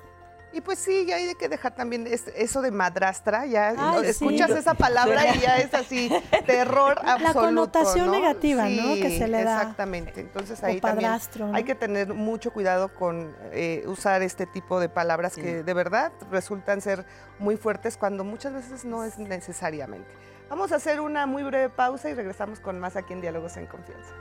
Y 0.55 0.61
pues 0.61 0.79
sí, 0.79 1.07
ya 1.07 1.17
hay 1.17 1.35
que 1.35 1.49
dejar 1.49 1.75
también 1.75 2.07
es- 2.07 2.29
eso 2.37 2.61
de 2.61 2.71
madrastra, 2.71 3.47
ya 3.47 3.71
Ay, 3.71 3.77
¿no? 3.77 4.01
sí. 4.01 4.07
escuchas 4.07 4.51
esa 4.51 4.75
palabra 4.75 5.35
y 5.35 5.41
ya 5.41 5.57
es 5.59 5.73
así, 5.73 6.11
terror 6.47 6.99
absoluto. 7.03 7.41
connotación 7.41 8.07
¿no? 8.07 8.13
negativa, 8.13 8.69
¿no? 8.69 8.95
Que 8.97 9.19
se 9.19 9.29
le 9.29 9.45
da. 9.45 9.61
Exactamente, 9.63 10.21
entonces 10.21 10.63
ahí 10.63 10.81
también 10.81 11.11
hay 11.55 11.65
que 11.65 11.75
tener 11.75 12.13
mucho 12.13 12.53
cuidado 12.53 12.93
con 12.95 13.35
eh, 13.53 13.83
usar 13.87 14.21
este 14.23 14.45
tipo 14.47 14.79
de 14.79 14.89
palabras 14.91 15.35
que 15.37 15.63
de 15.63 15.75
verdad 15.75 16.13
resultan 16.31 16.81
ser 16.83 17.07
muy 17.39 17.57
fuertes 17.57 17.97
cuando 17.97 18.23
muchas 18.25 18.53
veces 18.53 18.85
no 18.85 19.05
es 19.05 19.19
necesariamente. 19.19 20.11
Vamos 20.51 20.71
a 20.73 20.77
hacer 20.77 21.01
una 21.01 21.25
muy 21.25 21.43
breve 21.45 21.71
pausa 21.71 22.11
y 22.11 22.15
regresamos 22.15 22.61
con 22.61 22.79
más 22.79 22.97
aquí 22.97 23.15
en 23.15 23.23
Diálogos 23.23 23.57
en 23.57 23.67
Confianza. 23.67 24.13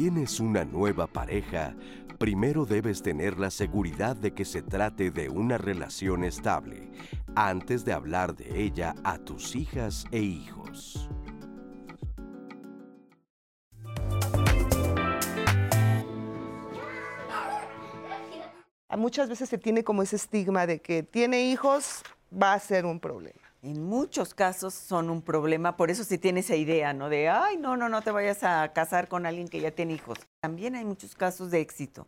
Tienes 0.00 0.40
una 0.40 0.64
nueva 0.64 1.06
pareja, 1.06 1.76
primero 2.16 2.64
debes 2.64 3.02
tener 3.02 3.38
la 3.38 3.50
seguridad 3.50 4.16
de 4.16 4.32
que 4.32 4.46
se 4.46 4.62
trate 4.62 5.10
de 5.10 5.28
una 5.28 5.58
relación 5.58 6.24
estable, 6.24 6.90
antes 7.34 7.84
de 7.84 7.92
hablar 7.92 8.34
de 8.34 8.62
ella 8.62 8.94
a 9.04 9.18
tus 9.18 9.54
hijas 9.54 10.06
e 10.10 10.20
hijos. 10.20 11.10
Muchas 18.96 19.28
veces 19.28 19.50
se 19.50 19.58
tiene 19.58 19.84
como 19.84 20.02
ese 20.02 20.16
estigma 20.16 20.66
de 20.66 20.80
que 20.80 21.02
tiene 21.02 21.42
hijos, 21.50 22.02
va 22.32 22.54
a 22.54 22.58
ser 22.58 22.86
un 22.86 23.00
problema. 23.00 23.39
En 23.62 23.82
muchos 23.82 24.32
casos 24.32 24.72
son 24.72 25.10
un 25.10 25.20
problema, 25.20 25.76
por 25.76 25.90
eso 25.90 26.02
sí 26.02 26.16
tiene 26.16 26.40
esa 26.40 26.56
idea, 26.56 26.94
¿no? 26.94 27.10
De, 27.10 27.28
ay, 27.28 27.58
no, 27.58 27.76
no, 27.76 27.90
no 27.90 28.00
te 28.00 28.10
vayas 28.10 28.42
a 28.42 28.72
casar 28.72 29.06
con 29.06 29.26
alguien 29.26 29.48
que 29.48 29.60
ya 29.60 29.70
tiene 29.70 29.92
hijos. 29.92 30.18
También 30.40 30.76
hay 30.76 30.84
muchos 30.86 31.14
casos 31.14 31.50
de 31.50 31.60
éxito. 31.60 32.06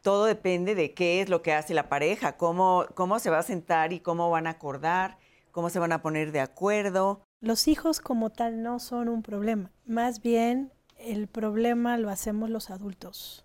Todo 0.00 0.24
depende 0.24 0.74
de 0.74 0.94
qué 0.94 1.20
es 1.20 1.28
lo 1.28 1.42
que 1.42 1.52
hace 1.52 1.74
la 1.74 1.90
pareja, 1.90 2.38
cómo, 2.38 2.86
cómo 2.94 3.18
se 3.18 3.28
va 3.28 3.40
a 3.40 3.42
sentar 3.42 3.92
y 3.92 4.00
cómo 4.00 4.30
van 4.30 4.46
a 4.46 4.50
acordar, 4.50 5.18
cómo 5.50 5.68
se 5.68 5.78
van 5.78 5.92
a 5.92 6.00
poner 6.00 6.32
de 6.32 6.40
acuerdo. 6.40 7.20
Los 7.42 7.68
hijos 7.68 8.00
como 8.00 8.30
tal 8.30 8.62
no 8.62 8.78
son 8.78 9.10
un 9.10 9.22
problema, 9.22 9.70
más 9.84 10.22
bien 10.22 10.72
el 10.96 11.26
problema 11.26 11.98
lo 11.98 12.08
hacemos 12.08 12.48
los 12.48 12.70
adultos. 12.70 13.44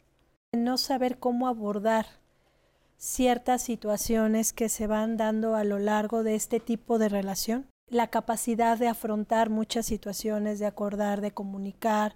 No 0.53 0.77
saber 0.77 1.19
cómo 1.19 1.49
abordar 1.49 2.05
ciertas 3.06 3.62
situaciones 3.62 4.51
que 4.51 4.68
se 4.68 4.88
van 4.88 5.16
dando 5.16 5.56
a 5.56 5.64
lo 5.64 5.78
largo 5.78 6.24
de 6.24 6.34
este 6.34 6.60
tipo 6.60 6.97
de 6.97 7.08
relación. 7.08 7.68
La 7.88 8.08
capacidad 8.08 8.80
de 8.80 8.88
afrontar 8.88 9.51
muchas 9.51 9.86
situaciones, 9.86 10.58
de 10.58 10.66
acordar, 10.66 11.22
de 11.22 11.32
comunicar. 11.32 12.16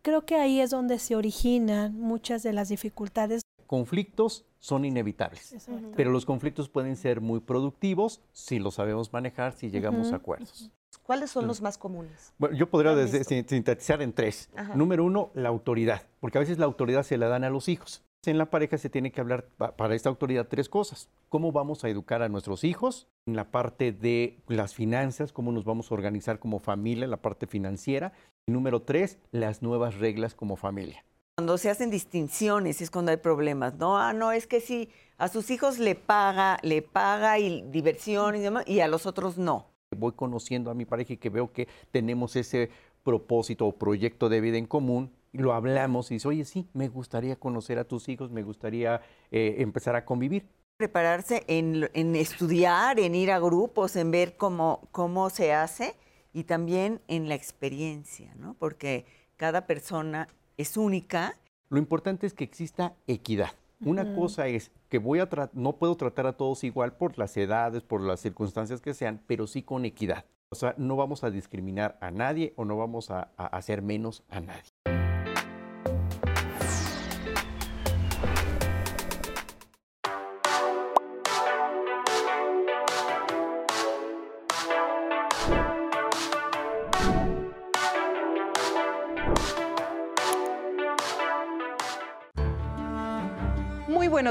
Creo 0.00 0.24
que 0.24 0.36
ahí 0.36 0.60
es 0.60 0.70
donde 0.70 0.98
se 0.98 1.16
originan 1.16 2.00
muchas 2.00 2.42
de 2.42 2.54
las 2.54 2.70
dificultades. 2.70 3.42
Conflictos 3.66 4.46
son 4.58 4.86
inevitables, 4.86 5.54
pero 5.96 6.10
los 6.10 6.24
conflictos 6.24 6.70
pueden 6.70 6.96
ser 6.96 7.20
muy 7.20 7.40
productivos 7.40 8.22
si 8.32 8.58
los 8.58 8.74
sabemos 8.76 9.12
manejar, 9.12 9.52
si 9.52 9.70
llegamos 9.70 10.12
a 10.12 10.16
acuerdos. 10.16 10.70
¿Cuáles 11.02 11.30
son 11.30 11.46
los 11.46 11.60
más 11.60 11.76
comunes? 11.76 12.32
Bueno, 12.38 12.56
yo 12.56 12.70
podría 12.70 13.06
sintetizar 13.06 14.00
en 14.00 14.12
tres. 14.12 14.48
Número 14.74 15.04
uno, 15.04 15.30
la 15.34 15.50
autoridad, 15.50 16.02
porque 16.20 16.38
a 16.38 16.40
veces 16.40 16.58
la 16.58 16.64
autoridad 16.64 17.02
se 17.02 17.18
la 17.18 17.28
dan 17.28 17.44
a 17.44 17.50
los 17.50 17.68
hijos. 17.68 18.02
En 18.24 18.38
la 18.38 18.46
pareja 18.46 18.78
se 18.78 18.88
tiene 18.88 19.10
que 19.10 19.20
hablar 19.20 19.48
para 19.56 19.96
esta 19.96 20.08
autoridad 20.08 20.46
tres 20.46 20.68
cosas. 20.68 21.08
¿Cómo 21.28 21.50
vamos 21.50 21.82
a 21.82 21.88
educar 21.88 22.22
a 22.22 22.28
nuestros 22.28 22.62
hijos? 22.62 23.08
En 23.26 23.34
la 23.34 23.50
parte 23.50 23.90
de 23.90 24.38
las 24.46 24.74
finanzas, 24.74 25.32
cómo 25.32 25.50
nos 25.50 25.64
vamos 25.64 25.90
a 25.90 25.94
organizar 25.94 26.38
como 26.38 26.60
familia, 26.60 27.08
la 27.08 27.16
parte 27.16 27.48
financiera. 27.48 28.12
Y 28.46 28.52
número 28.52 28.82
tres, 28.82 29.18
las 29.32 29.60
nuevas 29.60 29.96
reglas 29.96 30.36
como 30.36 30.54
familia. 30.54 31.04
Cuando 31.36 31.58
se 31.58 31.68
hacen 31.68 31.90
distinciones 31.90 32.80
es 32.80 32.92
cuando 32.92 33.10
hay 33.10 33.16
problemas, 33.16 33.74
¿no? 33.74 33.98
Ah, 33.98 34.12
no, 34.12 34.30
es 34.30 34.46
que 34.46 34.60
si 34.60 34.88
a 35.18 35.26
sus 35.26 35.50
hijos 35.50 35.80
le 35.80 35.96
paga, 35.96 36.58
le 36.62 36.80
paga 36.80 37.40
y 37.40 37.62
diversión 37.72 38.36
y 38.36 38.38
demás, 38.38 38.68
y 38.68 38.80
a 38.80 38.86
los 38.86 39.04
otros 39.04 39.36
no. 39.36 39.66
Voy 39.96 40.12
conociendo 40.12 40.70
a 40.70 40.74
mi 40.74 40.84
pareja 40.84 41.14
y 41.14 41.16
que 41.16 41.28
veo 41.28 41.52
que 41.52 41.66
tenemos 41.90 42.36
ese 42.36 42.70
propósito 43.02 43.66
o 43.66 43.72
proyecto 43.72 44.28
de 44.28 44.40
vida 44.40 44.58
en 44.58 44.66
común, 44.66 45.10
lo 45.32 45.52
hablamos 45.52 46.10
y 46.10 46.14
dice, 46.14 46.28
oye, 46.28 46.44
sí, 46.44 46.68
me 46.74 46.88
gustaría 46.88 47.36
conocer 47.36 47.78
a 47.78 47.84
tus 47.84 48.08
hijos, 48.08 48.30
me 48.30 48.42
gustaría 48.42 49.00
eh, 49.30 49.56
empezar 49.58 49.96
a 49.96 50.04
convivir. 50.04 50.46
Prepararse 50.76 51.44
en, 51.46 51.88
en, 51.94 52.16
estudiar, 52.16 52.98
en 52.98 53.14
ir 53.14 53.30
a 53.30 53.38
grupos, 53.38 53.96
en 53.96 54.10
ver 54.10 54.36
cómo, 54.36 54.88
cómo 54.90 55.30
se 55.30 55.52
hace 55.52 55.94
y 56.32 56.44
también 56.44 57.00
en 57.08 57.28
la 57.28 57.34
experiencia, 57.34 58.34
¿no? 58.36 58.54
Porque 58.54 59.06
cada 59.36 59.66
persona 59.66 60.28
es 60.56 60.76
única. 60.76 61.34
Lo 61.68 61.78
importante 61.78 62.26
es 62.26 62.34
que 62.34 62.44
exista 62.44 62.94
equidad. 63.06 63.50
Una 63.84 64.14
cosa 64.14 64.46
es 64.46 64.70
que 64.88 64.98
voy 64.98 65.18
a 65.18 65.28
no 65.54 65.76
puedo 65.76 65.96
tratar 65.96 66.28
a 66.28 66.34
todos 66.34 66.62
igual 66.62 66.92
por 66.92 67.18
las 67.18 67.36
edades, 67.36 67.82
por 67.82 68.00
las 68.00 68.20
circunstancias 68.20 68.80
que 68.80 68.94
sean, 68.94 69.20
pero 69.26 69.48
sí 69.48 69.62
con 69.62 69.84
equidad. 69.84 70.24
O 70.50 70.54
sea, 70.54 70.74
no 70.78 70.94
vamos 70.94 71.24
a 71.24 71.30
discriminar 71.30 71.98
a 72.00 72.12
nadie 72.12 72.52
o 72.56 72.64
no 72.64 72.76
vamos 72.76 73.10
a 73.10 73.32
hacer 73.36 73.82
menos 73.82 74.22
a 74.28 74.40
nadie. 74.40 75.01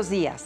Buenos 0.01 0.09
días. 0.09 0.45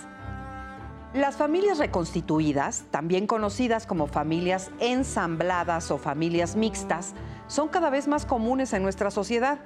Las 1.14 1.38
familias 1.38 1.78
reconstituidas, 1.78 2.84
también 2.92 3.26
conocidas 3.26 3.86
como 3.86 4.06
familias 4.08 4.70
ensambladas 4.82 5.92
o 5.92 5.98
familias 5.98 6.58
mixtas, 6.58 7.14
son 7.48 7.70
cada 7.70 7.90
vez 7.90 8.10
más 8.10 8.26
comunes 8.26 8.74
en 8.74 8.84
nuestra 8.84 9.12
sociedad. 9.12 9.60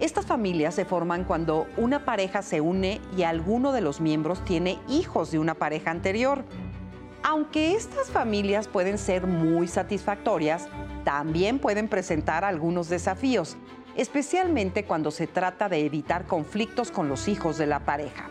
Estas 0.00 0.24
familias 0.24 0.74
se 0.74 0.86
forman 0.86 1.24
cuando 1.24 1.66
una 1.76 2.06
pareja 2.06 2.40
se 2.40 2.62
une 2.62 3.02
y 3.14 3.24
alguno 3.24 3.72
de 3.72 3.82
los 3.82 4.00
miembros 4.00 4.42
tiene 4.46 4.78
hijos 4.88 5.30
de 5.32 5.38
una 5.38 5.52
pareja 5.52 5.90
anterior. 5.90 6.42
Aunque 7.22 7.72
estas 7.72 8.08
familias 8.08 8.68
pueden 8.68 8.96
ser 8.96 9.26
muy 9.26 9.68
satisfactorias, 9.68 10.66
también 11.04 11.58
pueden 11.58 11.88
presentar 11.88 12.42
algunos 12.42 12.88
desafíos, 12.88 13.58
especialmente 13.96 14.86
cuando 14.86 15.10
se 15.10 15.26
trata 15.26 15.68
de 15.68 15.84
evitar 15.84 16.26
conflictos 16.26 16.90
con 16.90 17.10
los 17.10 17.28
hijos 17.28 17.58
de 17.58 17.66
la 17.66 17.80
pareja. 17.80 18.30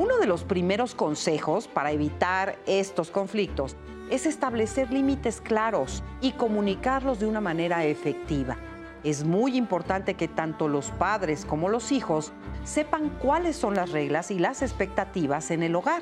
Uno 0.00 0.16
de 0.16 0.26
los 0.26 0.44
primeros 0.44 0.94
consejos 0.94 1.68
para 1.68 1.92
evitar 1.92 2.58
estos 2.64 3.10
conflictos 3.10 3.76
es 4.08 4.24
establecer 4.24 4.90
límites 4.90 5.42
claros 5.42 6.02
y 6.22 6.32
comunicarlos 6.32 7.20
de 7.20 7.26
una 7.26 7.42
manera 7.42 7.84
efectiva. 7.84 8.56
Es 9.04 9.24
muy 9.24 9.58
importante 9.58 10.14
que 10.14 10.26
tanto 10.26 10.68
los 10.68 10.90
padres 10.92 11.44
como 11.44 11.68
los 11.68 11.92
hijos 11.92 12.32
sepan 12.64 13.10
cuáles 13.10 13.56
son 13.56 13.74
las 13.74 13.92
reglas 13.92 14.30
y 14.30 14.38
las 14.38 14.62
expectativas 14.62 15.50
en 15.50 15.62
el 15.62 15.74
hogar. 15.76 16.00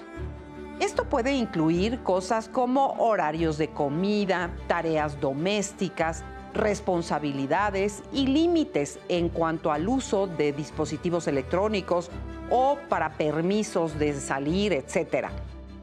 Esto 0.78 1.06
puede 1.06 1.32
incluir 1.32 1.98
cosas 2.04 2.48
como 2.48 2.92
horarios 3.00 3.58
de 3.58 3.70
comida, 3.70 4.54
tareas 4.68 5.20
domésticas, 5.20 6.22
responsabilidades 6.54 8.02
y 8.12 8.26
límites 8.26 8.98
en 9.08 9.28
cuanto 9.28 9.72
al 9.72 9.88
uso 9.88 10.26
de 10.26 10.52
dispositivos 10.52 11.26
electrónicos 11.26 12.10
o 12.50 12.78
para 12.88 13.12
permisos 13.12 13.98
de 13.98 14.18
salir, 14.18 14.72
etc. 14.72 15.28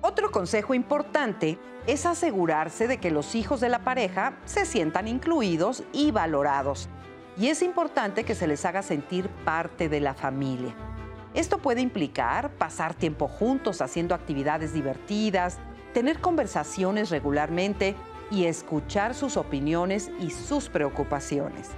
Otro 0.01 0.32
consejo 0.32 0.74
importante 0.74 1.57
es 1.88 2.05
asegurarse 2.05 2.88
de 2.88 2.97
que 2.97 3.11
los 3.11 3.36
hijos 3.36 3.59
de 3.59 3.70
la 3.70 3.80
pareja 3.80 4.34
se 4.45 4.66
sientan 4.66 5.07
incluidos 5.07 5.84
y 5.93 6.11
valorados. 6.11 6.89
Y 7.38 7.47
es 7.47 7.61
importante 7.61 8.24
que 8.24 8.36
se 8.36 8.47
les 8.47 8.66
haga 8.66 8.82
sentir 8.82 9.30
parte 9.43 9.89
de 9.89 9.99
la 9.99 10.13
familia. 10.13 10.74
Esto 11.34 11.57
puede 11.57 11.82
implicar 11.82 12.49
pasar 12.51 12.93
tiempo 12.93 13.28
juntos 13.28 13.82
haciendo 13.82 14.16
actividades 14.16 14.74
divertidas, 14.74 15.57
tener 15.93 16.20
conversaciones 16.20 17.09
regularmente 17.09 17.95
y 18.32 18.45
escuchar 18.45 19.13
sus 19.13 19.38
opiniones 19.38 20.11
y 20.19 20.30
sus 20.30 20.69
preocupaciones. 20.69 21.69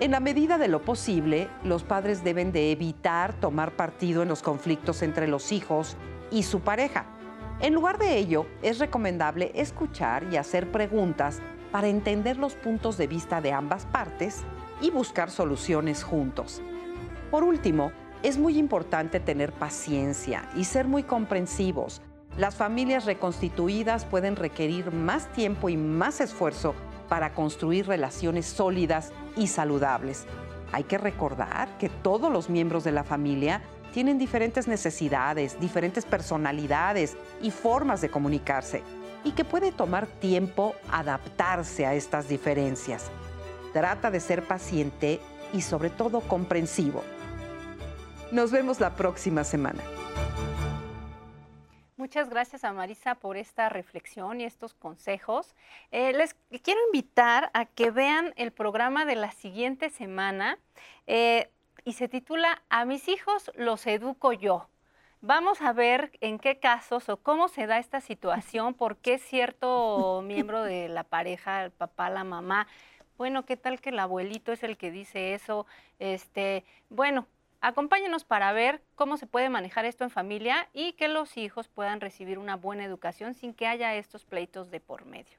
En 0.00 0.12
la 0.12 0.20
medida 0.20 0.58
de 0.58 0.68
lo 0.68 0.82
posible, 0.82 1.48
los 1.64 1.82
padres 1.82 2.22
deben 2.22 2.52
de 2.52 2.70
evitar 2.70 3.34
tomar 3.34 3.72
partido 3.72 4.22
en 4.22 4.28
los 4.28 4.42
conflictos 4.42 5.02
entre 5.02 5.26
los 5.26 5.50
hijos 5.50 5.96
y 6.30 6.44
su 6.44 6.60
pareja. 6.60 7.06
En 7.60 7.74
lugar 7.74 7.98
de 7.98 8.16
ello, 8.16 8.46
es 8.62 8.78
recomendable 8.78 9.50
escuchar 9.54 10.24
y 10.32 10.36
hacer 10.36 10.70
preguntas 10.70 11.40
para 11.72 11.88
entender 11.88 12.36
los 12.36 12.54
puntos 12.54 12.96
de 12.96 13.08
vista 13.08 13.40
de 13.40 13.52
ambas 13.52 13.86
partes 13.86 14.44
y 14.80 14.90
buscar 14.90 15.30
soluciones 15.30 16.04
juntos. 16.04 16.62
Por 17.32 17.42
último, 17.42 17.90
es 18.22 18.38
muy 18.38 18.58
importante 18.58 19.20
tener 19.20 19.52
paciencia 19.52 20.48
y 20.54 20.64
ser 20.64 20.86
muy 20.86 21.02
comprensivos 21.02 22.00
las 22.38 22.54
familias 22.54 23.04
reconstituidas 23.04 24.04
pueden 24.04 24.36
requerir 24.36 24.92
más 24.92 25.30
tiempo 25.32 25.68
y 25.68 25.76
más 25.76 26.20
esfuerzo 26.20 26.74
para 27.08 27.34
construir 27.34 27.88
relaciones 27.88 28.46
sólidas 28.46 29.10
y 29.36 29.48
saludables. 29.48 30.24
Hay 30.70 30.84
que 30.84 30.98
recordar 30.98 31.76
que 31.78 31.88
todos 31.88 32.32
los 32.32 32.48
miembros 32.48 32.84
de 32.84 32.92
la 32.92 33.02
familia 33.02 33.62
tienen 33.92 34.18
diferentes 34.18 34.68
necesidades, 34.68 35.58
diferentes 35.58 36.04
personalidades 36.04 37.16
y 37.42 37.50
formas 37.50 38.00
de 38.00 38.10
comunicarse 38.10 38.84
y 39.24 39.32
que 39.32 39.44
puede 39.44 39.72
tomar 39.72 40.06
tiempo 40.06 40.76
adaptarse 40.92 41.86
a 41.86 41.94
estas 41.94 42.28
diferencias. 42.28 43.10
Trata 43.72 44.12
de 44.12 44.20
ser 44.20 44.46
paciente 44.46 45.20
y 45.52 45.62
sobre 45.62 45.90
todo 45.90 46.20
comprensivo. 46.20 47.02
Nos 48.30 48.52
vemos 48.52 48.78
la 48.78 48.94
próxima 48.94 49.42
semana. 49.42 49.82
Muchas 51.98 52.30
gracias 52.30 52.62
a 52.62 52.72
Marisa 52.72 53.16
por 53.16 53.36
esta 53.36 53.68
reflexión 53.68 54.40
y 54.40 54.44
estos 54.44 54.72
consejos. 54.72 55.56
Eh, 55.90 56.12
les 56.12 56.34
quiero 56.62 56.78
invitar 56.86 57.50
a 57.54 57.64
que 57.64 57.90
vean 57.90 58.32
el 58.36 58.52
programa 58.52 59.04
de 59.04 59.16
la 59.16 59.32
siguiente 59.32 59.90
semana. 59.90 60.60
Eh, 61.08 61.50
y 61.84 61.94
se 61.94 62.06
titula 62.06 62.62
A 62.68 62.84
mis 62.84 63.08
hijos 63.08 63.50
los 63.56 63.84
educo 63.88 64.32
yo. 64.32 64.68
Vamos 65.22 65.60
a 65.60 65.72
ver 65.72 66.12
en 66.20 66.38
qué 66.38 66.60
casos 66.60 67.08
o 67.08 67.16
cómo 67.16 67.48
se 67.48 67.66
da 67.66 67.80
esta 67.80 68.00
situación, 68.00 68.74
por 68.74 68.98
qué 68.98 69.18
cierto 69.18 70.22
miembro 70.24 70.62
de 70.62 70.88
la 70.88 71.02
pareja, 71.02 71.64
el 71.64 71.72
papá, 71.72 72.10
la 72.10 72.22
mamá, 72.22 72.68
bueno, 73.16 73.44
¿qué 73.44 73.56
tal 73.56 73.80
que 73.80 73.90
el 73.90 73.98
abuelito 73.98 74.52
es 74.52 74.62
el 74.62 74.76
que 74.78 74.92
dice 74.92 75.34
eso? 75.34 75.66
Este, 75.98 76.64
bueno, 76.88 77.26
acompáñenos 77.60 78.24
para 78.24 78.52
ver 78.52 78.82
cómo 78.94 79.16
se 79.16 79.26
puede 79.26 79.50
manejar 79.50 79.84
esto 79.84 80.04
en 80.04 80.10
familia 80.10 80.68
y 80.72 80.92
que 80.92 81.08
los 81.08 81.36
hijos 81.36 81.68
puedan 81.68 82.00
recibir 82.00 82.38
una 82.38 82.56
buena 82.56 82.84
educación 82.84 83.34
sin 83.34 83.54
que 83.54 83.66
haya 83.66 83.94
estos 83.94 84.24
pleitos 84.24 84.70
de 84.70 84.80
por 84.80 85.04
medio. 85.04 85.38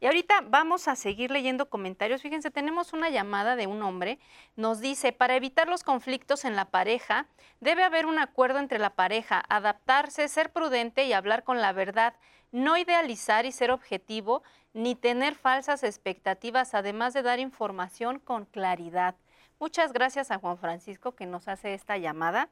Y 0.00 0.06
ahorita 0.06 0.40
vamos 0.46 0.88
a 0.88 0.96
seguir 0.96 1.30
leyendo 1.30 1.68
comentarios. 1.68 2.22
Fíjense, 2.22 2.50
tenemos 2.50 2.92
una 2.92 3.10
llamada 3.10 3.54
de 3.54 3.66
un 3.66 3.82
hombre. 3.82 4.18
Nos 4.56 4.80
dice, 4.80 5.12
para 5.12 5.36
evitar 5.36 5.68
los 5.68 5.84
conflictos 5.84 6.44
en 6.44 6.56
la 6.56 6.66
pareja, 6.66 7.26
debe 7.60 7.84
haber 7.84 8.06
un 8.06 8.18
acuerdo 8.18 8.58
entre 8.58 8.78
la 8.78 8.94
pareja, 8.94 9.42
adaptarse, 9.48 10.26
ser 10.28 10.52
prudente 10.52 11.04
y 11.04 11.12
hablar 11.12 11.44
con 11.44 11.60
la 11.60 11.72
verdad, 11.72 12.14
no 12.50 12.78
idealizar 12.78 13.44
y 13.44 13.52
ser 13.52 13.70
objetivo, 13.70 14.42
ni 14.72 14.94
tener 14.94 15.34
falsas 15.34 15.82
expectativas, 15.82 16.74
además 16.74 17.12
de 17.12 17.22
dar 17.22 17.38
información 17.38 18.20
con 18.20 18.46
claridad. 18.46 19.16
Muchas 19.60 19.92
gracias 19.92 20.30
a 20.30 20.38
Juan 20.38 20.56
Francisco 20.56 21.12
que 21.14 21.26
nos 21.26 21.46
hace 21.46 21.74
esta 21.74 21.98
llamada. 21.98 22.48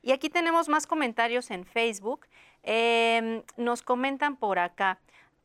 Y 0.00 0.12
aquí 0.12 0.30
tenemos 0.30 0.68
más 0.68 0.86
comentarios 0.86 1.50
en 1.50 1.64
Facebook. 1.64 2.28
Em, 2.62 3.42
nos 3.56 3.82
comentan 3.82 4.36
por 4.36 4.60
acá. 4.60 5.00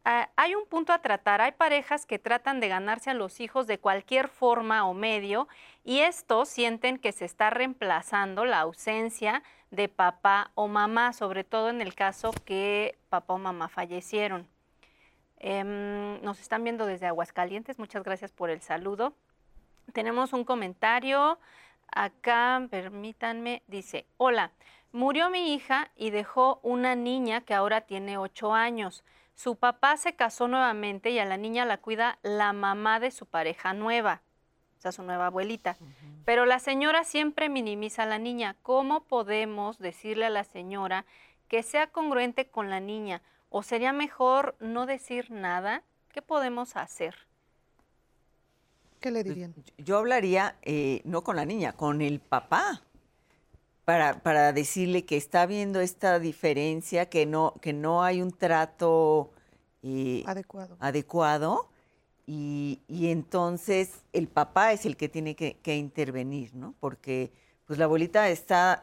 Ah, 0.06 0.30
hay 0.36 0.54
un 0.54 0.68
punto 0.68 0.94
a 0.94 1.02
tratar. 1.02 1.42
Hay 1.42 1.54
parejas 1.54 2.06
que 2.06 2.20
tratan 2.20 2.60
de 2.60 2.68
ganarse 2.68 3.10
a 3.10 3.16
los 3.16 3.40
hijos 3.40 3.66
de 3.66 3.80
cualquier 3.80 4.28
forma 4.28 4.86
o 4.86 4.94
medio 4.94 5.48
y 5.84 6.02
estos 6.02 6.50
sienten 6.50 7.00
que 7.00 7.12
se 7.12 7.26
está 7.26 7.50
reemplazando 7.50 8.46
la 8.46 8.60
ausencia 8.60 9.42
de 9.72 9.90
papá 9.90 10.52
o 10.54 10.68
mamá, 10.68 11.14
sobre 11.14 11.44
todo 11.44 11.70
en 11.72 11.82
el 11.82 11.96
caso 11.96 12.32
que 12.46 12.96
papá 13.10 13.34
o 13.34 13.38
mamá 13.40 13.70
fallecieron. 13.70 14.48
Em, 15.40 16.22
nos 16.22 16.40
están 16.40 16.64
viendo 16.64 16.86
desde 16.86 17.08
Aguascalientes. 17.08 17.80
Muchas 17.80 18.04
gracias 18.04 18.32
por 18.32 18.52
el 18.52 18.62
saludo. 18.62 19.16
Tenemos 19.94 20.34
un 20.34 20.44
comentario 20.44 21.40
acá, 21.92 22.68
permítanme, 22.70 23.64
dice, 23.68 24.06
hola, 24.18 24.52
murió 24.92 25.30
mi 25.30 25.54
hija 25.54 25.92
y 25.96 26.10
dejó 26.10 26.60
una 26.64 26.96
niña 26.96 27.42
que 27.42 27.54
ahora 27.54 27.82
tiene 27.82 28.18
ocho 28.18 28.54
años. 28.54 29.04
Su 29.36 29.56
papá 29.56 29.98
se 29.98 30.16
casó 30.16 30.48
nuevamente 30.48 31.12
y 31.12 31.20
a 31.20 31.26
la 31.26 31.38
niña 31.38 31.66
la 31.66 31.78
cuida 31.78 32.20
la 32.24 32.54
mamá 32.54 33.00
de 33.00 33.12
su 33.12 33.26
pareja 33.26 33.74
nueva, 33.74 34.22
o 34.78 34.82
sea, 34.82 34.92
su 34.92 35.04
nueva 35.04 35.28
abuelita. 35.28 35.78
Pero 36.26 36.46
la 36.46 36.60
señora 36.60 37.04
siempre 37.04 37.48
minimiza 37.48 38.04
a 38.04 38.08
la 38.08 38.18
niña. 38.18 38.56
¿Cómo 38.64 39.02
podemos 39.02 39.78
decirle 39.78 40.26
a 40.26 40.32
la 40.32 40.44
señora 40.44 41.06
que 41.48 41.64
sea 41.64 41.88
congruente 41.88 42.50
con 42.50 42.70
la 42.70 42.80
niña? 42.80 43.22
¿O 43.50 43.64
sería 43.64 43.94
mejor 43.94 44.56
no 44.60 44.86
decir 44.86 45.32
nada? 45.32 45.84
¿Qué 46.12 46.22
podemos 46.22 46.76
hacer? 46.76 47.27
¿Qué 49.08 49.12
le 49.12 49.24
dirían? 49.24 49.56
Yo 49.78 49.98
hablaría, 49.98 50.58
eh, 50.64 51.00
no 51.06 51.24
con 51.24 51.38
la 51.38 51.46
niña, 51.46 51.72
con 51.72 52.02
el 52.02 52.20
papá. 52.20 52.82
Para, 53.86 54.22
para, 54.22 54.52
decirle 54.52 55.06
que 55.06 55.16
está 55.16 55.46
viendo 55.46 55.80
esta 55.80 56.20
diferencia, 56.20 57.08
que 57.08 57.26
no, 57.26 57.54
que 57.62 57.72
no 57.72 58.04
hay 58.04 58.22
un 58.22 58.32
trato 58.32 59.32
eh, 59.82 60.26
adecuado. 60.28 60.76
adecuado 60.82 61.70
y, 62.26 62.82
y, 62.90 63.12
entonces 63.12 64.04
el 64.12 64.28
papá 64.28 64.74
es 64.74 64.86
el 64.86 64.98
que 64.98 65.08
tiene 65.08 65.38
que, 65.38 65.56
que, 65.64 65.78
intervenir, 65.78 66.54
¿no? 66.54 66.76
Porque 66.82 67.32
pues 67.64 67.80
la 67.80 67.86
abuelita 67.86 68.28
está 68.28 68.82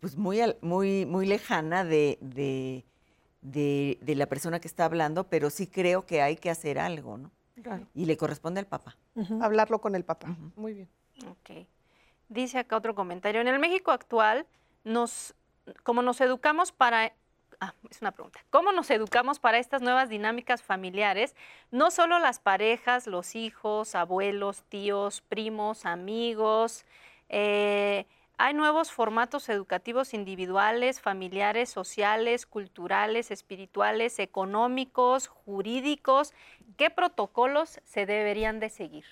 pues 0.00 0.18
muy, 0.18 0.40
muy, 0.60 1.06
muy 1.06 1.24
lejana 1.24 1.82
de, 1.82 2.18
de, 2.20 2.84
de, 3.40 3.98
de, 4.02 4.14
la 4.16 4.26
persona 4.26 4.60
que 4.60 4.68
está 4.68 4.84
hablando, 4.84 5.30
pero 5.30 5.48
sí 5.48 5.66
creo 5.66 6.04
que 6.04 6.20
hay 6.20 6.36
que 6.36 6.50
hacer 6.50 6.78
algo, 6.78 7.16
¿no? 7.16 7.30
Claro. 7.62 7.86
Y 7.94 8.06
le 8.06 8.16
corresponde 8.16 8.60
al 8.60 8.66
papá. 8.66 8.96
Uh 9.14 9.22
-huh. 9.22 9.44
Hablarlo 9.44 9.80
con 9.80 9.94
el 9.94 10.04
papá. 10.04 10.28
Uh 10.28 10.32
-huh. 10.32 10.52
Muy 10.56 10.74
bien. 10.74 10.88
Ok. 11.28 11.66
Dice 12.28 12.58
acá 12.58 12.76
otro 12.76 12.94
comentario. 12.94 13.40
En 13.40 13.48
el 13.48 13.58
México 13.58 13.90
actual, 13.90 14.46
nos, 14.84 15.34
como 15.82 16.02
nos 16.02 16.20
educamos 16.20 16.72
para... 16.72 17.12
Ah, 17.60 17.74
es 17.90 18.00
una 18.00 18.10
pregunta. 18.10 18.40
¿Cómo 18.50 18.72
nos 18.72 18.90
educamos 18.90 19.38
para 19.38 19.58
estas 19.58 19.82
nuevas 19.82 20.08
dinámicas 20.08 20.62
familiares? 20.62 21.36
No 21.70 21.90
solo 21.92 22.18
las 22.18 22.40
parejas, 22.40 23.06
los 23.06 23.36
hijos, 23.36 23.94
abuelos, 23.94 24.64
tíos, 24.64 25.20
primos, 25.20 25.86
amigos. 25.86 26.84
Eh, 27.28 28.06
hay 28.38 28.54
nuevos 28.54 28.90
formatos 28.90 29.48
educativos 29.48 30.14
individuales, 30.14 31.00
familiares, 31.00 31.70
sociales, 31.70 32.46
culturales, 32.46 33.30
espirituales, 33.30 34.18
económicos, 34.18 35.28
jurídicos. 35.28 36.32
¿Qué 36.76 36.90
protocolos 36.90 37.80
se 37.84 38.06
deberían 38.06 38.60
de 38.60 38.70
seguir? 38.70 39.04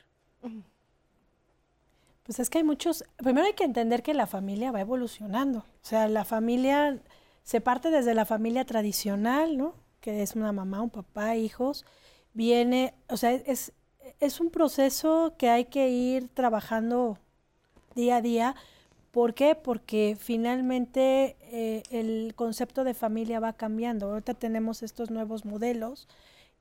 Pues 2.25 2.39
es 2.39 2.51
que 2.51 2.59
hay 2.59 2.65
muchos, 2.65 3.05
primero 3.17 3.47
hay 3.47 3.55
que 3.55 3.65
entender 3.65 4.03
que 4.03 4.15
la 4.15 4.27
familia 4.27 4.73
va 4.73 4.81
evolucionando, 4.81 5.61
o 5.61 5.85
sea, 5.87 6.09
la 6.09 6.25
familia 6.25 6.99
se 7.43 7.61
parte 7.61 7.91
desde 7.91 8.15
la 8.15 8.25
familia 8.25 8.65
tradicional, 8.65 9.57
¿no? 9.57 9.75
Que 10.01 10.23
es 10.23 10.37
una 10.37 10.53
mamá, 10.53 10.81
un 10.83 10.91
papá, 10.91 11.37
hijos, 11.37 11.85
viene, 12.33 12.95
o 13.09 13.17
sea, 13.17 13.33
es, 13.33 13.73
es 14.21 14.41
un 14.41 14.51
proceso 14.51 15.35
que 15.37 15.49
hay 15.49 15.65
que 15.67 15.89
ir 15.89 16.29
trabajando 16.29 17.19
día 17.95 18.17
a 18.17 18.23
día. 18.23 18.55
¿Por 19.11 19.35
qué? 19.35 19.55
Porque 19.57 20.17
finalmente 20.19 21.37
eh, 21.41 21.83
el 21.91 22.35
concepto 22.37 22.85
de 22.85 22.95
familia 22.95 23.41
va 23.41 23.55
cambiando. 23.55 24.07
Ahorita 24.07 24.35
tenemos 24.35 24.83
estos 24.83 25.11
nuevos 25.11 25.45
modelos 25.45 26.07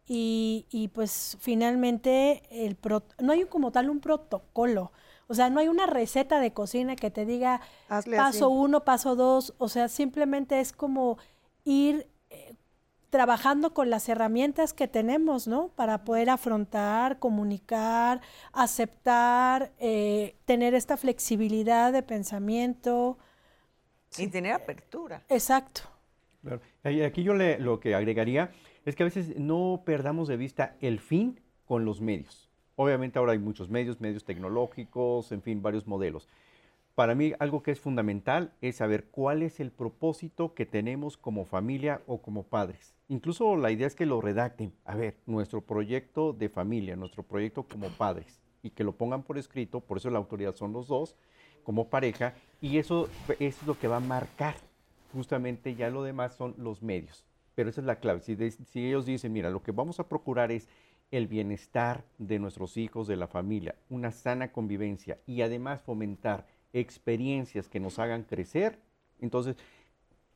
y, 0.09 0.65
y 0.71 0.87
pues 0.87 1.37
finalmente 1.39 2.41
el 2.49 2.75
pro, 2.75 3.03
no 3.19 3.31
hay 3.31 3.45
como 3.45 3.71
tal 3.71 3.91
un 3.91 3.99
protocolo. 3.99 4.91
O 5.27 5.35
sea, 5.35 5.51
no 5.51 5.59
hay 5.59 5.67
una 5.67 5.85
receta 5.85 6.39
de 6.39 6.51
cocina 6.51 6.95
que 6.95 7.11
te 7.11 7.27
diga 7.27 7.61
Hazle 7.87 8.17
paso 8.17 8.47
así. 8.47 8.55
uno, 8.55 8.83
paso 8.83 9.15
dos. 9.15 9.53
O 9.59 9.69
sea, 9.69 9.87
simplemente 9.87 10.59
es 10.59 10.73
como 10.73 11.19
ir 11.63 12.07
eh, 12.31 12.55
trabajando 13.11 13.75
con 13.75 13.91
las 13.91 14.09
herramientas 14.09 14.73
que 14.73 14.87
tenemos, 14.87 15.47
¿no? 15.47 15.67
Para 15.75 16.03
poder 16.03 16.31
afrontar, 16.31 17.19
comunicar, 17.19 18.21
aceptar, 18.51 19.71
eh, 19.77 20.35
tener 20.45 20.73
esta 20.73 20.97
flexibilidad 20.97 21.93
de 21.93 22.01
pensamiento. 22.01 23.19
Y 24.17 24.25
tener 24.29 24.53
apertura. 24.53 25.21
Exacto. 25.29 25.81
Claro. 26.41 26.61
Aquí 27.05 27.21
yo 27.21 27.35
le, 27.35 27.59
lo 27.59 27.79
que 27.79 27.93
agregaría 27.93 28.49
es 28.89 28.95
que 28.95 29.03
a 29.03 29.05
veces 29.05 29.37
no 29.37 29.83
perdamos 29.85 30.27
de 30.27 30.37
vista 30.37 30.75
el 30.81 30.99
fin 30.99 31.39
con 31.65 31.85
los 31.85 32.01
medios. 32.01 32.49
Obviamente 32.75 33.19
ahora 33.19 33.33
hay 33.33 33.39
muchos 33.39 33.69
medios, 33.69 34.01
medios 34.01 34.23
tecnológicos, 34.23 35.31
en 35.31 35.41
fin, 35.41 35.61
varios 35.61 35.85
modelos. 35.85 36.27
Para 36.95 37.15
mí 37.15 37.33
algo 37.39 37.63
que 37.63 37.71
es 37.71 37.79
fundamental 37.79 38.51
es 38.61 38.77
saber 38.77 39.05
cuál 39.05 39.43
es 39.43 39.59
el 39.59 39.71
propósito 39.71 40.53
que 40.53 40.65
tenemos 40.65 41.17
como 41.17 41.45
familia 41.45 42.01
o 42.07 42.21
como 42.21 42.43
padres. 42.43 42.95
Incluso 43.07 43.55
la 43.55 43.71
idea 43.71 43.87
es 43.87 43.95
que 43.95 44.05
lo 44.05 44.21
redacten. 44.21 44.73
A 44.85 44.95
ver, 44.95 45.15
nuestro 45.25 45.61
proyecto 45.61 46.33
de 46.33 46.49
familia, 46.49 46.95
nuestro 46.95 47.23
proyecto 47.23 47.63
como 47.63 47.87
padres, 47.89 48.41
y 48.63 48.71
que 48.71 48.83
lo 48.83 48.93
pongan 48.93 49.23
por 49.23 49.37
escrito, 49.37 49.79
por 49.79 49.97
eso 49.97 50.09
la 50.09 50.17
autoridad 50.17 50.55
son 50.55 50.73
los 50.73 50.87
dos, 50.87 51.15
como 51.63 51.89
pareja, 51.89 52.33
y 52.59 52.79
eso, 52.79 53.07
eso 53.27 53.61
es 53.61 53.67
lo 53.67 53.77
que 53.77 53.87
va 53.87 53.97
a 53.97 54.01
marcar. 54.01 54.55
Justamente 55.13 55.75
ya 55.75 55.89
lo 55.89 56.03
demás 56.03 56.35
son 56.35 56.55
los 56.57 56.81
medios. 56.81 57.28
Pero 57.59 57.71
esa 57.71 57.81
es 57.81 57.87
la 57.87 57.99
clave. 57.99 58.21
Si, 58.21 58.35
de, 58.35 58.51
si 58.51 58.87
ellos 58.87 59.05
dicen, 59.05 59.33
mira, 59.33 59.49
lo 59.49 59.61
que 59.61 59.73
vamos 59.73 59.99
a 59.99 60.07
procurar 60.07 60.49
es 60.49 60.69
el 61.11 61.27
bienestar 61.27 62.05
de 62.17 62.39
nuestros 62.39 62.77
hijos, 62.77 63.05
de 63.05 63.17
la 63.17 63.27
familia, 63.27 63.75
una 63.89 64.13
sana 64.13 64.53
convivencia 64.53 65.19
y 65.27 65.41
además 65.41 65.81
fomentar 65.81 66.47
experiencias 66.71 67.67
que 67.67 67.81
nos 67.81 67.99
hagan 67.99 68.23
crecer, 68.23 68.79
entonces 69.19 69.57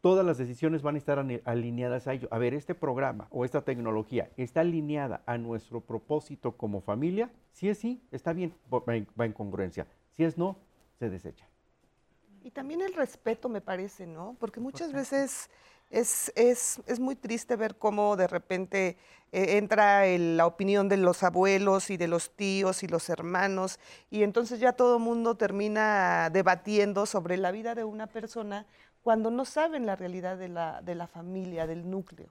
todas 0.02 0.26
las 0.26 0.38
decisiones 0.38 0.82
van 0.82 0.96
a 0.96 0.98
estar 0.98 1.26
alineadas 1.46 2.08
a 2.08 2.14
ello. 2.14 2.28
A 2.30 2.40
ver, 2.40 2.54
este 2.54 2.76
programa 2.76 3.30
o 3.32 3.46
esta 3.46 3.62
tecnología 3.62 4.30
está 4.36 4.60
alineada 4.60 5.24
a 5.26 5.38
nuestro 5.38 5.80
propósito 5.80 6.58
como 6.58 6.82
familia. 6.82 7.32
Si 7.54 7.70
es 7.70 7.78
sí, 7.78 8.04
está 8.12 8.34
bien, 8.34 8.54
va 8.70 9.26
en 9.26 9.32
congruencia. 9.32 9.88
Si 10.12 10.26
es 10.26 10.38
no, 10.38 10.58
se 11.00 11.10
desecha. 11.10 11.48
Y 12.44 12.52
también 12.52 12.82
el 12.82 12.94
respeto, 12.94 13.48
me 13.48 13.62
parece, 13.62 14.06
¿no? 14.06 14.36
Porque 14.38 14.60
muchas 14.60 14.92
veces 14.92 15.50
es, 15.94 16.34
es, 16.36 16.82
es, 16.88 17.00
muy 17.00 17.16
triste 17.16 17.56
ver 17.56 17.76
cómo 17.76 18.16
de 18.16 18.28
repente 18.28 18.98
eh, 19.32 19.58
entra 19.58 20.08
el, 20.08 20.38
la 20.38 20.48
opinión 20.48 20.90
de 20.90 20.98
los 20.98 21.22
abuelos 21.22 21.92
y 21.92 21.98
de 21.98 22.08
los 22.08 22.32
tíos 22.32 22.82
y 22.82 22.88
los 22.88 23.10
hermanos 23.10 23.80
y 24.10 24.24
entonces 24.24 24.60
ya 24.60 24.74
todo 24.74 24.98
el 24.98 25.04
mundo 25.04 25.36
termina 25.36 26.32
debatiendo 26.32 27.06
sobre 27.06 27.38
la 27.38 27.52
vida 27.52 27.76
de 27.76 27.84
una 27.84 28.08
persona 28.08 28.66
cuando 29.04 29.30
no 29.30 29.46
saben 29.46 29.86
la 29.86 29.96
realidad 29.96 30.38
de 30.38 30.48
la, 30.48 30.82
de 30.82 30.96
la 30.96 31.08
familia, 31.08 31.68
del 31.68 31.90
núcleo. 31.90 32.30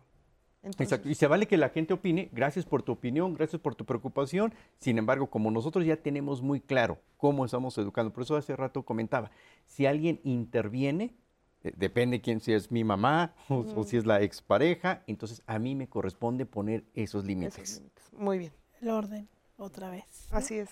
Exacto, 0.64 1.08
y 1.08 1.16
se 1.16 1.26
vale 1.26 1.46
que 1.46 1.56
la 1.56 1.70
gente 1.70 1.92
opine, 1.92 2.28
gracias 2.32 2.64
por 2.64 2.82
tu 2.82 2.92
opinión, 2.92 3.34
gracias 3.34 3.60
por 3.60 3.74
tu 3.74 3.84
preocupación, 3.84 4.54
sin 4.78 4.96
embargo, 4.96 5.26
como 5.26 5.50
nosotros 5.50 5.84
ya 5.84 5.96
tenemos 5.96 6.40
muy 6.40 6.60
claro 6.60 6.98
cómo 7.16 7.44
estamos 7.44 7.76
educando, 7.78 8.12
por 8.12 8.22
eso 8.22 8.36
hace 8.36 8.54
rato 8.54 8.84
comentaba, 8.84 9.32
si 9.66 9.86
alguien 9.86 10.20
interviene, 10.22 11.14
depende 11.62 12.20
quién, 12.20 12.40
si 12.40 12.52
es 12.52 12.70
mi 12.70 12.84
mamá 12.84 13.34
o, 13.48 13.84
si 13.84 13.96
es 13.96 14.06
la 14.06 14.20
expareja, 14.22 15.02
entonces 15.06 15.42
a 15.46 15.58
mí 15.58 15.74
me 15.74 15.88
corresponde 15.88 16.46
poner 16.46 16.84
esos 16.94 17.24
límites. 17.24 17.82
Muy 18.12 18.38
bien. 18.38 18.52
El 18.80 18.90
orden 18.90 19.28
otra 19.56 19.90
vez. 19.90 20.28
Así 20.32 20.58
es. 20.58 20.70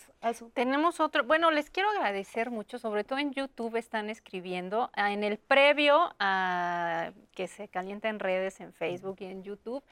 Tenemos 0.53 1.01
otro, 1.01 1.25
bueno, 1.25 1.51
les 1.51 1.71
quiero 1.71 1.89
agradecer 1.91 2.51
mucho, 2.51 2.79
sobre 2.79 3.05
todo 3.05 3.19
en 3.19 3.33
YouTube 3.33 3.77
están 3.77 4.11
escribiendo, 4.11 4.91
ah, 4.95 5.13
en 5.13 5.23
el 5.23 5.39
previo 5.39 6.15
a 6.19 7.13
que 7.33 7.47
se 7.47 7.69
calienta 7.69 8.09
en 8.09 8.19
redes, 8.19 8.61
en 8.61 8.73
Facebook 8.73 9.17
y 9.21 9.27
en 9.27 9.43
YouTube, 9.43 9.85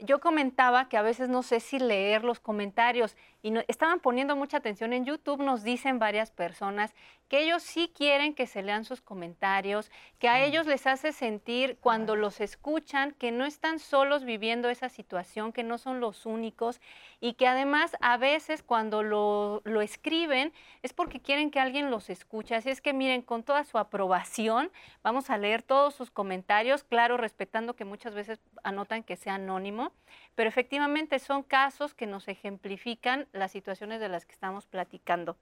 yo 0.00 0.20
comentaba 0.20 0.88
que 0.88 0.96
a 0.96 1.02
veces 1.02 1.28
no 1.28 1.42
sé 1.42 1.60
si 1.60 1.78
leer 1.78 2.22
los 2.22 2.38
comentarios 2.38 3.16
y 3.42 3.50
no, 3.50 3.62
estaban 3.66 3.98
poniendo 4.00 4.36
mucha 4.36 4.58
atención 4.58 4.92
en 4.92 5.04
YouTube, 5.04 5.42
nos 5.42 5.64
dicen 5.64 5.98
varias 5.98 6.30
personas 6.30 6.94
que 7.28 7.40
ellos 7.40 7.62
sí 7.62 7.92
quieren 7.94 8.34
que 8.34 8.46
se 8.46 8.62
lean 8.62 8.84
sus 8.84 9.00
comentarios, 9.00 9.90
que 10.18 10.28
a 10.28 10.42
ellos 10.44 10.66
les 10.66 10.86
hace 10.86 11.12
sentir 11.12 11.76
cuando 11.80 12.16
los 12.16 12.40
escuchan 12.40 13.12
que 13.12 13.30
no 13.30 13.44
están 13.44 13.78
solos 13.78 14.24
viviendo 14.24 14.70
esa 14.70 14.88
situación, 14.88 15.52
que 15.52 15.62
no 15.62 15.78
son 15.78 16.00
los 16.00 16.26
únicos 16.26 16.80
y 17.20 17.34
que 17.34 17.46
además 17.46 17.96
a 18.00 18.16
veces 18.16 18.62
cuando 18.62 19.02
lo, 19.02 19.60
lo 19.64 19.82
escriben 19.82 20.52
es 20.82 20.92
porque 20.92 21.20
quieren 21.20 21.50
que 21.50 21.60
alguien 21.60 21.90
los 21.90 22.10
escuche. 22.10 22.54
Así 22.54 22.70
es 22.70 22.80
que 22.80 22.92
miren, 22.92 23.22
con 23.22 23.42
toda 23.42 23.64
su 23.64 23.78
aprobación, 23.78 24.70
vamos 25.02 25.30
a 25.30 25.36
leer 25.36 25.62
todos 25.62 25.94
sus 25.94 26.10
comentarios, 26.10 26.84
claro, 26.84 27.16
respetando 27.16 27.76
que 27.76 27.84
muchas 27.84 28.14
veces 28.14 28.40
anotan 28.64 29.02
que 29.02 29.16
sea 29.16 29.34
anónimo, 29.34 29.92
pero 30.34 30.48
efectivamente 30.48 31.18
son 31.18 31.42
casos 31.42 31.94
que 31.94 32.06
nos 32.06 32.28
ejemplifican 32.28 33.26
las 33.32 33.52
situaciones 33.52 34.00
de 34.00 34.08
las 34.08 34.24
que 34.24 34.32
estamos 34.32 34.66
platicando. 34.66 35.36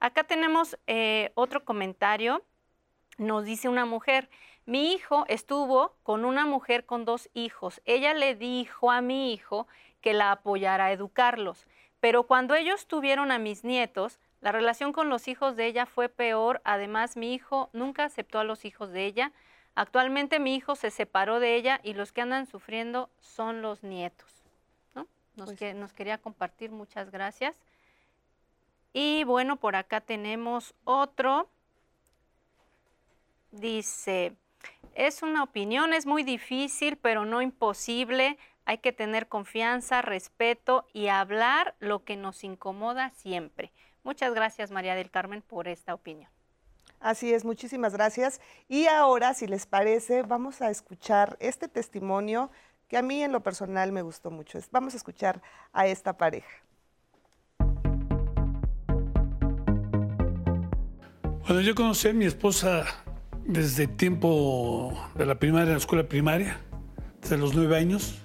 Acá 0.00 0.24
tenemos 0.24 0.78
eh, 0.86 1.30
otro 1.34 1.64
comentario. 1.64 2.42
Nos 3.18 3.44
dice 3.44 3.68
una 3.68 3.84
mujer, 3.84 4.30
mi 4.64 4.92
hijo 4.92 5.24
estuvo 5.28 5.94
con 6.02 6.24
una 6.24 6.46
mujer 6.46 6.86
con 6.86 7.04
dos 7.04 7.28
hijos. 7.34 7.80
Ella 7.84 8.14
le 8.14 8.34
dijo 8.34 8.90
a 8.90 9.02
mi 9.02 9.32
hijo 9.32 9.68
que 10.00 10.14
la 10.14 10.32
apoyara 10.32 10.86
a 10.86 10.92
educarlos. 10.92 11.66
Pero 12.00 12.24
cuando 12.24 12.54
ellos 12.54 12.86
tuvieron 12.86 13.30
a 13.30 13.38
mis 13.38 13.62
nietos, 13.62 14.18
la 14.40 14.52
relación 14.52 14.92
con 14.92 15.10
los 15.10 15.28
hijos 15.28 15.54
de 15.54 15.66
ella 15.66 15.84
fue 15.84 16.08
peor. 16.08 16.62
Además, 16.64 17.16
mi 17.16 17.34
hijo 17.34 17.68
nunca 17.74 18.04
aceptó 18.04 18.38
a 18.38 18.44
los 18.44 18.64
hijos 18.64 18.90
de 18.90 19.04
ella. 19.04 19.32
Actualmente 19.74 20.40
mi 20.40 20.54
hijo 20.54 20.76
se 20.76 20.90
separó 20.90 21.40
de 21.40 21.56
ella 21.56 21.80
y 21.82 21.92
los 21.92 22.12
que 22.12 22.22
andan 22.22 22.46
sufriendo 22.46 23.10
son 23.20 23.62
los 23.62 23.82
nietos. 23.82 24.44
Nos, 25.36 25.46
pues 25.46 25.58
que, 25.58 25.74
nos 25.74 25.92
quería 25.92 26.18
compartir, 26.18 26.70
muchas 26.70 27.10
gracias. 27.10 27.56
Y 28.92 29.24
bueno, 29.24 29.56
por 29.56 29.76
acá 29.76 30.00
tenemos 30.00 30.74
otro. 30.84 31.48
Dice, 33.52 34.36
es 34.94 35.22
una 35.22 35.42
opinión, 35.42 35.92
es 35.92 36.06
muy 36.06 36.22
difícil, 36.22 36.96
pero 36.96 37.24
no 37.24 37.42
imposible. 37.42 38.38
Hay 38.64 38.78
que 38.78 38.92
tener 38.92 39.28
confianza, 39.28 40.02
respeto 40.02 40.86
y 40.92 41.08
hablar 41.08 41.74
lo 41.80 42.04
que 42.04 42.16
nos 42.16 42.44
incomoda 42.44 43.10
siempre. 43.10 43.72
Muchas 44.02 44.34
gracias, 44.34 44.70
María 44.70 44.94
del 44.94 45.10
Carmen, 45.10 45.42
por 45.42 45.68
esta 45.68 45.94
opinión. 45.94 46.30
Así 47.00 47.32
es, 47.32 47.44
muchísimas 47.44 47.94
gracias. 47.94 48.40
Y 48.68 48.86
ahora, 48.86 49.32
si 49.34 49.46
les 49.46 49.66
parece, 49.66 50.22
vamos 50.22 50.60
a 50.60 50.70
escuchar 50.70 51.36
este 51.40 51.66
testimonio 51.66 52.50
que 52.88 52.98
a 52.98 53.02
mí 53.02 53.22
en 53.22 53.32
lo 53.32 53.40
personal 53.40 53.92
me 53.92 54.02
gustó 54.02 54.30
mucho. 54.30 54.58
Vamos 54.70 54.94
a 54.94 54.98
escuchar 54.98 55.40
a 55.72 55.86
esta 55.86 56.18
pareja. 56.18 56.50
Bueno, 61.50 61.64
yo 61.64 61.74
conocí 61.74 62.06
a 62.06 62.12
mi 62.12 62.26
esposa 62.26 62.84
desde 63.44 63.88
tiempo 63.88 64.96
de 65.16 65.26
la 65.26 65.34
primaria, 65.34 65.72
la 65.72 65.78
escuela 65.78 66.04
primaria, 66.04 66.60
desde 67.20 67.38
los 67.38 67.56
nueve 67.56 67.76
años. 67.76 68.20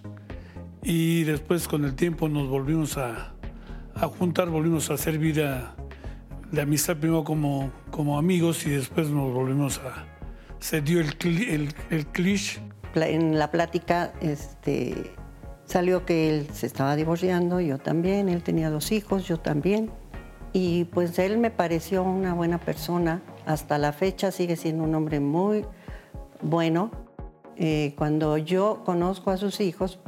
Y 0.84 1.24
después 1.24 1.68
con 1.68 1.86
el 1.86 1.96
tiempo 1.96 2.30
nos 2.30 2.48
volvimos 2.48 3.00
a, 3.00 3.34
juntar, 4.20 4.50
volvimos 4.52 4.92
a 4.92 4.94
hacer 4.94 5.18
vida 5.18 5.76
de 6.52 6.62
amistad 6.62 6.98
primero 6.98 7.24
como, 7.24 7.72
como 7.90 8.20
amigos 8.20 8.64
y 8.68 8.70
después 8.70 9.10
nos 9.10 9.34
volvimos 9.34 9.80
a... 9.80 10.06
Se 10.60 10.82
dio 10.82 11.00
el, 11.00 11.18
el, 11.24 11.74
el 11.90 12.06
cliché. 12.06 12.62
En 12.94 13.40
la 13.40 13.50
plática 13.50 14.14
este, 14.22 15.16
salió 15.66 16.06
que 16.06 16.30
él 16.30 16.48
se 16.54 16.68
estaba 16.68 16.96
divorciando, 16.96 17.60
yo 17.60 17.80
también, 17.80 18.30
él 18.30 18.44
tenía 18.44 18.70
dos 18.70 18.92
hijos, 18.92 19.28
yo 19.28 19.38
también. 19.38 19.90
Y 20.58 20.86
pues 20.86 21.20
él 21.20 21.38
me 21.38 21.52
pareció 21.52 22.02
una 22.02 22.34
buena 22.34 22.60
persona. 22.60 23.22
Hasta 23.46 23.78
la 23.78 23.92
fecha 23.92 24.32
sigue 24.32 24.56
siendo 24.56 24.86
un 24.86 24.96
hombre 24.96 25.20
muy 25.20 25.66
bueno. 26.42 26.92
Eh, 27.58 27.94
cuando 27.98 28.38
yo 28.38 28.82
conozco 28.86 29.32
a 29.32 29.38
sus 29.38 29.60
hijos, 29.60 30.00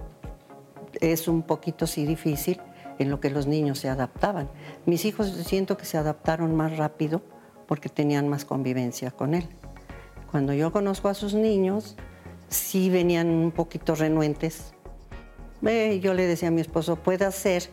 es 1.02 1.28
un 1.28 1.42
poquito 1.42 1.86
sí 1.86 2.06
difícil 2.06 2.62
en 2.98 3.10
lo 3.10 3.20
que 3.20 3.30
los 3.30 3.46
niños 3.46 3.80
se 3.80 3.90
adaptaban. 3.90 4.50
Mis 4.86 5.04
hijos 5.04 5.28
siento 5.28 5.76
que 5.76 5.84
se 5.84 5.98
adaptaron 5.98 6.56
más 6.56 6.78
rápido 6.78 7.22
porque 7.68 7.90
tenían 7.90 8.30
más 8.30 8.46
convivencia 8.46 9.12
con 9.12 9.34
él. 9.34 9.50
Cuando 10.32 10.54
yo 10.54 10.72
conozco 10.72 11.10
a 11.10 11.14
sus 11.14 11.34
niños, 11.34 11.98
sí 12.48 12.90
venían 12.90 13.28
un 13.28 13.52
poquito 13.52 13.96
renuentes. 13.96 14.74
Eh, 15.66 16.00
yo 16.02 16.14
le 16.14 16.26
decía 16.26 16.48
a 16.48 16.52
mi 16.52 16.62
esposo, 16.62 16.96
puede 16.96 17.30
ser 17.34 17.64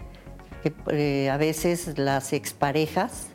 que 0.65 0.73
eh, 0.87 1.29
a 1.29 1.37
veces 1.37 1.99
las 1.99 2.33
exparejas 2.33 3.27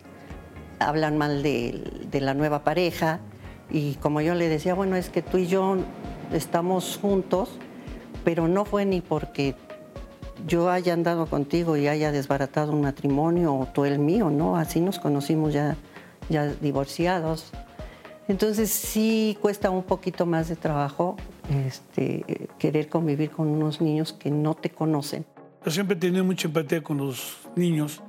hablan 0.80 1.16
mal 1.18 1.44
de, 1.44 2.10
la 2.20 2.34
nueva 2.34 2.64
pareja 2.64 3.20
y 3.70 3.94
como 3.96 4.20
yo 4.22 4.34
le 4.34 4.50
decía, 4.50 4.74
bueno, 4.74 4.96
es 4.96 5.10
que 5.10 5.22
tú 5.22 5.38
y 5.38 5.46
yo 5.46 5.78
estamos 6.34 6.98
juntos, 7.00 7.50
pero 8.24 8.48
no 8.48 8.66
fue 8.66 8.86
ni 8.86 9.02
porque 9.02 9.56
yo 10.48 10.72
haya 10.72 10.94
andado 10.94 11.28
contigo 11.28 11.78
y 11.78 11.88
haya 11.88 12.12
desbaratado 12.12 12.72
un 12.72 12.82
matrimonio 12.82 13.54
o 13.54 13.68
tú 13.68 13.86
el 13.86 14.00
mío, 14.00 14.32
¿no? 14.32 14.58
Así 14.58 14.82
nos 14.82 14.98
conocimos 14.98 15.54
ya, 15.54 15.76
ya 16.30 16.48
divorciados. 16.48 17.52
Entonces 18.28 18.72
sí 18.72 19.38
cuesta 19.40 19.70
un 19.70 19.84
poquito 19.84 20.26
más 20.26 20.50
de 20.50 20.56
trabajo 20.56 21.16
este, 21.68 22.50
querer 22.58 22.90
convivir 22.90 23.30
con 23.30 23.50
unos 23.50 23.82
niños 23.82 24.14
que 24.14 24.32
no 24.32 24.56
te 24.56 24.72
conocen. 24.72 25.26
Yo 25.66 25.72
siempre 25.72 25.98
he 25.98 26.00
tenido 26.00 26.24
mucha 26.24 26.48
empatía 26.48 26.82
con 26.82 26.98
los 26.98 27.38
niños, 27.56 28.02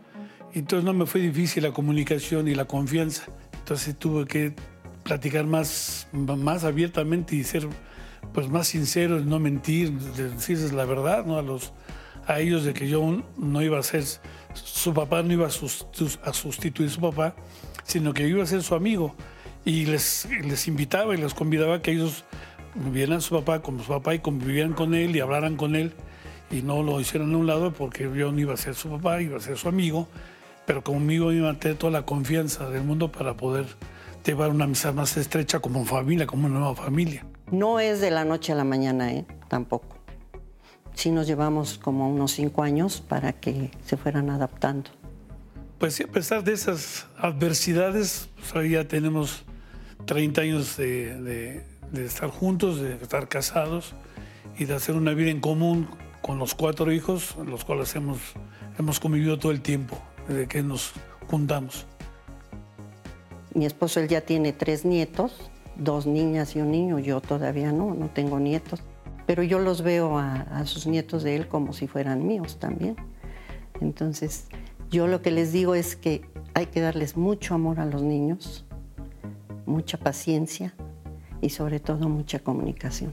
entonces 0.53 0.85
no 0.85 0.93
me 0.93 1.05
fue 1.05 1.21
difícil 1.21 1.65
la 1.65 1.73
comunicación 1.73 2.47
y 2.47 2.55
la 2.55 2.65
confianza. 2.65 3.25
Entonces 3.59 3.97
tuve 3.99 4.27
que 4.27 4.55
platicar 5.03 5.47
más, 5.47 6.07
más 6.13 6.63
abiertamente 6.63 7.35
y 7.35 7.43
ser 7.43 7.67
pues, 8.33 8.49
más 8.49 8.69
sincero, 8.69 9.19
no 9.19 9.41
mentir, 9.41 9.93
decirles 9.93 10.73
la 10.73 10.85
verdad 10.85 11.27
¿no? 11.27 11.39
a, 11.39 11.43
los, 11.43 11.73
a 12.27 12.39
ellos 12.39 12.65
de 12.65 12.73
que 12.73 12.89
yo 12.89 13.21
no 13.37 13.63
iba 13.63 13.81
a 13.81 13.83
ser 13.83 14.05
su 14.55 14.95
papá, 14.95 15.25
no 15.25 15.33
iba 15.33 15.49
a, 15.49 15.51
sustituir 15.51 16.89
a 16.89 16.93
su 16.93 17.01
papá, 17.01 17.35
sino 17.83 18.15
que 18.15 18.29
iba 18.29 18.45
a 18.45 18.47
ser 18.47 18.63
su 18.63 18.77
amigo. 18.77 19.17
Y 19.65 19.87
les, 19.87 20.29
les 20.45 20.69
invitaba 20.69 21.15
y 21.15 21.19
les 21.19 21.35
convidaba 21.35 21.77
a 21.77 21.83
que 21.83 21.91
ellos 21.91 22.25
vieran 22.93 23.19
a 23.19 23.21
su 23.21 23.35
papá 23.35 23.61
como 23.61 23.83
su 23.83 23.89
papá 23.89 24.15
y 24.15 24.21
convivieran 24.21 24.73
con 24.73 24.95
él 24.95 25.17
y 25.17 25.21
hablaran 25.21 25.57
con 25.57 25.75
él 25.75 25.95
y 26.51 26.63
no 26.63 26.83
lo 26.83 27.01
hicieron 27.01 27.33
a 27.35 27.39
un 27.39 27.47
lado 27.47 27.73
porque 27.73 28.11
yo 28.15 28.33
no 28.33 28.39
iba 28.39 28.55
a 28.55 28.57
ser 28.57 28.75
su 28.75 28.91
papá, 28.91 29.23
iba 29.23 29.37
a 29.37 29.41
ser 29.41 29.57
su 29.57 29.69
amigo, 29.69 30.09
pero 30.67 30.83
conmigo 30.83 31.33
iba 31.33 31.51
a 31.51 31.55
tener 31.55 31.79
toda 31.79 31.93
la 31.93 32.03
confianza 32.03 32.69
del 32.69 32.83
mundo 32.83 33.11
para 33.13 33.37
poder 33.37 33.67
llevar 34.25 34.51
una 34.51 34.65
amistad 34.65 34.93
más 34.93 35.17
estrecha 35.17 35.61
como 35.61 35.85
familia, 35.85 36.27
como 36.27 36.47
una 36.47 36.59
nueva 36.59 36.75
familia. 36.75 37.25
No 37.51 37.81
es 37.81 38.01
de 38.01 38.11
la 38.11 38.25
noche 38.25 38.53
a 38.53 38.57
la 38.57 38.65
mañana, 38.65 39.13
¿eh? 39.13 39.25
tampoco. 39.49 39.97
Sí 40.95 41.11
nos 41.11 41.27
llevamos 41.27 41.79
como 41.79 42.11
unos 42.11 42.33
cinco 42.33 42.63
años 42.63 43.01
para 43.01 43.33
que 43.33 43.71
se 43.85 43.97
fueran 43.97 44.29
adaptando. 44.29 44.91
Pues 45.79 45.95
sí, 45.95 46.03
a 46.03 46.09
pesar 46.09 46.45
de 46.45 46.53
esas 46.53 47.07
adversidades, 47.17 48.29
pues 48.53 48.71
ya 48.71 48.87
tenemos 48.87 49.45
30 50.05 50.41
años 50.43 50.77
de, 50.77 51.65
de 51.91 52.05
estar 52.05 52.29
juntos, 52.29 52.81
de 52.81 52.95
estar 52.95 53.29
casados 53.29 53.95
y 54.59 54.67
de 54.67 54.75
hacer 54.75 54.95
una 54.95 55.15
vida 55.15 55.31
en 55.31 55.41
común 55.41 55.89
con 56.23 56.39
los 56.39 56.55
cuatro 56.55 56.93
hijos, 56.93 57.37
los 57.47 57.65
cuales 57.65 57.95
hemos, 57.97 58.19
hemos 58.79 59.01
convivido 59.01 59.39
todo 59.39 59.53
el 59.53 59.61
tiempo, 59.61 59.99
desde 60.29 60.47
que 60.47 60.63
nos 60.63 60.93
juntamos. 61.29 61.87
Mi 63.55 63.67
esposo, 63.67 64.01
él 64.01 64.09
ya 64.09 64.21
tiene 64.21 64.53
tres 64.53 64.85
nietos, 64.85 65.51
dos 65.77 66.07
niñas 66.07 66.55
y 66.55 66.61
un 66.61 66.71
niño, 66.71 66.99
yo 66.99 67.21
todavía 67.21 67.73
no, 67.73 67.95
no 67.95 68.09
tengo 68.11 68.39
nietos, 68.39 68.83
pero 69.27 69.43
yo 69.43 69.59
los 69.59 69.83
veo 69.83 70.19
a, 70.19 70.67
sus 70.67 70.87
nietos 70.87 71.23
de 71.23 71.37
él 71.37 71.49
como 71.49 71.73
si 71.73 71.87
fueran 71.87 72.27
míos 72.27 72.59
también. 72.59 72.97
Entonces, 73.81 74.47
yo 74.91 75.07
lo 75.07 75.23
que 75.23 75.31
les 75.31 75.53
digo 75.53 75.75
es 75.75 75.97
que 75.97 76.23
hay 76.55 76.67
que 76.67 76.81
darles 76.81 77.17
mucho 77.17 77.55
amor 77.55 77.81
a 77.81 77.87
los 77.87 78.03
niños, 78.03 78.65
mucha 79.67 79.99
paciencia 79.99 80.75
y 81.41 81.51
sobre 81.51 81.81
todo 81.81 82.09
mucha 82.09 82.41
comunicación. 82.41 83.13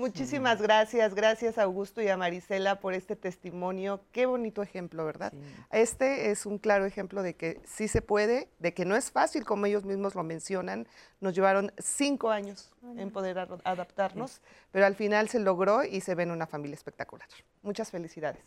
Muchísimas 0.00 0.62
gracias, 0.62 1.14
gracias 1.14 1.58
a 1.58 1.64
Augusto 1.64 2.00
y 2.00 2.08
a 2.08 2.16
Marisela 2.16 2.80
por 2.80 2.94
este 2.94 3.16
testimonio. 3.16 4.00
Qué 4.12 4.24
bonito 4.24 4.62
ejemplo, 4.62 5.04
¿verdad? 5.04 5.30
Este 5.70 6.30
es 6.30 6.46
un 6.46 6.56
claro 6.56 6.86
ejemplo 6.86 7.22
de 7.22 7.34
que 7.34 7.60
sí 7.66 7.86
se 7.86 8.00
puede, 8.00 8.48
de 8.60 8.72
que 8.72 8.86
no 8.86 8.96
es 8.96 9.10
fácil, 9.10 9.44
como 9.44 9.66
ellos 9.66 9.84
mismos 9.84 10.14
lo 10.14 10.22
mencionan. 10.22 10.88
Nos 11.20 11.34
llevaron 11.34 11.70
cinco 11.76 12.30
años 12.30 12.72
en 12.96 13.10
poder 13.10 13.38
adaptarnos, 13.38 14.40
pero 14.72 14.86
al 14.86 14.94
final 14.94 15.28
se 15.28 15.38
logró 15.38 15.84
y 15.84 16.00
se 16.00 16.14
ven 16.14 16.30
una 16.30 16.46
familia 16.46 16.76
espectacular. 16.76 17.28
Muchas 17.60 17.90
felicidades. 17.90 18.42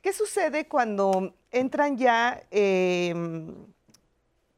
¿Qué 0.00 0.14
sucede 0.14 0.66
cuando 0.66 1.34
entran 1.50 1.98
ya... 1.98 2.42
Em, 2.50 3.54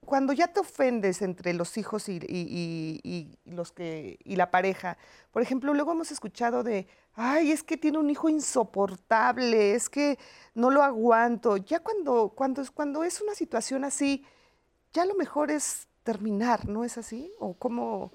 cuando 0.05 0.33
ya 0.33 0.49
te 0.49 0.61
ofendes 0.61 1.23
entre 1.23 1.55
los 1.55 1.79
hijos 1.79 2.09
y, 2.09 3.39
los 3.45 3.73
que, 3.73 4.19
y 4.25 4.37
la 4.37 4.51
pareja, 4.51 4.99
por 5.31 5.43
ejemplo, 5.43 5.73
luego 5.75 5.93
hemos 5.93 6.11
escuchado 6.11 6.63
de, 6.63 6.87
ay, 7.15 7.53
es 7.53 7.63
que 7.63 7.77
tiene 7.77 7.99
un 7.99 8.11
hijo 8.11 8.29
insoportable, 8.29 9.75
es 9.75 9.89
que 9.89 10.19
no 10.55 10.71
lo 10.71 10.83
aguanto. 10.83 11.57
Ya 11.57 11.81
cuando, 11.81 12.31
cuando, 12.31 12.65
cuando 12.75 13.05
es 13.05 13.21
una 13.21 13.35
situación 13.35 13.85
así, 13.85 14.25
ya 14.93 15.05
lo 15.05 15.15
mejor 15.15 15.51
es 15.51 15.89
terminar, 16.03 16.69
¿no 16.69 16.85
es 16.85 16.99
así? 16.99 17.33
¿O 17.39 17.55
cómo, 17.55 18.13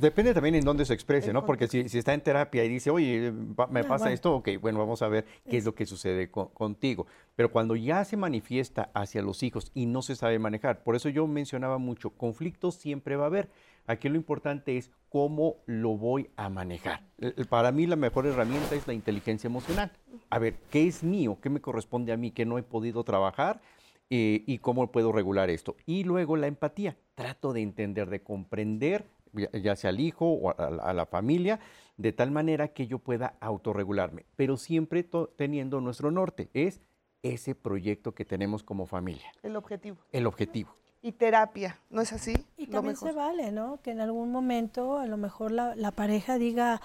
Depende 0.00 0.34
también 0.34 0.54
en 0.56 0.64
dónde 0.64 0.84
se 0.84 0.94
exprese, 0.94 1.32
¿no? 1.32 1.44
Porque 1.44 1.68
si, 1.68 1.80
está 1.80 2.14
en 2.14 2.20
terapia 2.20 2.64
y 2.64 2.68
dice, 2.68 2.90
oye, 2.90 3.32
me 3.70 3.84
pasa 3.84 4.12
esto, 4.12 4.34
ok, 4.36 4.50
bueno, 4.60 4.78
vamos 4.78 5.02
a 5.02 5.08
ver 5.08 5.24
qué 5.48 5.56
es 5.56 5.64
lo 5.64 5.74
que 5.74 5.86
sucede 5.86 6.30
contigo. 6.30 7.06
Pero 7.34 7.50
cuando 7.50 7.76
ya 7.76 8.04
se 8.04 8.16
manifiesta 8.16 8.90
hacia 8.94 9.22
los 9.22 9.42
hijos 9.42 9.70
y 9.74 9.86
no 9.86 10.02
se 10.02 10.16
sabe 10.16 10.38
manejar, 10.38 10.82
por 10.82 10.96
eso 10.96 11.08
yo 11.08 11.26
mencionaba 11.26 11.78
mucho, 11.78 12.10
conflictos 12.10 12.74
siempre 12.74 13.16
va 13.16 13.24
a 13.24 13.28
haber. 13.28 13.48
Aquí 13.86 14.08
lo 14.08 14.16
importante 14.16 14.76
es 14.76 14.90
cómo 15.08 15.56
lo 15.66 15.96
voy 15.96 16.28
a 16.36 16.48
manejar. 16.48 17.02
Para 17.48 17.70
mí 17.70 17.86
la 17.86 17.96
mejor 17.96 18.26
herramienta 18.26 18.74
es 18.74 18.86
la 18.86 18.94
inteligencia 18.94 19.46
emocional. 19.46 19.92
A 20.28 20.38
ver, 20.38 20.56
¿qué 20.70 20.88
es 20.88 21.04
mío? 21.04 21.38
¿Qué 21.40 21.50
me 21.50 21.60
corresponde 21.60 22.12
a 22.12 22.16
mí 22.16 22.32
que 22.32 22.44
no 22.44 22.58
he 22.58 22.62
podido 22.62 23.04
trabajar? 23.04 23.60
Eh, 24.08 24.44
y 24.46 24.58
cómo 24.58 24.90
puedo 24.92 25.10
regular 25.10 25.50
esto. 25.50 25.76
Y 25.84 26.04
luego 26.04 26.36
la 26.36 26.46
empatía. 26.46 26.96
Trato 27.14 27.52
de 27.52 27.62
entender, 27.62 28.08
de 28.08 28.22
comprender 28.22 29.04
ya 29.52 29.76
sea 29.76 29.90
al 29.90 30.00
hijo 30.00 30.26
o 30.26 30.50
a, 30.50 30.92
la 30.92 31.06
familia, 31.06 31.60
de 31.96 32.12
tal 32.12 32.30
manera 32.30 32.68
que 32.68 32.86
yo 32.86 32.98
pueda 32.98 33.36
autorregularme, 33.40 34.26
pero 34.36 34.56
siempre 34.56 35.08
teniendo 35.36 35.80
nuestro 35.80 36.10
norte, 36.10 36.50
es 36.54 36.80
ese 37.22 37.54
proyecto 37.54 38.14
que 38.14 38.24
tenemos 38.24 38.62
como 38.62 38.86
familia. 38.86 39.26
El 39.42 39.56
objetivo. 39.56 39.98
El 40.12 40.26
objetivo. 40.26 40.74
Y 41.02 41.12
terapia, 41.12 41.78
¿no 41.90 42.00
es 42.00 42.12
así? 42.12 42.34
Y 42.56 42.66
también 42.66 42.96
se 42.96 43.12
vale, 43.12 43.52
¿no? 43.52 43.80
Que 43.82 43.92
en 43.92 44.00
algún 44.00 44.32
momento 44.32 44.98
a 44.98 45.06
lo 45.06 45.16
mejor 45.16 45.52
la, 45.52 45.74
la 45.76 45.92
pareja 45.92 46.38
diga, 46.38 46.80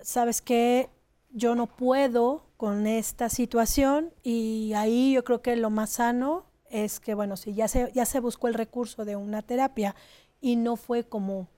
¿sabes 0.00 0.40
qué? 0.40 0.88
Yo 1.30 1.54
no 1.54 1.66
puedo 1.66 2.46
con 2.56 2.86
esta 2.86 3.28
situación 3.28 4.12
y 4.22 4.72
ahí 4.74 5.12
yo 5.12 5.24
creo 5.24 5.42
que 5.42 5.54
lo 5.56 5.70
más 5.70 5.90
sano 5.90 6.46
es 6.70 7.00
que, 7.00 7.14
bueno, 7.14 7.36
si 7.36 7.54
ya 7.54 7.68
se, 7.68 7.90
ya 7.92 8.04
se 8.04 8.20
buscó 8.20 8.48
el 8.48 8.54
recurso 8.54 9.04
de 9.04 9.16
una 9.16 9.42
terapia 9.42 9.94
y 10.40 10.56
no 10.56 10.76
fue 10.76 11.04
como 11.04 11.48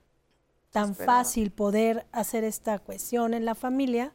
tan 0.71 0.95
fácil 0.95 1.51
poder 1.51 2.07
hacer 2.11 2.43
esta 2.43 2.79
cuestión 2.79 3.33
en 3.33 3.45
la 3.45 3.55
familia, 3.55 4.13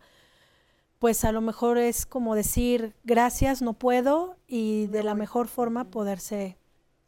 pues 0.98 1.24
a 1.24 1.32
lo 1.32 1.40
mejor 1.40 1.78
es 1.78 2.06
como 2.06 2.34
decir 2.34 2.94
gracias, 3.04 3.62
no 3.62 3.74
puedo 3.74 4.36
y 4.46 4.86
de 4.86 5.02
la 5.02 5.14
mejor 5.14 5.48
forma 5.48 5.84
poderse 5.84 6.56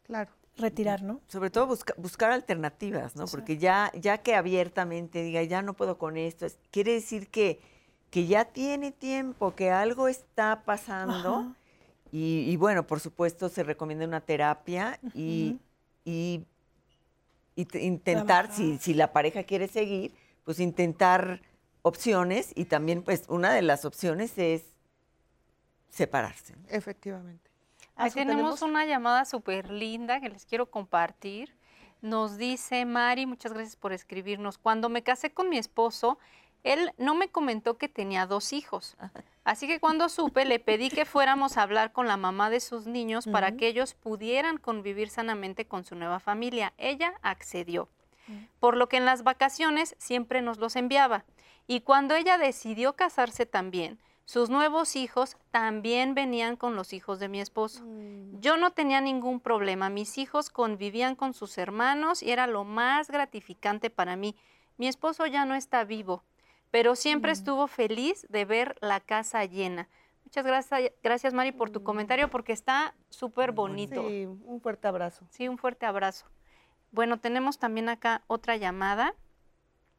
claro. 0.03 0.31
retirar, 0.55 1.01
¿no? 1.01 1.19
Sobre 1.27 1.49
todo 1.49 1.67
buscar 1.97 2.31
alternativas, 2.31 3.15
¿no? 3.15 3.25
Porque 3.25 3.57
ya, 3.57 3.91
ya 3.99 4.19
que 4.19 4.35
abiertamente 4.35 5.23
diga, 5.23 5.41
ya 5.43 5.63
no 5.63 5.73
puedo 5.73 5.97
con 5.97 6.17
esto, 6.17 6.45
quiere 6.69 6.93
decir 6.93 7.27
que, 7.29 7.59
que 8.11 8.27
ya 8.27 8.45
tiene 8.45 8.91
tiempo, 8.91 9.55
que 9.55 9.71
algo 9.71 10.07
está 10.07 10.63
pasando. 10.63 11.55
Y, 12.11 12.55
bueno, 12.57 12.87
por 12.87 12.99
supuesto 12.99 13.49
se 13.49 13.61
recomienda 13.61 14.03
una 14.03 14.21
terapia 14.21 14.99
y, 15.13 15.59
y 16.05 16.43
intentar, 17.73 18.51
si, 18.51 18.77
si 18.77 18.93
la 18.93 19.13
pareja 19.13 19.43
quiere 19.43 19.67
seguir, 19.67 20.13
pues 20.43 20.59
intentar 20.59 21.41
opciones 21.81 22.51
y 22.55 22.65
también 22.65 23.03
pues 23.03 23.25
una 23.27 23.53
de 23.53 23.61
las 23.61 23.85
opciones 23.85 24.37
es 24.37 24.63
separarse. 25.89 26.55
Efectivamente. 26.69 27.49
Ahí 27.95 28.11
tenemos, 28.11 28.61
una 28.61 28.85
llamada 28.85 29.25
súper 29.25 29.69
linda 29.69 30.21
que 30.21 30.29
les 30.29 30.45
quiero 30.45 30.71
compartir. 30.71 31.53
Nos 32.01 32.37
dice 32.37 32.85
Mari, 32.85 33.25
muchas 33.25 33.51
gracias 33.51 33.75
por 33.75 33.91
escribirnos. 33.91 34.57
Cuando 34.57 34.87
me 34.87 35.03
casé 35.03 35.31
con 35.31 35.49
mi 35.49 35.57
esposo, 35.57 36.17
él 36.63 36.91
no 36.97 37.15
me 37.15 37.29
comentó 37.29 37.77
que 37.77 37.87
tenía 37.87 38.25
dos 38.25 38.53
hijos. 38.53 38.97
Así 39.43 39.67
que 39.67 39.79
cuando 39.79 40.09
supe, 40.09 40.45
le 40.45 40.59
pedí 40.59 40.89
que 40.89 41.05
fuéramos 41.05 41.57
a 41.57 41.63
hablar 41.63 41.91
con 41.91 42.07
la 42.07 42.17
mamá 42.17 42.49
de 42.49 42.59
sus 42.59 42.85
niños 42.85 43.25
para 43.25 43.55
que 43.55 43.67
ellos 43.67 43.93
pudieran 43.93 44.57
convivir 44.57 45.09
sanamente 45.09 45.65
con 45.65 45.83
su 45.83 45.95
nueva 45.95 46.19
familia. 46.19 46.73
Ella 46.77 47.13
accedió, 47.21 47.89
por 48.59 48.77
lo 48.77 48.89
que 48.89 48.97
en 48.97 49.05
las 49.05 49.23
vacaciones 49.23 49.95
siempre 49.97 50.41
nos 50.41 50.57
los 50.59 50.75
enviaba. 50.75 51.25
Y 51.65 51.81
cuando 51.81 52.15
ella 52.15 52.37
decidió 52.37 52.93
casarse 52.93 53.45
también, 53.45 53.99
sus 54.25 54.51
nuevos 54.51 54.95
hijos 54.95 55.37
también 55.49 56.13
venían 56.13 56.55
con 56.55 56.75
los 56.75 56.93
hijos 56.93 57.19
de 57.19 57.29
mi 57.29 57.41
esposo. 57.41 57.83
Mm. 57.83 58.39
Yo 58.41 58.57
no 58.57 58.69
tenía 58.69 59.01
ningún 59.01 59.39
problema, 59.39 59.89
mis 59.89 60.19
hijos 60.19 60.51
convivían 60.51 61.15
con 61.15 61.33
sus 61.33 61.57
hermanos 61.57 62.21
y 62.21 62.29
era 62.29 62.45
lo 62.45 62.63
más 62.63 63.09
gratificante 63.09 63.89
para 63.89 64.15
mí. 64.15 64.35
Mi 64.77 64.87
esposo 64.87 65.25
ya 65.25 65.45
no 65.45 65.55
está 65.55 65.83
vivo, 65.83 66.23
pero 66.71 66.95
siempre 66.95 67.31
estuvo 67.31 67.67
feliz 67.67 68.25
de 68.29 68.45
ver 68.45 68.77
la 68.81 68.99
casa 68.99 69.45
llena. 69.45 69.89
Muchas 70.23 70.45
gracias, 70.45 70.91
gracias 71.01 71.33
Mari 71.33 71.51
por 71.51 71.71
tu 71.71 71.83
comentario 71.83 72.29
porque 72.29 72.53
está 72.53 72.93
súper 73.09 73.51
bonito. 73.51 74.07
Sí, 74.07 74.25
un 74.25 74.61
fuerte 74.61 74.87
abrazo. 74.87 75.25
Sí, 75.31 75.47
un 75.47 75.57
fuerte 75.57 75.85
abrazo. 75.85 76.27
Bueno, 76.91 77.19
tenemos 77.19 77.57
también 77.57 77.89
acá 77.89 78.23
otra 78.27 78.55
llamada. 78.55 79.15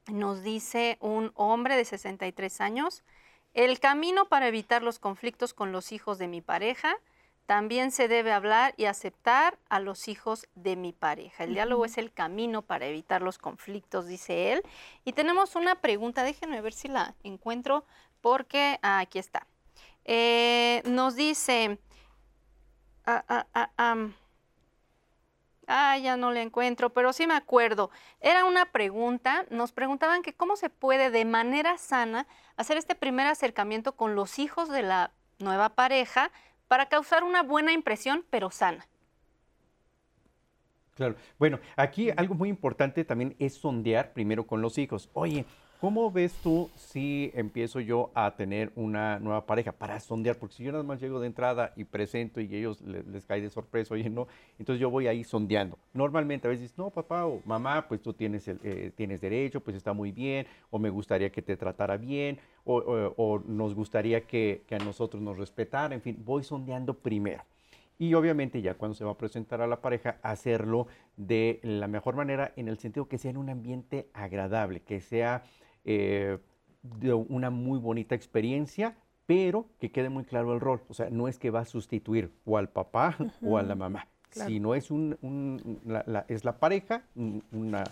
Nos 0.07 0.43
dice 0.43 0.99
un 1.01 1.33
hombre 1.35 1.77
de 1.77 1.85
63 1.85 2.61
años, 2.61 3.03
el 3.55 3.81
camino 3.81 4.27
para 4.27 4.49
evitar 4.49 4.83
los 4.83 4.99
conflictos 4.99 5.55
con 5.55 5.73
los 5.73 5.93
hijos 5.93 6.19
de 6.19 6.29
mi 6.29 6.41
pareja 6.41 6.97
también 7.51 7.91
se 7.91 8.07
debe 8.07 8.31
hablar 8.31 8.75
y 8.77 8.85
aceptar 8.85 9.59
a 9.69 9.81
los 9.81 10.07
hijos 10.07 10.47
de 10.55 10.77
mi 10.77 10.93
pareja. 10.93 11.43
El 11.43 11.55
diálogo 11.55 11.85
es 11.85 11.99
el 11.99 12.13
camino 12.13 12.63
para 12.63 12.87
evitar 12.87 13.23
los 13.23 13.39
conflictos, 13.39 14.07
dice 14.07 14.53
él. 14.53 14.63
Y 15.05 15.15
tenemos 15.15 15.57
una 15.57 15.75
pregunta, 15.75 16.23
déjenme 16.23 16.61
ver 16.61 16.73
si 16.73 16.87
la 16.87 17.17
encuentro, 17.25 17.85
porque 18.21 18.79
ah, 18.83 19.01
aquí 19.01 19.19
está. 19.19 19.49
Eh, 20.05 20.81
nos 20.85 21.17
dice, 21.17 21.81
ah, 23.05 23.25
ah, 23.27 23.97
ah, 25.67 25.99
ya 25.99 26.17
no 26.17 26.31
la 26.31 26.43
encuentro, 26.43 26.91
pero 26.91 27.13
sí 27.13 27.27
me 27.27 27.35
acuerdo. 27.35 27.91
Era 28.21 28.45
una 28.45 28.67
pregunta, 28.67 29.45
nos 29.51 29.73
preguntaban 29.73 30.23
que 30.23 30.35
cómo 30.35 30.55
se 30.55 30.71
puede 30.71 31.11
de 31.11 31.25
manera 31.25 31.79
sana 31.79 32.29
hacer 32.57 32.77
este 32.77 32.95
primer 32.95 33.27
acercamiento 33.27 33.97
con 33.97 34.15
los 34.15 34.39
hijos 34.39 34.69
de 34.69 34.85
la 34.85 35.11
nueva 35.41 35.71
pareja 35.71 36.31
para 36.71 36.87
causar 36.87 37.25
una 37.25 37.43
buena 37.43 37.73
impresión, 37.73 38.25
pero 38.31 38.49
sana. 38.53 38.87
Claro. 40.95 41.17
Bueno, 41.37 41.59
aquí 41.75 42.11
algo 42.17 42.37
muy 42.37 42.49
importante 42.49 43.05
también 43.05 43.35
es 43.41 43.55
sondear 43.55 44.13
primero 44.13 44.47
con 44.47 44.63
los 44.63 44.79
hijos. 44.79 45.11
Oye, 45.13 45.47
¿Cómo 45.81 46.11
ves 46.11 46.35
tú 46.43 46.69
si 46.77 47.31
empiezo 47.35 47.81
yo 47.81 48.11
a 48.15 48.37
tener 48.37 48.71
una 48.77 49.19
nueva 49.19 49.47
pareja 49.47 49.73
para 49.73 49.99
sondear? 49.99 50.37
Porque 50.37 50.57
si 50.57 50.65
yo 50.65 50.73
nada 50.73 50.85
más 50.85 51.01
llego 51.01 51.21
de 51.21 51.27
entrada 51.27 51.73
y 51.75 51.85
presento 51.85 52.39
y 52.43 52.55
ellos 52.55 52.83
les, 52.83 53.25
cae 53.25 53.41
de 53.41 53.49
sorpresa, 53.49 53.95
oye, 53.95 54.11
no, 54.11 54.29
entonces 54.59 54.79
yo 54.79 54.91
voy 54.91 55.07
ahí 55.07 55.25
sondeando. 55.25 55.79
Normalmente 55.95 56.47
a 56.47 56.51
veces, 56.51 56.77
no, 56.77 56.91
papá 56.91 57.25
o 57.25 57.41
mamá, 57.47 57.89
pues 57.89 58.03
tú 58.03 58.13
tienes, 58.13 58.47
el, 58.47 58.61
eh, 58.63 58.93
tienes 58.95 59.23
derecho, 59.23 59.63
pues 59.63 59.75
está 59.75 59.95
muy 59.95 60.13
bien, 60.13 60.47
o 60.71 60.79
me 60.79 60.91
gustaría 60.91 61.31
que 61.33 61.41
te 61.41 61.57
tratara 61.57 61.97
bien, 61.97 62.39
o, 62.65 63.41
nos 63.47 63.75
gustaría 63.75 64.21
que, 64.27 64.63
que 64.67 64.75
a 64.75 64.81
nosotros 64.81 65.23
nos 65.23 65.39
respetara, 65.39 65.95
en 65.95 66.03
fin, 66.03 66.23
voy 66.23 66.45
sondeando 66.45 66.93
primero. 66.93 67.43
Y 67.99 68.13
obviamente 68.13 68.61
ya 68.61 68.75
cuando 68.75 68.95
se 68.95 69.05
va 69.05 69.13
a 69.13 69.19
presentar 69.19 69.63
a 69.63 69.67
la 69.67 69.81
pareja, 69.81 70.19
hacerlo 70.23 70.89
de 71.17 71.59
la 71.63 71.89
mejor 71.89 72.17
manera 72.17 72.53
en 72.57 72.69
el 72.69 72.79
sentido 72.79 73.09
que 73.09 73.17
sea 73.17 73.31
en 73.31 73.39
un 73.39 73.49
ambiente 73.49 74.09
agradable, 74.13 74.81
que 74.81 75.01
sea 75.01 75.43
eh, 75.85 76.39
de 76.83 77.13
una 77.15 77.51
muy 77.51 77.79
bonita 77.79 78.15
experiencia, 78.15 78.97
pero 79.27 79.67
que 79.79 79.93
quede 79.93 80.09
muy 80.09 80.25
claro 80.25 80.53
el 80.55 80.61
rol. 80.61 80.83
O 80.89 80.95
sea, 80.95 81.11
no 81.11 81.29
es 81.29 81.39
que 81.39 81.51
va 81.51 81.61
a 81.61 81.65
sustituir 81.65 82.33
o 82.45 82.59
al 82.59 82.69
papá 82.69 83.17
o 83.43 83.59
a 83.59 83.63
la 83.63 83.75
mamá, 83.75 84.09
sino 84.31 84.75
es, 84.75 84.91
un, 84.91 85.81
la, 85.85 86.25
es 86.29 86.45
la 86.45 86.59
pareja, 86.59 87.05
una 87.53 87.85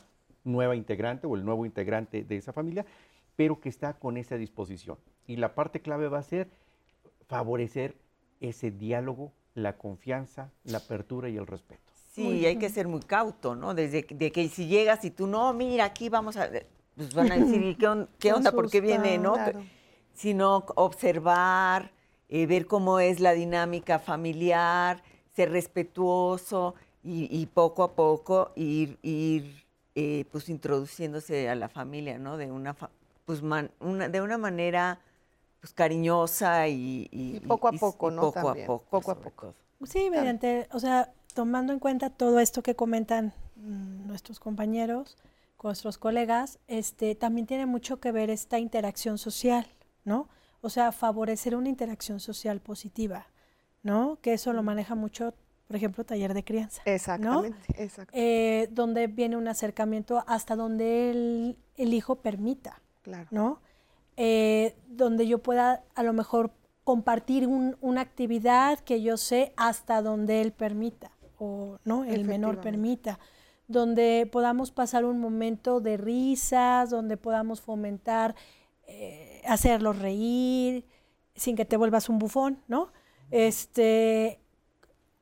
nueva 0.44 0.74
integrante 0.74 1.26
o 1.26 1.36
el 1.36 1.44
nuevo 1.44 1.66
integrante 1.66 2.24
de 2.24 2.36
esa 2.36 2.52
familia, 2.52 2.84
pero 3.36 3.60
que 3.60 3.68
está 3.68 3.92
con 3.94 4.16
esa 4.16 4.36
disposición. 4.36 4.98
Y 5.26 5.36
la 5.36 5.54
parte 5.54 5.80
clave 5.80 6.08
va 6.08 6.18
a 6.18 6.22
ser 6.22 6.48
favorecer 7.28 7.94
ese 8.40 8.70
diálogo, 8.70 9.32
la 9.54 9.76
confianza, 9.76 10.50
la 10.64 10.78
apertura 10.78 11.28
y 11.28 11.36
el 11.36 11.46
respeto. 11.46 11.82
Sí, 12.12 12.44
hay 12.46 12.56
que 12.56 12.68
ser 12.68 12.88
muy 12.88 13.00
cauto, 13.00 13.54
¿no? 13.54 13.74
Desde 13.74 14.02
de 14.02 14.32
que 14.32 14.48
si 14.48 14.66
llegas 14.66 15.04
y 15.04 15.10
tú 15.12 15.28
no, 15.28 15.52
mira, 15.52 15.84
aquí 15.84 16.08
vamos 16.08 16.36
a 16.36 16.50
pues 16.98 17.14
van 17.14 17.32
a 17.32 17.36
decir, 17.38 17.62
¿y 17.62 17.74
qué, 17.76 17.86
on- 17.86 18.08
qué 18.18 18.32
onda? 18.34 18.52
¿Por 18.52 18.68
qué 18.70 18.80
viene, 18.82 19.16
no? 19.16 19.32
Claro. 19.34 19.64
Sino 20.12 20.66
observar, 20.74 21.92
eh, 22.28 22.46
ver 22.46 22.66
cómo 22.66 22.98
es 22.98 23.20
la 23.20 23.32
dinámica 23.32 23.98
familiar, 24.00 25.02
ser 25.34 25.50
respetuoso 25.52 26.74
y, 27.04 27.28
y 27.34 27.46
poco 27.46 27.84
a 27.84 27.92
poco 27.94 28.50
ir, 28.56 28.98
ir 29.02 29.64
eh, 29.94 30.24
pues 30.32 30.48
introduciéndose 30.48 31.48
a 31.48 31.54
la 31.54 31.68
familia, 31.68 32.18
¿no? 32.18 32.36
De 32.36 32.50
una, 32.50 32.74
fa- 32.74 32.90
pues 33.24 33.42
man- 33.42 33.70
una- 33.80 34.08
de 34.08 34.20
una 34.20 34.36
manera 34.38 35.00
pues 35.60 35.72
cariñosa 35.72 36.68
y, 36.68 37.08
y- 37.12 37.36
Y 37.36 37.40
poco 37.40 37.68
a 37.68 37.72
poco, 37.72 38.10
y 38.10 38.14
¿no? 38.14 38.20
Poco 38.22 38.32
También, 38.46 38.64
a 38.64 38.66
poco. 38.66 38.84
poco 38.90 39.10
a 39.12 39.14
poco. 39.20 39.46
todo. 39.46 39.86
Sí, 39.86 40.10
mediante, 40.10 40.68
o 40.72 40.80
sea, 40.80 41.12
tomando 41.34 41.72
en 41.72 41.78
cuenta 41.78 42.10
todo 42.10 42.40
esto 42.40 42.62
que 42.62 42.74
comentan 42.74 43.32
mm, 43.56 44.06
nuestros 44.08 44.40
compañeros, 44.40 45.16
con 45.58 45.68
nuestros 45.68 45.98
colegas, 45.98 46.58
este, 46.68 47.14
también 47.14 47.46
tiene 47.46 47.66
mucho 47.66 48.00
que 48.00 48.10
ver 48.12 48.30
esta 48.30 48.58
interacción 48.58 49.18
social, 49.18 49.66
¿no? 50.04 50.28
O 50.62 50.70
sea, 50.70 50.90
favorecer 50.92 51.54
una 51.54 51.68
interacción 51.68 52.20
social 52.20 52.60
positiva, 52.60 53.26
¿no? 53.82 54.18
Que 54.22 54.32
eso 54.32 54.52
lo 54.54 54.62
maneja 54.62 54.94
mucho, 54.94 55.34
por 55.66 55.76
ejemplo, 55.76 56.04
taller 56.04 56.32
de 56.32 56.44
crianza. 56.44 56.80
Exactamente, 56.86 57.58
exacto. 57.76 58.12
Eh, 58.16 58.68
donde 58.70 59.08
viene 59.08 59.36
un 59.36 59.46
acercamiento 59.48 60.24
hasta 60.26 60.56
donde 60.56 61.10
el, 61.10 61.58
el 61.76 61.92
hijo 61.92 62.16
permita, 62.16 62.80
Claro. 63.02 63.28
¿no? 63.30 63.60
Eh, 64.16 64.74
donde 64.88 65.26
yo 65.28 65.38
pueda 65.42 65.82
a 65.94 66.02
lo 66.02 66.12
mejor 66.12 66.52
compartir 66.84 67.46
un- 67.46 67.76
una 67.80 68.00
actividad 68.00 68.78
que 68.80 69.02
yo 69.02 69.16
sé 69.16 69.52
hasta 69.56 70.02
donde 70.02 70.40
él 70.40 70.52
permita, 70.52 71.10
o 71.38 71.78
no, 71.84 72.04
el 72.04 72.24
menor 72.24 72.60
permita, 72.60 73.18
donde 73.68 74.28
podamos 74.30 74.70
pasar 74.70 75.04
un 75.04 75.20
momento 75.20 75.80
de 75.80 75.98
risas, 75.98 76.90
donde 76.90 77.16
podamos 77.16 77.60
fomentar, 77.60 78.34
eh, 78.86 79.42
hacerlo 79.46 79.92
reír, 79.92 80.86
sin 81.34 81.54
que 81.54 81.66
te 81.66 81.76
vuelvas 81.76 82.08
un 82.08 82.18
bufón, 82.18 82.62
¿no? 82.66 82.90
Este, 83.30 84.40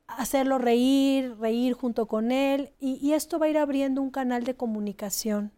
hacerlo 0.06 0.58
reír, 0.58 1.36
reír 1.38 1.74
junto 1.74 2.06
con 2.06 2.30
él, 2.30 2.72
y, 2.78 2.94
y 3.06 3.14
esto 3.14 3.38
va 3.38 3.46
a 3.46 3.48
ir 3.50 3.58
abriendo 3.58 4.00
un 4.00 4.10
canal 4.10 4.44
de 4.44 4.54
comunicación, 4.54 5.52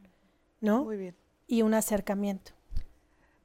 ¿no? 0.60 0.84
Muy 0.84 0.96
bien. 0.96 1.16
Y 1.46 1.62
un 1.62 1.74
acercamiento. 1.74 2.52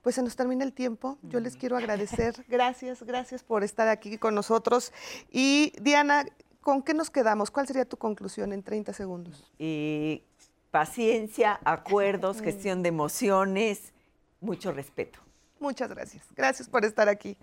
Pues 0.03 0.15
se 0.15 0.21
nos 0.21 0.35
termina 0.35 0.65
el 0.65 0.73
tiempo. 0.73 1.17
Yo 1.21 1.39
les 1.39 1.55
quiero 1.55 1.77
agradecer. 1.77 2.43
Gracias, 2.49 3.03
gracias 3.03 3.41
por 3.41 3.63
estar 3.63 3.87
aquí 3.87 4.17
con 4.17 4.35
nosotros. 4.35 4.91
Y 5.31 5.71
Diana, 5.81 6.25
¿con 6.63 6.81
qué 6.81 6.93
nos 6.95 7.09
quedamos? 7.11 7.51
¿Cuál 7.51 7.67
sería 7.67 7.85
tu 7.85 7.97
conclusión 7.97 8.51
en 8.53 8.63
30 8.63 8.93
segundos? 8.93 9.51
Y 9.59 10.23
paciencia, 10.71 11.59
acuerdos, 11.63 12.41
gestión 12.41 12.81
de 12.81 12.89
emociones, 12.89 13.93
mucho 14.41 14.71
respeto. 14.71 15.19
Muchas 15.59 15.89
gracias. 15.89 16.25
Gracias 16.35 16.67
por 16.67 16.83
estar 16.83 17.07
aquí. 17.09 17.37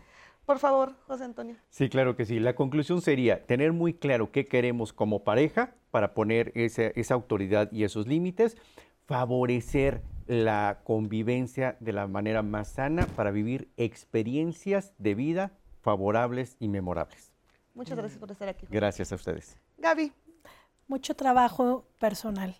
Por 0.44 0.58
favor, 0.58 0.94
José 1.06 1.24
Antonio. 1.24 1.56
Sí, 1.70 1.88
claro 1.88 2.16
que 2.16 2.24
sí. 2.26 2.40
La 2.40 2.54
conclusión 2.54 3.00
sería 3.02 3.46
tener 3.46 3.72
muy 3.72 3.94
claro 3.94 4.32
qué 4.32 4.46
queremos 4.46 4.92
como 4.92 5.22
pareja 5.22 5.74
para 5.90 6.12
poner 6.12 6.50
ese- 6.56 6.92
esa 6.96 7.14
autoridad 7.14 7.70
y 7.72 7.84
esos 7.84 8.06
límites, 8.08 8.56
favorecer 9.06 10.02
la 10.26 10.80
convivencia 10.84 11.76
de 11.80 11.92
la 11.92 12.06
manera 12.06 12.42
más 12.42 12.68
sana 12.68 13.06
para 13.16 13.30
vivir 13.30 13.68
experiencias 13.76 14.92
de 14.98 15.14
vida 15.14 15.52
favorables 15.82 16.56
y 16.60 16.68
memorables. 16.68 17.29
Muchas 17.74 17.96
gracias 17.96 18.18
por 18.18 18.30
estar 18.30 18.48
aquí. 18.48 18.66
Gracias 18.70 19.12
a 19.12 19.14
ustedes. 19.14 19.56
Gaby. 19.78 20.12
Mucho 20.88 21.14
trabajo 21.14 21.86
personal 21.98 22.56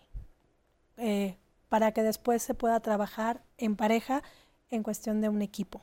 eh, 0.97 1.37
para 1.67 1.91
que 1.91 2.01
después 2.01 2.41
se 2.41 2.53
pueda 2.53 2.79
trabajar 2.79 3.43
en 3.57 3.75
pareja 3.75 4.23
en 4.69 4.83
cuestión 4.83 5.19
de 5.21 5.29
un 5.29 5.41
equipo. 5.41 5.81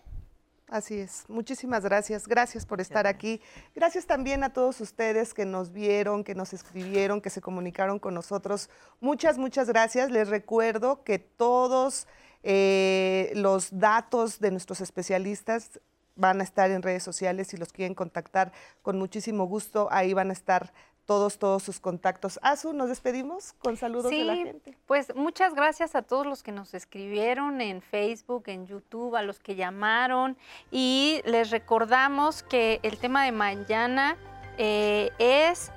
Así 0.68 0.98
es. 0.98 1.24
Muchísimas 1.28 1.82
gracias. 1.82 2.28
Gracias 2.28 2.66
por 2.66 2.80
estar 2.80 3.06
aquí. 3.06 3.40
Gracias 3.74 4.06
también 4.06 4.44
a 4.44 4.52
todos 4.52 4.80
ustedes 4.82 5.32
que 5.32 5.46
nos 5.46 5.72
vieron, 5.72 6.24
que 6.24 6.34
nos 6.34 6.52
escribieron, 6.52 7.22
que 7.22 7.30
se 7.30 7.40
comunicaron 7.40 7.98
con 7.98 8.12
nosotros. 8.12 8.68
Muchas, 9.00 9.38
muchas 9.38 9.68
gracias. 9.68 10.10
Les 10.10 10.28
recuerdo 10.28 11.04
que 11.04 11.18
todos 11.18 12.06
eh, 12.42 13.32
los 13.34 13.78
datos 13.78 14.40
de 14.40 14.50
nuestros 14.50 14.82
especialistas 14.82 15.80
van 16.18 16.40
a 16.40 16.44
estar 16.44 16.70
en 16.70 16.82
redes 16.82 17.02
sociales. 17.02 17.46
Si 17.48 17.56
los 17.56 17.72
quieren 17.72 17.94
contactar, 17.94 18.52
con 18.82 18.98
muchísimo 18.98 19.44
gusto, 19.46 19.88
ahí 19.90 20.12
van 20.12 20.28
a 20.30 20.32
estar 20.34 20.72
todos, 21.06 21.38
todos 21.38 21.62
sus 21.62 21.80
contactos. 21.80 22.38
Azu, 22.42 22.74
nos 22.74 22.90
despedimos 22.90 23.54
con 23.54 23.78
saludos 23.78 24.10
de 24.10 24.24
la 24.24 24.34
Sí, 24.34 24.44
gente. 24.44 24.76
pues 24.84 25.14
muchas 25.16 25.54
gracias 25.54 25.94
a 25.94 26.02
todos 26.02 26.26
los 26.26 26.42
que 26.42 26.52
nos 26.52 26.74
escribieron 26.74 27.62
en 27.62 27.80
Facebook, 27.80 28.42
en 28.48 28.66
YouTube, 28.66 29.16
a 29.16 29.22
los 29.22 29.38
que 29.38 29.54
llamaron 29.54 30.36
y 30.70 31.22
les 31.24 31.50
recordamos 31.50 32.42
que 32.42 32.78
el 32.82 32.98
tema 32.98 33.24
de 33.24 33.32
mañana 33.32 34.18
eh, 34.58 35.10
es, 35.18 35.72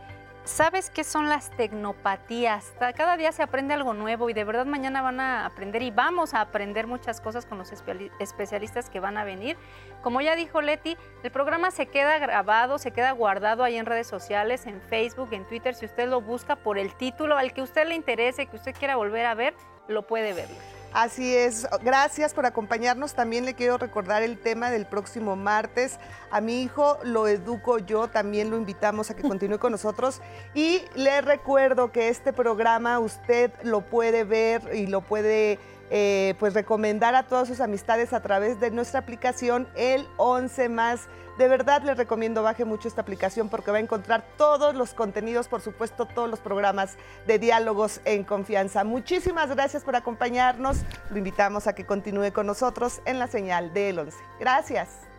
¿sabes 0.51 0.89
qué 0.89 1.03
son 1.03 1.29
las 1.29 1.49
tecnopatías? 1.51 2.73
Cada 2.95 3.15
día 3.17 3.31
se 3.31 3.41
aprende 3.41 3.73
algo 3.73 3.93
nuevo 3.93 4.29
y 4.29 4.33
de 4.33 4.43
verdad 4.43 4.65
mañana 4.65 5.01
van 5.01 5.19
a 5.19 5.45
aprender 5.45 5.81
y 5.81 5.91
vamos 5.91 6.33
a 6.33 6.41
aprender 6.41 6.87
muchas 6.87 7.21
cosas 7.21 7.45
con 7.45 7.57
los 7.57 7.71
espe- 7.71 8.11
especialistas 8.19 8.89
que 8.89 8.99
van 8.99 9.17
a 9.17 9.23
venir. 9.23 9.57
Como 10.03 10.19
ya 10.21 10.35
dijo 10.35 10.61
Leti, 10.61 10.97
el 11.23 11.31
programa 11.31 11.71
se 11.71 11.85
queda 11.87 12.17
grabado, 12.19 12.77
se 12.77 12.91
queda 12.91 13.11
guardado 13.11 13.63
ahí 13.63 13.77
en 13.77 13.85
redes 13.85 14.07
sociales, 14.07 14.67
en 14.67 14.81
Facebook, 14.81 15.29
en 15.31 15.45
Twitter. 15.45 15.73
Si 15.73 15.85
usted 15.85 16.09
lo 16.09 16.21
busca 16.21 16.55
por 16.57 16.77
el 16.77 16.93
título 16.95 17.37
al 17.37 17.53
que 17.53 17.61
usted 17.61 17.87
le 17.87 17.95
interese, 17.95 18.45
que 18.47 18.57
usted 18.57 18.75
quiera 18.75 18.95
volver 18.97 19.25
a 19.25 19.33
ver, 19.33 19.53
lo 19.87 20.05
puede 20.05 20.33
ver. 20.33 20.49
Así 20.93 21.33
es, 21.33 21.65
gracias 21.81 22.33
por 22.33 22.45
acompañarnos. 22.45 23.13
También 23.13 23.45
le 23.45 23.53
quiero 23.53 23.77
recordar 23.77 24.23
el 24.23 24.37
tema 24.37 24.69
del 24.71 24.85
próximo 24.85 25.37
martes. 25.37 25.97
A 26.31 26.41
mi 26.41 26.61
hijo 26.61 26.97
lo 27.03 27.29
educo 27.29 27.77
yo, 27.79 28.09
también 28.09 28.49
lo 28.49 28.57
invitamos 28.57 29.09
a 29.09 29.15
que 29.15 29.21
continúe 29.27 29.57
con 29.57 29.71
nosotros. 29.71 30.21
Y 30.53 30.81
le 30.95 31.21
recuerdo 31.21 31.93
que 31.93 32.09
este 32.09 32.33
programa 32.33 32.99
usted 32.99 33.51
lo 33.63 33.81
puede 33.81 34.25
ver 34.25 34.75
y 34.75 34.87
lo 34.87 34.99
puede 34.99 35.59
eh, 35.91 36.35
pues 36.39 36.53
recomendar 36.53 37.15
a 37.15 37.23
todas 37.23 37.47
sus 37.47 37.61
amistades 37.61 38.11
a 38.11 38.21
través 38.21 38.59
de 38.59 38.69
nuestra 38.71 38.99
aplicación 38.99 39.69
El 39.75 40.05
11 40.17 40.67
más. 40.67 41.07
De 41.37 41.47
verdad 41.47 41.81
les 41.83 41.97
recomiendo 41.97 42.43
baje 42.43 42.65
mucho 42.65 42.87
esta 42.87 43.01
aplicación 43.01 43.49
porque 43.49 43.71
va 43.71 43.77
a 43.77 43.81
encontrar 43.81 44.23
todos 44.37 44.75
los 44.75 44.93
contenidos, 44.93 45.47
por 45.47 45.61
supuesto, 45.61 46.05
todos 46.05 46.29
los 46.29 46.39
programas 46.39 46.97
de 47.27 47.39
diálogos 47.39 48.01
en 48.05 48.23
confianza. 48.23 48.83
Muchísimas 48.83 49.49
gracias 49.49 49.83
por 49.83 49.95
acompañarnos. 49.95 50.77
Lo 51.09 51.17
invitamos 51.17 51.67
a 51.67 51.73
que 51.73 51.85
continúe 51.85 52.31
con 52.33 52.47
nosotros 52.47 53.01
en 53.05 53.19
la 53.19 53.27
señal 53.27 53.73
del 53.73 53.99
11. 53.99 54.17
Gracias. 54.39 55.10